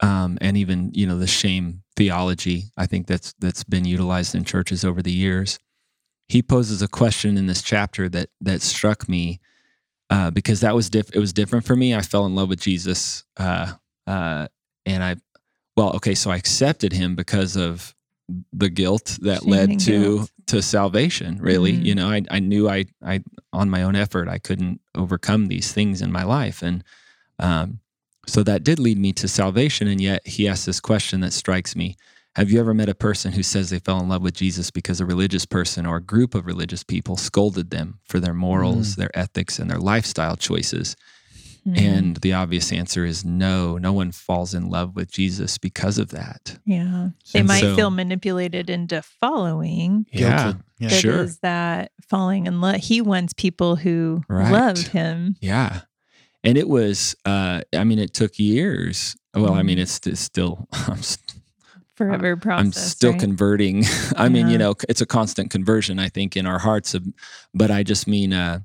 Um, 0.01 0.39
and 0.41 0.57
even, 0.57 0.93
you 0.95 1.07
know, 1.07 1.19
the 1.19 1.27
shame 1.27 1.83
theology, 1.97 2.65
I 2.77 2.87
think 2.87 3.09
that's 3.09 3.35
that's 3.41 3.65
been 3.65 3.85
utilized 3.85 4.37
in 4.37 4.45
churches 4.45 4.85
over 4.85 5.03
the 5.03 5.13
years. 5.13 5.59
He 6.29 6.43
poses 6.43 6.83
a 6.83 6.89
question 6.89 7.37
in 7.37 7.47
this 7.47 7.63
chapter 7.63 8.09
that 8.11 8.29
that 8.41 8.63
struck 8.63 9.09
me 9.09 9.41
uh, 10.11 10.31
because 10.31 10.61
that 10.61 10.75
was 10.75 10.89
diff- 10.89 11.15
it 11.15 11.19
was 11.19 11.33
different 11.33 11.65
for 11.65 11.75
me. 11.75 11.95
I 11.95 12.03
fell 12.03 12.27
in 12.27 12.37
love 12.37 12.49
with 12.49 12.61
Jesus 12.61 13.25
uh, 13.37 13.73
uh, 14.07 14.49
and 14.87 15.03
I, 15.03 15.17
well, 15.77 15.95
okay, 15.97 16.15
so 16.15 16.31
I 16.31 16.37
accepted 16.37 16.93
him 16.93 17.17
because 17.17 17.57
of 17.57 17.95
the 18.53 18.71
guilt 18.71 19.19
that 19.23 19.43
Shame 19.43 19.51
led 19.51 19.81
to 19.81 20.17
guilt. 20.17 20.31
to 20.47 20.63
salvation. 20.63 21.39
Really, 21.41 21.73
mm-hmm. 21.73 21.85
you 21.85 21.95
know, 21.95 22.09
I 22.09 22.23
I 22.31 22.41
knew 22.41 22.69
I 22.69 22.87
I 23.03 23.23
on 23.53 23.71
my 23.71 23.83
own 23.83 23.97
effort 23.97 24.29
I 24.29 24.39
couldn't 24.39 24.81
overcome 24.95 25.47
these 25.47 25.73
things 25.73 26.01
in 26.01 26.13
my 26.13 26.25
life, 26.25 26.63
and 26.63 26.85
um, 27.39 27.81
so 28.27 28.43
that 28.43 28.65
did 28.65 28.79
lead 28.79 28.99
me 28.99 29.13
to 29.15 29.29
salvation. 29.29 29.89
And 29.89 30.01
yet, 30.01 30.27
he 30.27 30.49
asked 30.49 30.67
this 30.67 30.81
question 30.81 31.21
that 31.21 31.33
strikes 31.33 31.77
me. 31.77 31.97
Have 32.37 32.51
you 32.51 32.59
ever 32.59 32.75
met 32.75 32.89
a 32.89 32.97
person 32.97 33.33
who 33.33 33.45
says 33.45 33.71
they 33.71 33.79
fell 33.79 34.01
in 34.01 34.09
love 34.09 34.23
with 34.23 34.35
Jesus 34.35 34.71
because 34.71 35.01
a 35.01 35.07
religious 35.07 35.47
person 35.47 35.87
or 35.87 35.97
a 35.97 36.03
group 36.03 36.35
of 36.35 36.47
religious 36.47 36.83
people 36.83 37.17
scolded 37.17 37.71
them 37.71 38.01
for 38.09 38.19
their 38.19 38.35
morals, 38.35 38.95
mm. 38.95 38.97
their 38.97 39.17
ethics, 39.17 39.61
and 39.61 39.71
their 39.71 39.79
lifestyle 39.79 40.37
choices? 40.37 40.97
Mm-hmm. 41.67 41.79
And 41.79 42.17
the 42.17 42.35
obvious 42.35 42.73
answer 42.73 43.07
is 43.07 43.25
no. 43.25 43.79
No 43.79 43.93
one 43.93 44.13
falls 44.13 44.53
in 44.53 44.69
love 44.69 44.95
with 44.95 45.11
Jesus 45.11 45.57
because 45.57 45.97
of 45.97 46.11
that. 46.11 46.59
Yeah. 46.67 47.11
They 47.33 47.39
and 47.39 47.49
might 47.49 47.61
so, 47.61 47.75
feel 47.75 47.91
manipulated 47.91 48.69
into 48.69 49.01
following. 49.01 50.07
Yeah. 50.13 50.55
yeah. 50.79 50.89
Sure. 50.89 51.23
Is 51.23 51.39
that 51.39 51.93
falling 52.09 52.47
in 52.47 52.61
love? 52.61 52.77
He 52.77 53.01
wants 53.01 53.33
people 53.33 53.77
who 53.77 54.25
right. 54.29 54.53
love 54.53 54.79
him. 54.89 55.37
Yeah. 55.41 55.83
And 56.45 56.59
it 56.59 56.69
was, 56.69 57.17
uh, 57.25 57.63
I 57.75 57.85
mean, 57.85 57.99
it 57.99 58.15
took 58.15 58.39
years. 58.39 59.17
Well. 59.35 59.55
I 59.55 59.63
mean, 59.63 59.77
mm-hmm. 59.77 59.83
it's, 59.83 60.07
it's 60.07 60.21
still, 60.21 60.69
I'm 60.73 61.01
forever 61.97 62.37
process. 62.37 62.65
I'm 62.65 62.73
still 62.73 63.13
right? 63.13 63.21
converting. 63.21 63.85
I 64.17 64.25
yeah. 64.25 64.29
mean, 64.29 64.49
you 64.49 64.59
know, 64.59 64.75
it's 64.89 65.01
a 65.01 65.07
constant 65.07 65.51
conversion, 65.51 65.99
I 65.99 66.09
think, 66.09 66.37
in 66.37 66.47
our 66.47 66.59
hearts. 66.59 66.95
But 67.55 67.71
I 67.71 67.83
just 67.83 68.07
mean, 68.07 68.33
uh, 68.33 68.61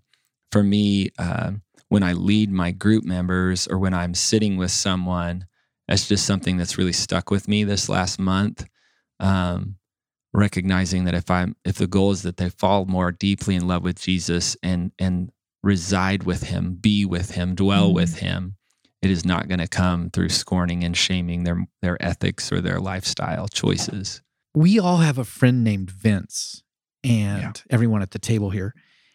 for 0.51 0.61
me, 0.61 1.09
uh, 1.17 1.51
when 1.89 2.03
I 2.03 2.13
lead 2.13 2.51
my 2.51 2.71
group 2.71 3.03
members 3.03 3.67
or 3.67 3.77
when 3.77 3.93
I'm 3.93 4.13
sitting 4.13 4.57
with 4.57 4.71
someone. 4.71 5.45
That's 5.87 6.07
just 6.07 6.25
something 6.25 6.57
that's 6.57 6.77
really 6.77 6.93
stuck 6.93 7.31
with 7.31 7.47
me 7.47 7.63
this 7.63 7.89
last 7.89 8.19
month. 8.19 8.65
Um, 9.19 9.75
recognizing 10.31 11.05
that 11.05 11.15
if 11.15 11.29
I'm 11.31 11.55
if 11.65 11.75
the 11.75 11.87
goal 11.87 12.11
is 12.11 12.21
that 12.21 12.37
they 12.37 12.49
fall 12.49 12.85
more 12.85 13.11
deeply 13.11 13.55
in 13.55 13.67
love 13.67 13.83
with 13.83 13.99
Jesus 13.99 14.55
and 14.61 14.91
and 14.99 15.31
reside 15.63 16.23
with 16.23 16.43
him, 16.43 16.77
be 16.79 17.05
with 17.05 17.31
him, 17.31 17.55
dwell 17.55 17.89
mm. 17.89 17.95
with 17.95 18.19
him, 18.19 18.55
it 19.01 19.09
is 19.09 19.25
not 19.25 19.47
going 19.47 19.59
to 19.59 19.67
come 19.67 20.09
through 20.09 20.29
scorning 20.29 20.83
and 20.83 20.95
shaming 20.95 21.43
their 21.43 21.65
their 21.81 22.01
ethics 22.03 22.51
or 22.51 22.61
their 22.61 22.79
lifestyle 22.79 23.47
choices. 23.47 24.21
We 24.53 24.79
all 24.79 24.97
have 24.97 25.17
a 25.17 25.23
friend 25.23 25.63
named 25.63 25.89
Vince 25.91 26.63
and 27.03 27.41
yeah. 27.41 27.53
everyone 27.69 28.01
at 28.01 28.11
the 28.11 28.19
table 28.19 28.49
here. 28.49 28.73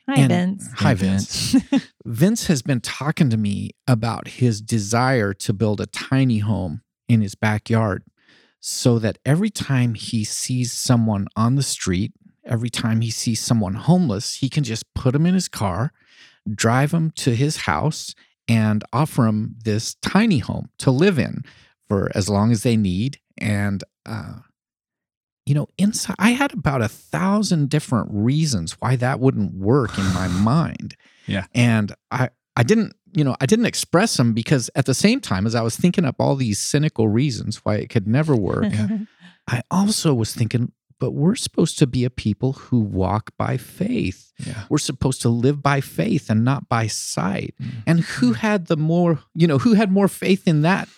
Hi, 0.09 0.21
and, 0.21 0.29
Vince. 0.29 0.69
Hi, 0.77 0.95
Vince. 0.95 1.57
Vince 2.05 2.47
has 2.47 2.63
been 2.63 2.81
talking 2.81 3.31
to 3.31 3.37
me 3.37 3.71
about 3.87 4.29
his 4.29 4.61
desire 4.61 5.33
to 5.35 5.53
build 5.53 5.81
a 5.81 5.87
tiny 5.87 6.39
home 6.39 6.83
in 7.09 7.21
his 7.21 7.35
backyard 7.35 8.05
so 8.61 8.99
that 8.99 9.19
every 9.25 9.51
time 9.51 9.95
he 9.95 10.25
sees 10.25 10.73
someone 10.73 11.27
on 11.37 11.57
the 11.57 11.63
street, 11.63 12.13
every 12.47 12.71
time 12.71 13.01
he 13.01 13.11
sees 13.11 13.41
someone 13.41 13.75
homeless, 13.75 14.37
he 14.37 14.49
can 14.49 14.65
just 14.65 14.93
put 14.95 15.13
them 15.13 15.27
in 15.27 15.35
his 15.35 15.49
car, 15.49 15.93
drive 16.53 16.91
them 16.91 17.11
to 17.17 17.35
his 17.35 17.59
house, 17.59 18.15
and 18.49 18.85
offer 18.93 19.23
them 19.23 19.57
this 19.65 19.95
tiny 19.97 20.39
home 20.39 20.69
to 20.79 20.91
live 20.91 21.19
in 21.19 21.43
for 21.89 22.11
as 22.15 22.29
long 22.29 22.53
as 22.53 22.63
they 22.63 22.77
need. 22.77 23.19
And 23.39 23.83
uh, 24.07 24.41
you 25.47 25.55
know, 25.55 25.69
inside, 25.77 26.17
I 26.19 26.31
had 26.31 26.53
about 26.53 26.83
a 26.83 26.89
thousand 26.89 27.69
different 27.69 28.09
reasons 28.11 28.73
why 28.81 28.97
that 28.97 29.21
wouldn't 29.21 29.55
work 29.55 29.99
in 29.99 30.07
my 30.15 30.29
mind. 30.43 30.97
Yeah. 31.27 31.47
And 31.55 31.95
I, 32.11 32.31
I 32.57 32.63
didn't, 32.63 32.95
you 33.13 33.25
know, 33.25 33.37
I 33.41 33.47
didn't 33.47 33.67
express 33.67 34.17
them 34.17 34.33
because 34.33 34.71
at 34.75 34.87
the 34.87 34.95
same 34.95 35.21
time 35.21 35.47
as 35.47 35.55
I 35.55 35.63
was 35.63 35.77
thinking 35.77 36.05
up 36.05 36.17
all 36.19 36.37
these 36.37 36.59
cynical 36.59 37.09
reasons 37.09 37.59
why 37.59 37.77
it 37.77 37.91
could 37.91 38.09
never 38.09 38.35
work, 38.35 38.73
I 39.49 39.63
also 39.71 40.15
was 40.15 40.35
thinking, 40.35 40.73
but 41.05 41.11
we're 41.11 41.35
supposed 41.35 41.79
to 41.79 41.87
be 41.87 42.03
a 42.05 42.09
people 42.09 42.55
who 42.55 42.81
walk 42.81 43.33
by 43.37 43.59
faith. 43.59 44.33
Yeah. 44.39 44.65
We're 44.71 44.79
supposed 44.79 45.21
to 45.21 45.29
live 45.29 45.63
by 45.63 45.83
faith 45.83 46.31
and 46.31 46.47
not 46.47 46.67
by 46.67 46.87
sight. 46.87 47.55
Mm-hmm. 47.61 47.81
And 47.87 48.01
who 48.01 48.33
had 48.33 48.69
the 48.69 48.79
more, 48.79 49.19
you 49.35 49.47
know, 49.47 49.59
who 49.59 49.75
had 49.75 49.93
more 49.93 50.09
faith 50.09 50.49
in 50.49 50.63
that 50.63 50.89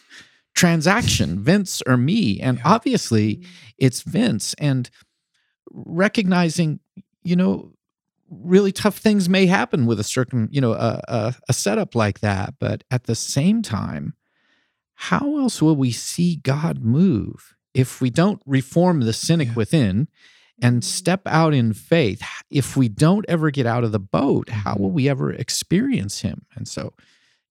transaction, 0.55 1.41
Vince 1.41 1.83
or 1.89 1.97
me. 1.97 2.39
And 2.39 2.59
yeah. 2.59 2.63
obviously, 2.67 3.35
mm-hmm. 3.35 3.51
it's 3.79 4.03
Vince. 4.03 4.55
And 4.61 4.89
recognizing, 5.73 6.79
you 7.25 7.35
know, 7.35 7.73
really 8.31 8.71
tough 8.71 8.99
things 8.99 9.29
may 9.29 9.47
happen 9.47 9.87
with 9.87 9.99
a 9.99 10.05
certain, 10.05 10.49
you 10.53 10.61
know, 10.61 10.75
a, 10.75 11.01
a, 11.09 11.35
a 11.49 11.53
setup 11.53 11.97
like 11.97 12.21
that. 12.21 12.55
But 12.61 12.85
at 12.93 13.07
the 13.07 13.17
same 13.17 13.61
time, 13.61 14.15
how 14.95 15.37
else 15.39 15.61
will 15.61 15.75
we 15.75 15.91
see 15.91 16.37
God 16.37 16.85
move 16.85 17.56
if 17.77 18.01
we 18.01 18.09
don't 18.09 18.41
reform 18.47 19.01
the 19.01 19.13
cynic 19.13 19.49
yeah. 19.49 19.55
within 19.55 20.09
and 20.63 20.83
step 20.83 21.21
out 21.27 21.53
in 21.53 21.75
faith? 21.75 22.23
If 22.51 22.77
we 22.77 22.89
don't 22.89 23.27
ever 23.29 23.51
get 23.51 23.67
out 23.67 23.85
of 23.85 23.93
the 23.93 24.01
boat, 24.01 24.49
how 24.49 24.77
will 24.77 24.87
mm-hmm. 24.87 24.95
we 24.95 25.09
ever 25.09 25.31
experience 25.31 26.21
Him? 26.21 26.47
And 26.55 26.67
so 26.67 26.95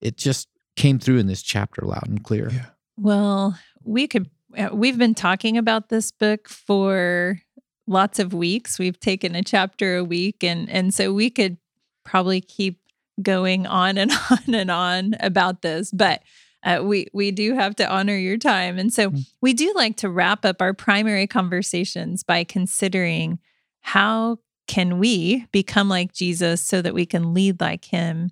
it 0.02 0.18
just 0.18 0.48
came 0.76 0.98
through 0.98 1.20
in 1.20 1.28
this 1.28 1.44
chapter 1.44 1.84
loud 1.84 2.08
and 2.08 2.24
clear. 2.24 2.50
Yeah. 2.52 2.66
Well, 2.98 3.58
we 3.84 4.08
could, 4.08 4.30
uh, 4.58 4.70
we've 4.74 4.98
been 4.98 5.14
talking 5.14 5.58
about 5.58 5.90
this 5.90 6.12
book 6.12 6.50
for 6.50 7.40
lots 7.86 8.18
of 8.18 8.34
weeks. 8.34 8.80
We've 8.80 9.00
taken 9.00 9.36
a 9.36 9.44
chapter 9.44 9.98
a 9.98 10.04
week, 10.04 10.44
and, 10.44 10.68
and 10.72 10.92
so 10.92 11.14
we 11.14 11.30
could 11.30 11.58
probably 12.04 12.42
keep 12.42 12.80
going 13.22 13.68
on 13.68 14.00
and 14.00 14.12
on 14.32 14.56
and 14.56 14.72
on 14.72 15.16
about 15.20 15.62
this, 15.62 15.92
but 15.92 16.24
uh, 16.66 16.82
we 16.84 17.08
we 17.14 17.32
do 17.32 17.54
have 17.54 17.76
to 17.78 17.90
honor 17.90 18.18
your 18.18 18.38
time, 18.38 18.78
and 18.78 18.94
so 18.94 19.12
mm. 19.12 19.26
we 19.42 19.54
do 19.54 19.72
like 19.76 19.96
to 19.98 20.10
wrap 20.10 20.44
up 20.44 20.62
our 20.62 20.74
primary 20.74 21.28
conversations 21.28 22.24
by 22.24 22.44
considering 22.44 23.40
how 23.82 24.40
can 24.68 25.00
we 25.00 25.46
become 25.52 25.88
like 25.88 26.12
Jesus 26.12 26.60
so 26.62 26.82
that 26.82 26.94
we 26.96 27.06
can 27.06 27.34
lead 27.34 27.62
like 27.62 27.86
Him 27.86 28.32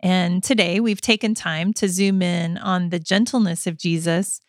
and 0.00 0.42
today 0.42 0.78
we've 0.80 1.00
taken 1.00 1.34
time 1.34 1.72
to 1.74 1.88
zoom 1.88 2.22
in 2.22 2.58
on 2.58 2.90
the 2.90 2.98
gentleness 2.98 3.66
of 3.66 3.78
Jesus 3.78 4.40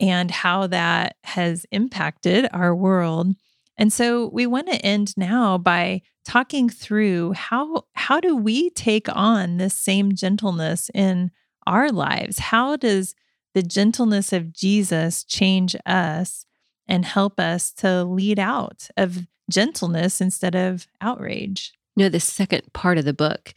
and 0.00 0.30
how 0.30 0.66
that 0.66 1.16
has 1.24 1.66
impacted 1.70 2.48
our 2.52 2.74
world. 2.74 3.34
And 3.76 3.92
so 3.92 4.28
we 4.28 4.46
want 4.46 4.66
to 4.68 4.84
end 4.84 5.16
now 5.16 5.58
by 5.58 6.02
talking 6.24 6.68
through 6.68 7.32
how 7.32 7.84
how 7.94 8.20
do 8.20 8.36
we 8.36 8.70
take 8.70 9.08
on 9.14 9.56
this 9.56 9.74
same 9.74 10.14
gentleness 10.14 10.90
in 10.92 11.30
our 11.66 11.90
lives? 11.90 12.38
How 12.38 12.76
does 12.76 13.14
the 13.54 13.62
gentleness 13.62 14.32
of 14.32 14.52
Jesus 14.52 15.24
change 15.24 15.76
us 15.86 16.46
and 16.86 17.04
help 17.04 17.38
us 17.40 17.72
to 17.74 18.04
lead 18.04 18.38
out 18.38 18.88
of 18.96 19.26
gentleness 19.50 20.20
instead 20.20 20.54
of 20.54 20.86
outrage? 21.00 21.72
You 21.96 22.04
know, 22.04 22.08
the 22.08 22.20
second 22.20 22.72
part 22.72 22.98
of 22.98 23.04
the 23.04 23.12
book 23.12 23.54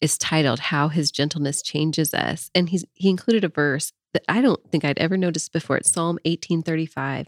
is 0.00 0.18
titled 0.18 0.58
How 0.58 0.88
His 0.88 1.10
Gentleness 1.10 1.62
Changes 1.62 2.12
Us. 2.12 2.50
And 2.54 2.68
he's 2.68 2.84
he 2.94 3.08
included 3.08 3.44
a 3.44 3.48
verse 3.48 3.92
that 4.12 4.24
I 4.28 4.40
don't 4.40 4.60
think 4.70 4.84
I'd 4.84 4.98
ever 4.98 5.16
noticed 5.16 5.52
before. 5.52 5.76
It's 5.76 5.90
Psalm 5.90 6.18
1835. 6.24 7.26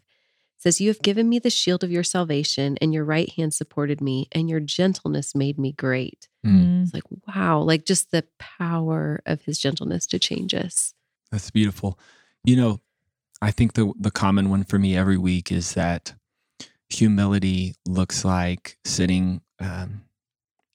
It 0.58 0.62
says, 0.62 0.80
You 0.80 0.88
have 0.88 1.02
given 1.02 1.28
me 1.28 1.38
the 1.38 1.50
shield 1.50 1.84
of 1.84 1.90
your 1.90 2.02
salvation, 2.02 2.76
and 2.80 2.92
your 2.92 3.04
right 3.04 3.30
hand 3.30 3.54
supported 3.54 4.00
me, 4.00 4.26
and 4.32 4.50
your 4.50 4.60
gentleness 4.60 5.34
made 5.34 5.58
me 5.58 5.72
great. 5.72 6.28
Mm. 6.44 6.82
It's 6.82 6.94
like, 6.94 7.04
wow, 7.28 7.60
like 7.60 7.84
just 7.84 8.10
the 8.10 8.24
power 8.38 9.22
of 9.24 9.42
his 9.42 9.58
gentleness 9.58 10.06
to 10.06 10.18
change 10.18 10.54
us. 10.54 10.94
That's 11.30 11.50
beautiful. 11.50 11.98
You 12.44 12.56
know, 12.56 12.80
I 13.40 13.52
think 13.52 13.74
the 13.74 13.92
the 13.98 14.10
common 14.10 14.50
one 14.50 14.64
for 14.64 14.78
me 14.78 14.96
every 14.96 15.18
week 15.18 15.52
is 15.52 15.74
that 15.74 16.14
humility 16.88 17.74
looks 17.86 18.24
like 18.24 18.78
sitting 18.84 19.42
um, 19.60 20.02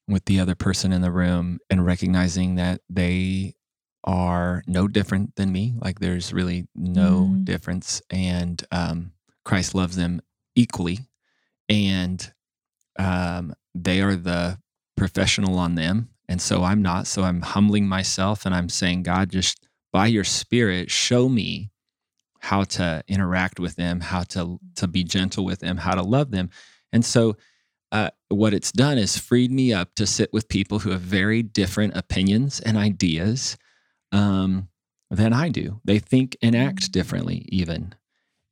with 0.07 0.25
the 0.25 0.39
other 0.39 0.55
person 0.55 0.93
in 0.93 1.01
the 1.01 1.11
room 1.11 1.59
and 1.69 1.85
recognizing 1.85 2.55
that 2.55 2.81
they 2.89 3.55
are 4.03 4.63
no 4.67 4.87
different 4.87 5.35
than 5.35 5.51
me. 5.51 5.73
Like 5.79 5.99
there's 5.99 6.31
really 6.31 6.67
no 6.73 7.29
mm. 7.31 7.43
difference, 7.45 8.01
and 8.09 8.63
um, 8.71 9.11
Christ 9.45 9.75
loves 9.75 9.95
them 9.95 10.21
equally, 10.55 10.99
and 11.69 12.31
um, 12.97 13.53
they 13.75 14.01
are 14.01 14.15
the 14.15 14.59
professional 14.95 15.57
on 15.57 15.75
them, 15.75 16.09
and 16.27 16.41
so 16.41 16.63
I'm 16.63 16.81
not. 16.81 17.07
So 17.07 17.23
I'm 17.23 17.41
humbling 17.41 17.87
myself, 17.87 18.45
and 18.45 18.53
I'm 18.55 18.69
saying, 18.69 19.03
God, 19.03 19.31
just 19.31 19.67
by 19.91 20.07
Your 20.07 20.23
Spirit, 20.23 20.89
show 20.89 21.29
me 21.29 21.71
how 22.39 22.63
to 22.63 23.03
interact 23.07 23.59
with 23.59 23.75
them, 23.75 24.01
how 24.01 24.23
to 24.23 24.59
to 24.75 24.87
be 24.87 25.03
gentle 25.03 25.45
with 25.45 25.59
them, 25.59 25.77
how 25.77 25.95
to 25.95 26.03
love 26.03 26.31
them, 26.31 26.49
and 26.91 27.03
so 27.03 27.35
uh, 27.93 28.09
what 28.29 28.55
it's 28.55 28.71
done 28.71 28.97
is 28.97 29.19
freed 29.19 29.51
me 29.51 29.71
up 29.71 29.93
to 29.95 30.07
sit 30.07 30.33
with 30.33 30.49
people 30.49 30.79
who 30.79 30.89
have 30.89 31.01
very 31.01 31.43
different 31.43 31.95
opinions 31.95 32.59
and 32.59 32.75
ideas 32.75 33.55
um, 34.11 34.67
than 35.11 35.31
I 35.31 35.49
do. 35.49 35.79
They 35.85 35.99
think 35.99 36.35
and 36.41 36.55
act 36.55 36.81
mm. 36.81 36.91
differently, 36.91 37.45
even. 37.49 37.93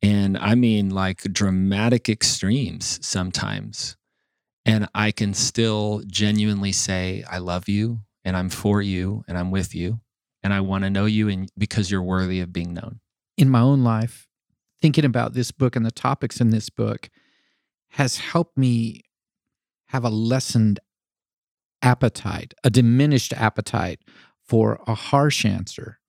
And 0.02 0.38
I 0.38 0.56
mean, 0.56 0.90
like 0.90 1.22
dramatic 1.22 2.10
extremes 2.10 3.00
sometimes. 3.06 3.98
And 4.66 4.88
I 4.94 5.12
can 5.12 5.34
still 5.34 6.04
genuinely 6.08 6.72
say, 6.72 7.24
I 7.30 7.40
love 7.40 7.68
you 7.68 8.00
and 8.24 8.36
I'm 8.36 8.50
for 8.50 8.82
you 8.82 9.24
and 9.28 9.38
I'm 9.38 9.52
with 9.52 9.76
you. 9.76 10.00
And 10.44 10.54
I 10.54 10.62
want 10.62 10.84
to 10.84 10.90
know 10.90 11.06
you 11.06 11.30
and 11.30 11.50
because 11.58 11.92
you're 11.92 12.02
worthy 12.02 12.40
of 12.40 12.52
being 12.52 12.74
known. 12.74 13.00
In 13.38 13.50
my 13.50 13.60
own 13.60 13.84
life, 13.84 14.28
thinking 14.82 15.06
about 15.06 15.34
this 15.34 15.52
book 15.52 15.76
and 15.76 15.86
the 15.86 15.92
topics 15.92 16.42
in 16.42 16.50
this 16.50 16.70
book 16.70 17.10
has 17.92 18.18
helped 18.18 18.58
me 18.58 19.04
have 19.88 20.04
a 20.04 20.10
lessened 20.10 20.80
appetite, 21.82 22.54
a 22.64 22.70
diminished 22.70 23.34
appetite 23.34 24.00
for 24.44 24.82
a 24.88 24.96
harsh 24.96 25.46
answer. 25.46 26.00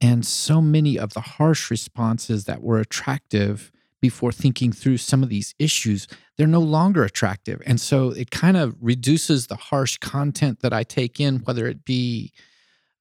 And 0.00 0.26
so 0.26 0.60
many 0.60 0.98
of 0.98 1.12
the 1.12 1.20
harsh 1.20 1.70
responses 1.70 2.44
that 2.44 2.62
were 2.62 2.78
attractive 2.78 3.70
before 4.00 4.32
thinking 4.32 4.72
through 4.72 4.96
some 4.96 5.22
of 5.22 5.28
these 5.28 5.54
issues, 5.58 6.08
they're 6.36 6.46
no 6.46 6.60
longer 6.60 7.04
attractive. 7.04 7.60
And 7.66 7.78
so 7.78 8.10
it 8.10 8.30
kind 8.30 8.56
of 8.56 8.74
reduces 8.80 9.46
the 9.46 9.56
harsh 9.56 9.98
content 9.98 10.60
that 10.60 10.72
I 10.72 10.84
take 10.84 11.20
in, 11.20 11.40
whether 11.40 11.66
it 11.66 11.84
be 11.84 12.32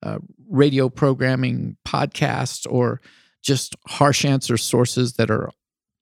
uh, 0.04 0.20
radio 0.50 0.90
programming, 0.90 1.78
podcasts, 1.88 2.68
or 2.70 3.00
just 3.42 3.76
harsh 3.88 4.26
answer 4.26 4.58
sources 4.58 5.14
that 5.14 5.32
are 5.32 5.52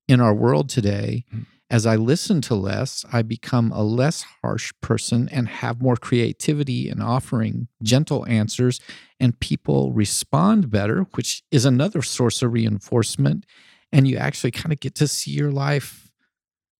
in 0.07 0.19
our 0.19 0.33
world 0.33 0.69
today. 0.69 1.25
Mm-hmm 1.31 1.56
as 1.69 1.85
I 1.85 1.97
listen 1.97 2.39
to 2.41 2.55
less, 2.55 3.03
I 3.11 3.21
become 3.23 3.71
a 3.71 3.83
less 3.83 4.25
harsh 4.41 4.71
person 4.81 5.27
and 5.29 5.49
have 5.49 5.81
more 5.81 5.97
creativity 5.97 6.89
in 6.89 7.01
offering 7.01 7.67
gentle 7.83 8.25
answers, 8.25 8.79
and 9.19 9.39
people 9.39 9.91
respond 9.91 10.69
better, 10.69 11.07
which 11.15 11.43
is 11.51 11.65
another 11.65 12.01
source 12.01 12.41
of 12.41 12.53
reinforcement. 12.53 13.45
And 13.91 14.07
you 14.07 14.17
actually 14.17 14.51
kind 14.51 14.71
of 14.71 14.79
get 14.79 14.95
to 14.95 15.07
see 15.07 15.31
your 15.31 15.51
life 15.51 16.09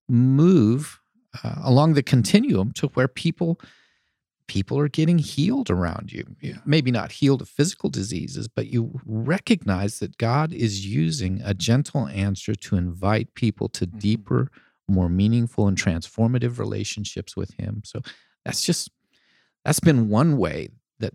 move 0.07 1.01
uh, 1.43 1.55
along 1.63 1.93
the 1.93 2.03
continuum 2.03 2.71
to 2.73 2.87
where 2.87 3.07
people 3.07 3.59
people 4.47 4.79
are 4.79 4.87
getting 4.87 5.17
healed 5.17 5.69
around 5.69 6.13
you. 6.13 6.23
Yeah. 6.39 6.59
Maybe 6.65 6.89
not 6.89 7.11
healed 7.11 7.41
of 7.41 7.49
physical 7.49 7.89
diseases, 7.89 8.47
but 8.47 8.67
you 8.67 9.01
recognize 9.05 9.99
that 9.99 10.17
God 10.17 10.53
is 10.53 10.85
using 10.85 11.41
a 11.43 11.53
gentle 11.53 12.07
answer 12.07 12.55
to 12.55 12.77
invite 12.77 13.35
people 13.35 13.67
to 13.69 13.85
mm-hmm. 13.85 13.97
deeper 13.97 14.51
more 14.87 15.09
meaningful 15.09 15.67
and 15.67 15.77
transformative 15.77 16.59
relationships 16.59 17.35
with 17.35 17.53
him. 17.59 17.81
So 17.83 18.01
that's 18.45 18.63
just 18.63 18.89
that's 19.65 19.79
been 19.79 20.09
one 20.09 20.37
way 20.37 20.69
that 20.99 21.13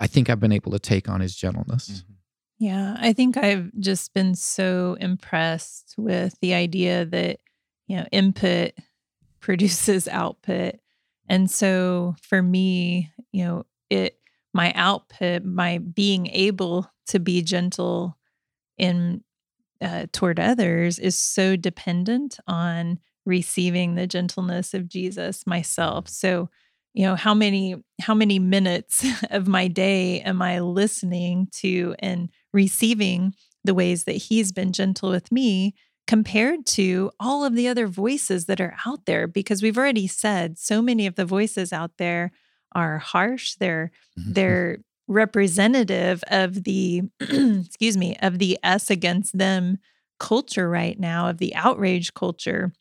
I 0.00 0.06
think 0.06 0.30
I've 0.30 0.40
been 0.40 0.52
able 0.52 0.72
to 0.72 0.78
take 0.78 1.08
on 1.08 1.20
his 1.20 1.36
gentleness. 1.36 1.88
Mm-hmm. 1.88 2.12
Yeah, 2.58 2.96
I 2.98 3.12
think 3.12 3.36
I've 3.36 3.70
just 3.78 4.14
been 4.14 4.34
so 4.34 4.96
impressed 4.98 5.94
with 5.98 6.34
the 6.40 6.54
idea 6.54 7.04
that 7.04 7.38
you 7.86 7.96
know 7.96 8.06
input 8.12 8.72
produces 9.40 10.08
output. 10.08 10.76
And 11.28 11.50
so 11.50 12.14
for 12.22 12.40
me, 12.42 13.10
you 13.32 13.44
know, 13.44 13.66
it 13.90 14.18
my 14.54 14.72
output, 14.72 15.44
my 15.44 15.78
being 15.78 16.28
able 16.28 16.90
to 17.08 17.20
be 17.20 17.42
gentle 17.42 18.16
in 18.78 19.22
uh, 19.80 20.06
toward 20.12 20.40
others 20.40 20.98
is 20.98 21.16
so 21.16 21.56
dependent 21.56 22.38
on 22.46 22.98
receiving 23.24 23.94
the 23.94 24.06
gentleness 24.06 24.72
of 24.72 24.88
Jesus 24.88 25.46
myself. 25.46 26.08
So, 26.08 26.48
you 26.94 27.04
know, 27.04 27.16
how 27.16 27.34
many 27.34 27.76
how 28.00 28.14
many 28.14 28.38
minutes 28.38 29.04
of 29.30 29.48
my 29.48 29.68
day 29.68 30.20
am 30.20 30.40
I 30.40 30.60
listening 30.60 31.48
to 31.56 31.94
and 31.98 32.30
receiving 32.52 33.34
the 33.64 33.74
ways 33.74 34.04
that 34.04 34.12
he's 34.12 34.52
been 34.52 34.72
gentle 34.72 35.10
with 35.10 35.30
me 35.32 35.74
compared 36.06 36.64
to 36.64 37.10
all 37.18 37.44
of 37.44 37.54
the 37.54 37.66
other 37.66 37.88
voices 37.88 38.46
that 38.46 38.60
are 38.60 38.76
out 38.86 39.06
there 39.06 39.26
because 39.26 39.62
we've 39.62 39.76
already 39.76 40.06
said 40.06 40.56
so 40.56 40.80
many 40.80 41.06
of 41.06 41.16
the 41.16 41.24
voices 41.24 41.72
out 41.72 41.90
there 41.98 42.30
are 42.72 42.98
harsh, 42.98 43.54
they're 43.58 43.90
mm-hmm. 44.18 44.32
they're 44.34 44.78
representative 45.08 46.22
of 46.28 46.64
the 46.64 47.02
excuse 47.20 47.96
me 47.96 48.16
of 48.22 48.38
the 48.38 48.58
us 48.62 48.90
against 48.90 49.36
them 49.36 49.78
culture 50.18 50.68
right 50.68 50.98
now 50.98 51.28
of 51.28 51.38
the 51.38 51.54
outrage 51.54 52.14
culture 52.14 52.72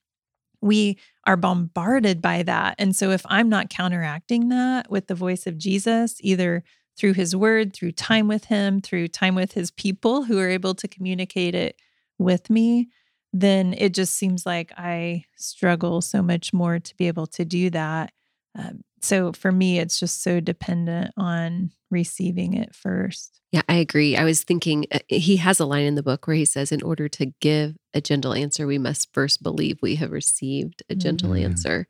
we 0.61 0.97
are 1.27 1.37
bombarded 1.37 2.21
by 2.21 2.41
that. 2.41 2.75
And 2.79 2.95
so 2.95 3.11
if 3.11 3.25
i'm 3.27 3.49
not 3.49 3.69
counteracting 3.69 4.49
that 4.49 4.89
with 4.89 5.07
the 5.07 5.15
voice 5.15 5.45
of 5.45 5.57
jesus 5.57 6.17
either 6.21 6.63
through 6.97 7.13
his 7.13 7.35
word 7.35 7.73
through 7.73 7.91
time 7.91 8.27
with 8.27 8.45
him 8.45 8.79
through 8.79 9.09
time 9.09 9.35
with 9.35 9.51
his 9.51 9.69
people 9.71 10.23
who 10.23 10.39
are 10.39 10.49
able 10.49 10.73
to 10.75 10.87
communicate 10.87 11.53
it 11.53 11.75
with 12.17 12.49
me 12.49 12.87
then 13.33 13.75
it 13.77 13.93
just 13.93 14.13
seems 14.13 14.45
like 14.45 14.71
i 14.77 15.23
struggle 15.35 16.01
so 16.01 16.23
much 16.23 16.53
more 16.53 16.79
to 16.79 16.95
be 16.95 17.07
able 17.07 17.27
to 17.27 17.45
do 17.45 17.69
that. 17.69 18.11
Um, 18.57 18.83
so 19.05 19.31
for 19.31 19.51
me, 19.51 19.79
it's 19.79 19.99
just 19.99 20.23
so 20.23 20.39
dependent 20.39 21.13
on 21.17 21.71
receiving 21.91 22.53
it 22.53 22.75
first. 22.75 23.41
Yeah, 23.51 23.61
I 23.69 23.75
agree. 23.75 24.17
I 24.17 24.25
was 24.25 24.43
thinking 24.43 24.85
uh, 24.91 24.99
he 25.07 25.37
has 25.37 25.59
a 25.59 25.65
line 25.65 25.85
in 25.85 25.95
the 25.95 26.03
book 26.03 26.27
where 26.27 26.35
he 26.35 26.45
says, 26.45 26.71
in 26.71 26.81
order 26.81 27.07
to 27.09 27.27
give 27.39 27.75
a 27.93 28.01
gentle 28.01 28.33
answer, 28.33 28.67
we 28.67 28.77
must 28.77 29.13
first 29.13 29.41
believe 29.41 29.77
we 29.81 29.95
have 29.95 30.11
received 30.11 30.83
a 30.89 30.95
gentle 30.95 31.29
mm-hmm. 31.29 31.45
answer. 31.45 31.87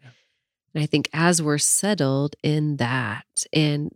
And 0.75 0.83
I 0.83 0.85
think 0.85 1.09
as 1.13 1.41
we're 1.41 1.57
settled 1.57 2.35
in 2.43 2.77
that, 2.77 3.25
and 3.51 3.91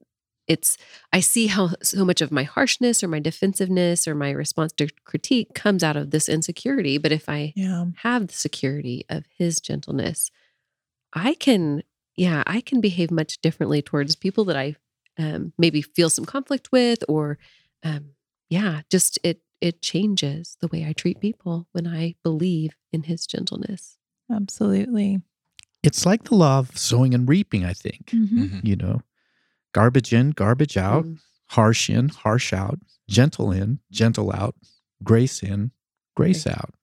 it's, 0.48 0.78
I 1.14 1.20
see 1.20 1.46
how 1.46 1.72
so 1.84 2.04
much 2.04 2.22
of 2.22 2.32
my 2.32 2.44
harshness 2.44 3.04
or 3.04 3.08
my 3.08 3.20
defensiveness 3.20 4.08
or 4.08 4.16
my 4.16 4.32
response 4.32 4.72
to 4.78 4.88
critique 5.06 5.54
comes 5.54 5.84
out 5.84 5.96
of 5.96 6.10
this 6.10 6.28
insecurity. 6.28 6.98
But 6.98 7.12
if 7.12 7.30
I 7.30 7.54
yeah. 7.56 7.86
have 7.98 8.28
the 8.28 8.34
security 8.34 9.06
of 9.10 9.26
his 9.38 9.60
gentleness, 9.60 10.32
I 11.14 11.36
can 11.36 11.84
yeah, 12.20 12.44
I 12.46 12.60
can 12.60 12.82
behave 12.82 13.12
much 13.12 13.40
differently 13.40 13.82
towards 13.82 14.18
people 14.18 14.44
that 14.46 14.58
I 14.58 14.76
um, 15.18 15.54
maybe 15.58 15.82
feel 15.82 16.10
some 16.10 16.26
conflict 16.26 16.70
with, 16.70 17.02
or 17.08 17.38
um, 17.82 18.10
yeah, 18.50 18.82
just 18.90 19.18
it 19.24 19.42
it 19.62 19.82
changes 19.82 20.58
the 20.60 20.68
way 20.68 20.86
I 20.86 20.92
treat 20.92 21.22
people 21.22 21.68
when 21.72 21.88
I 21.88 22.16
believe 22.22 22.76
in 22.92 23.04
His 23.04 23.26
gentleness. 23.26 23.98
Absolutely, 24.30 25.22
it's 25.82 26.06
like 26.06 26.26
the 26.26 26.36
law 26.36 26.60
of 26.60 26.78
sowing 26.78 27.14
and 27.14 27.28
reaping. 27.28 27.64
I 27.64 27.72
think 27.72 28.08
mm-hmm. 28.08 28.44
mm-hmm. 28.44 28.68
you 28.68 28.76
know, 28.76 29.02
garbage 29.74 30.12
in, 30.12 30.32
garbage 30.32 30.76
out, 30.76 31.06
mm-hmm. 31.06 31.14
harsh 31.48 31.90
in, 31.90 32.10
harsh 32.10 32.52
out, 32.52 32.80
gentle 33.08 33.50
in, 33.54 33.80
gentle 33.92 34.34
out, 34.34 34.56
grace 35.02 35.42
in, 35.42 35.72
grace 36.18 36.46
out. 36.46 36.74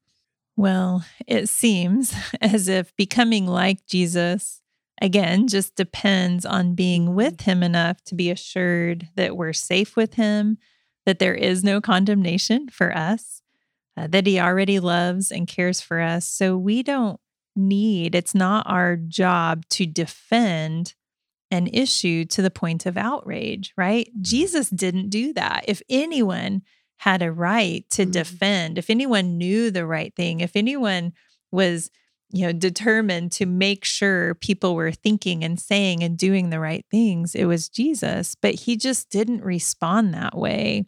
Well, 0.57 1.05
it 1.27 1.51
seems 1.51 2.15
as 2.41 2.69
if 2.69 2.97
becoming 2.97 3.47
like 3.47 3.87
Jesus, 3.87 4.63
again, 5.01 5.49
just 5.49 5.77
depends 5.77 6.45
on 6.45 6.75
being 6.75 7.15
with 7.15 7.43
him 7.43 7.63
enough 7.63 8.03
to 8.05 8.15
be 8.15 8.31
assured 8.31 9.09
that 9.17 9.37
we're 9.37 9.53
safe 9.53 9.97
with 9.97 10.15
him, 10.15 10.59
that 11.05 11.19
there 11.19 11.35
is 11.35 11.63
no 11.63 11.81
condemnation 11.81 12.69
for 12.69 12.97
us, 12.97 13.43
uh, 13.97 14.07
that 14.09 14.27
he 14.27 14.41
already 14.41 14.81
loves 14.81 15.31
and 15.31 15.47
cares 15.47 15.81
for 15.81 16.01
us. 16.01 16.27
So 16.27 16.57
we 16.57 16.83
don't 16.83 17.21
need, 17.55 18.15
it's 18.15 18.35
not 18.35 18.67
our 18.69 18.97
job 18.97 19.67
to 19.71 19.87
defend 19.87 20.95
an 21.51 21.69
issue 21.69 22.25
to 22.25 22.43
the 22.43 22.51
point 22.51 22.87
of 22.87 22.97
outrage, 22.97 23.73
right? 23.77 24.09
Mm-hmm. 24.09 24.23
Jesus 24.23 24.69
didn't 24.69 25.11
do 25.11 25.33
that. 25.35 25.65
If 25.69 25.81
anyone 25.89 26.63
had 26.99 27.23
a 27.23 27.31
right 27.31 27.89
to 27.91 28.03
mm-hmm. 28.03 28.11
defend, 28.11 28.79
if 28.79 28.91
anyone 28.91 29.39
knew 29.39 29.71
the 29.71 29.87
right 29.87 30.15
thing, 30.15 30.41
if 30.41 30.57
anyone 30.57 31.13
was 31.53 31.91
you 32.31 32.47
know 32.47 32.53
determined 32.53 33.33
to 33.33 33.47
make 33.47 33.85
sure 33.85 34.35
people 34.35 34.75
were 34.75 34.93
thinking 34.93 35.45
and 35.45 35.61
saying 35.61 36.03
and 36.03 36.19
doing 36.19 36.51
the 36.51 36.61
right 36.61 36.85
things 36.91 37.35
it 37.35 37.45
was 37.45 37.69
Jesus 37.69 38.35
but 38.35 38.55
he 38.55 38.77
just 38.77 39.11
didn't 39.11 39.45
respond 39.45 40.13
that 40.15 40.37
way 40.37 40.85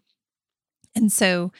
and 0.94 1.12
so 1.12 1.52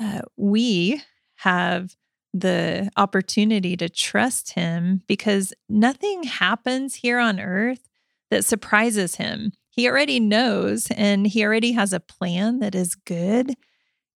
uh, 0.00 0.20
we 0.36 1.02
have 1.36 1.96
the 2.32 2.90
opportunity 2.96 3.76
to 3.76 3.88
trust 3.88 4.52
him 4.52 5.02
because 5.06 5.54
nothing 5.68 6.22
happens 6.24 6.96
here 6.96 7.18
on 7.18 7.40
earth 7.40 7.88
that 8.30 8.44
surprises 8.44 9.16
him. 9.16 9.52
He 9.70 9.88
already 9.88 10.20
knows 10.20 10.88
and 10.90 11.26
he 11.26 11.44
already 11.44 11.72
has 11.72 11.92
a 11.92 12.00
plan 12.00 12.58
that 12.60 12.74
is 12.74 12.94
good. 12.94 13.54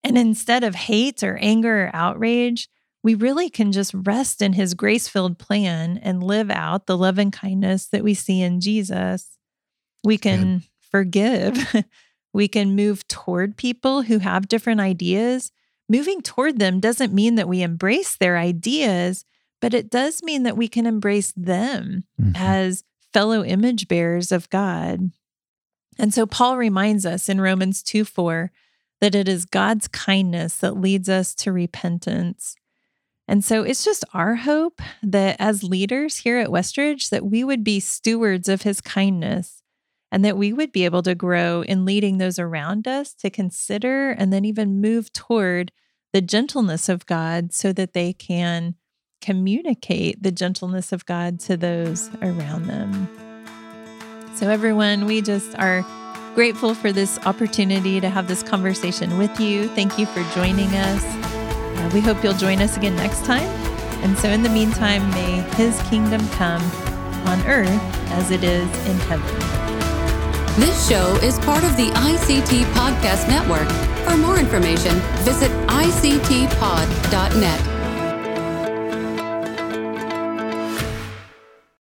And 0.05 0.19
instead 0.19 0.65
of 0.65 0.75
hate 0.75 1.23
or 1.23 1.37
anger 1.39 1.85
or 1.85 1.91
outrage, 1.95 2.69
we 3.03 3.15
really 3.15 3.49
can 3.49 3.73
just 3.73 3.95
rest 3.95 4.43
in 4.43 4.53
his 4.53 4.75
grace 4.75 5.09
filled 5.09 5.39
plan 5.39 5.99
and 5.99 6.23
live 6.23 6.51
out 6.51 6.87
the 6.87 6.99
love 6.99 7.19
and 7.19 7.33
kindness 7.33 7.87
that 7.87 8.05
we 8.05 8.15
see 8.15 8.43
in 8.43 8.61
Jesus. 8.61 9.39
We 10.05 10.19
can 10.19 10.65
forgive. 10.91 11.85
we 12.33 12.49
can 12.49 12.77
move 12.77 13.07
toward 13.09 13.57
people 13.57 14.03
who 14.03 14.19
have 14.19 14.49
different 14.49 14.81
ideas. 14.81 15.51
Moving 15.89 16.21
toward 16.21 16.59
them 16.59 16.79
doesn't 16.79 17.15
mean 17.15 17.35
that 17.37 17.49
we 17.49 17.63
embrace 17.63 18.17
their 18.17 18.37
ideas, 18.37 19.25
but 19.61 19.75
it 19.75 19.91
does 19.91 20.23
mean 20.23 20.43
that 20.45 20.57
we 20.57 20.69
can 20.69 20.87
embrace 20.87 21.33
them 21.37 22.05
mm-hmm. 22.21 22.33
as 22.37 22.85
fellow 23.13 23.43
image 23.43 23.89
bearers 23.89 24.31
of 24.31 24.49
God. 24.51 25.11
And 25.99 26.15
so 26.15 26.27
Paul 26.27 26.57
reminds 26.57 27.05
us 27.05 27.29
in 27.29 27.41
Romans 27.41 27.83
2 27.83 28.05
4 28.05 28.53
that 29.01 29.15
it 29.15 29.29
is 29.29 29.45
God's 29.47 29.89
kindness 29.89 30.57
that 30.59 30.77
leads 30.77 31.09
us 31.09 31.35
to 31.37 31.53
repentance. 31.53 32.57
And 33.31 33.45
so 33.45 33.63
it's 33.63 33.85
just 33.85 34.05
our 34.13 34.35
hope 34.35 34.83
that 35.05 35.37
as 35.39 35.63
leaders 35.63 36.17
here 36.17 36.39
at 36.39 36.49
Westridge 36.49 37.11
that 37.11 37.25
we 37.25 37.45
would 37.45 37.63
be 37.63 37.79
stewards 37.79 38.49
of 38.49 38.63
his 38.63 38.81
kindness 38.81 39.63
and 40.11 40.25
that 40.25 40.37
we 40.37 40.53
would 40.53 40.73
be 40.73 40.85
able 40.85 41.05
to 41.05 41.15
grow 41.15 41.63
in 41.63 41.85
leading 41.85 42.19
those 42.19 42.41
around 42.41 42.89
us 42.89 43.15
to 43.15 43.31
consider 43.31 44.11
and 44.11 44.33
then 44.33 44.45
even 44.45 44.81
move 44.81 45.13
toward 45.13 45.71
the 46.13 46.21
gentleness 46.21 46.89
of 46.89 47.07
God 47.07 47.55
so 47.55 47.73
that 47.73 47.93
they 47.93 48.13
can 48.13 48.75
communicate 49.21 50.21
the 50.21 50.33
gentleness 50.33 50.91
of 50.91 51.07
God 51.07 51.39
to 51.39 51.57
those 51.57 52.11
around 52.23 52.67
them. 52.67 53.09
So, 54.35 54.49
everyone, 54.49 55.07
we 55.07 55.23
just 55.23 55.57
are 55.57 55.87
grateful 56.35 56.75
for 56.75 56.91
this 56.91 57.17
opportunity 57.25 58.01
to 58.01 58.11
have 58.11 58.27
this 58.27 58.43
conversation 58.43 59.19
with 59.19 59.39
you. 59.39 59.69
Thank 59.69 60.01
you 60.01 60.07
for 60.07 60.25
joining 60.35 60.75
us. 60.75 61.30
We 61.93 62.01
hope 62.01 62.23
you'll 62.23 62.35
join 62.35 62.61
us 62.61 62.77
again 62.77 62.95
next 62.97 63.25
time. 63.25 63.49
And 64.03 64.17
so, 64.19 64.29
in 64.29 64.43
the 64.43 64.49
meantime, 64.49 65.09
may 65.11 65.43
His 65.57 65.81
kingdom 65.83 66.27
come 66.31 66.63
on 67.27 67.41
earth 67.47 67.81
as 68.13 68.31
it 68.31 68.45
is 68.45 68.69
in 68.87 68.97
heaven. 69.01 69.27
This 70.59 70.89
show 70.89 71.17
is 71.17 71.39
part 71.41 71.65
of 71.65 71.77
the 71.77 71.91
ICT 71.91 72.65
Podcast 72.73 73.29
Network. 73.29 73.69
For 74.09 74.17
more 74.17 74.39
information, 74.39 74.95
visit 75.25 75.51
ictpod.net. 75.69 76.21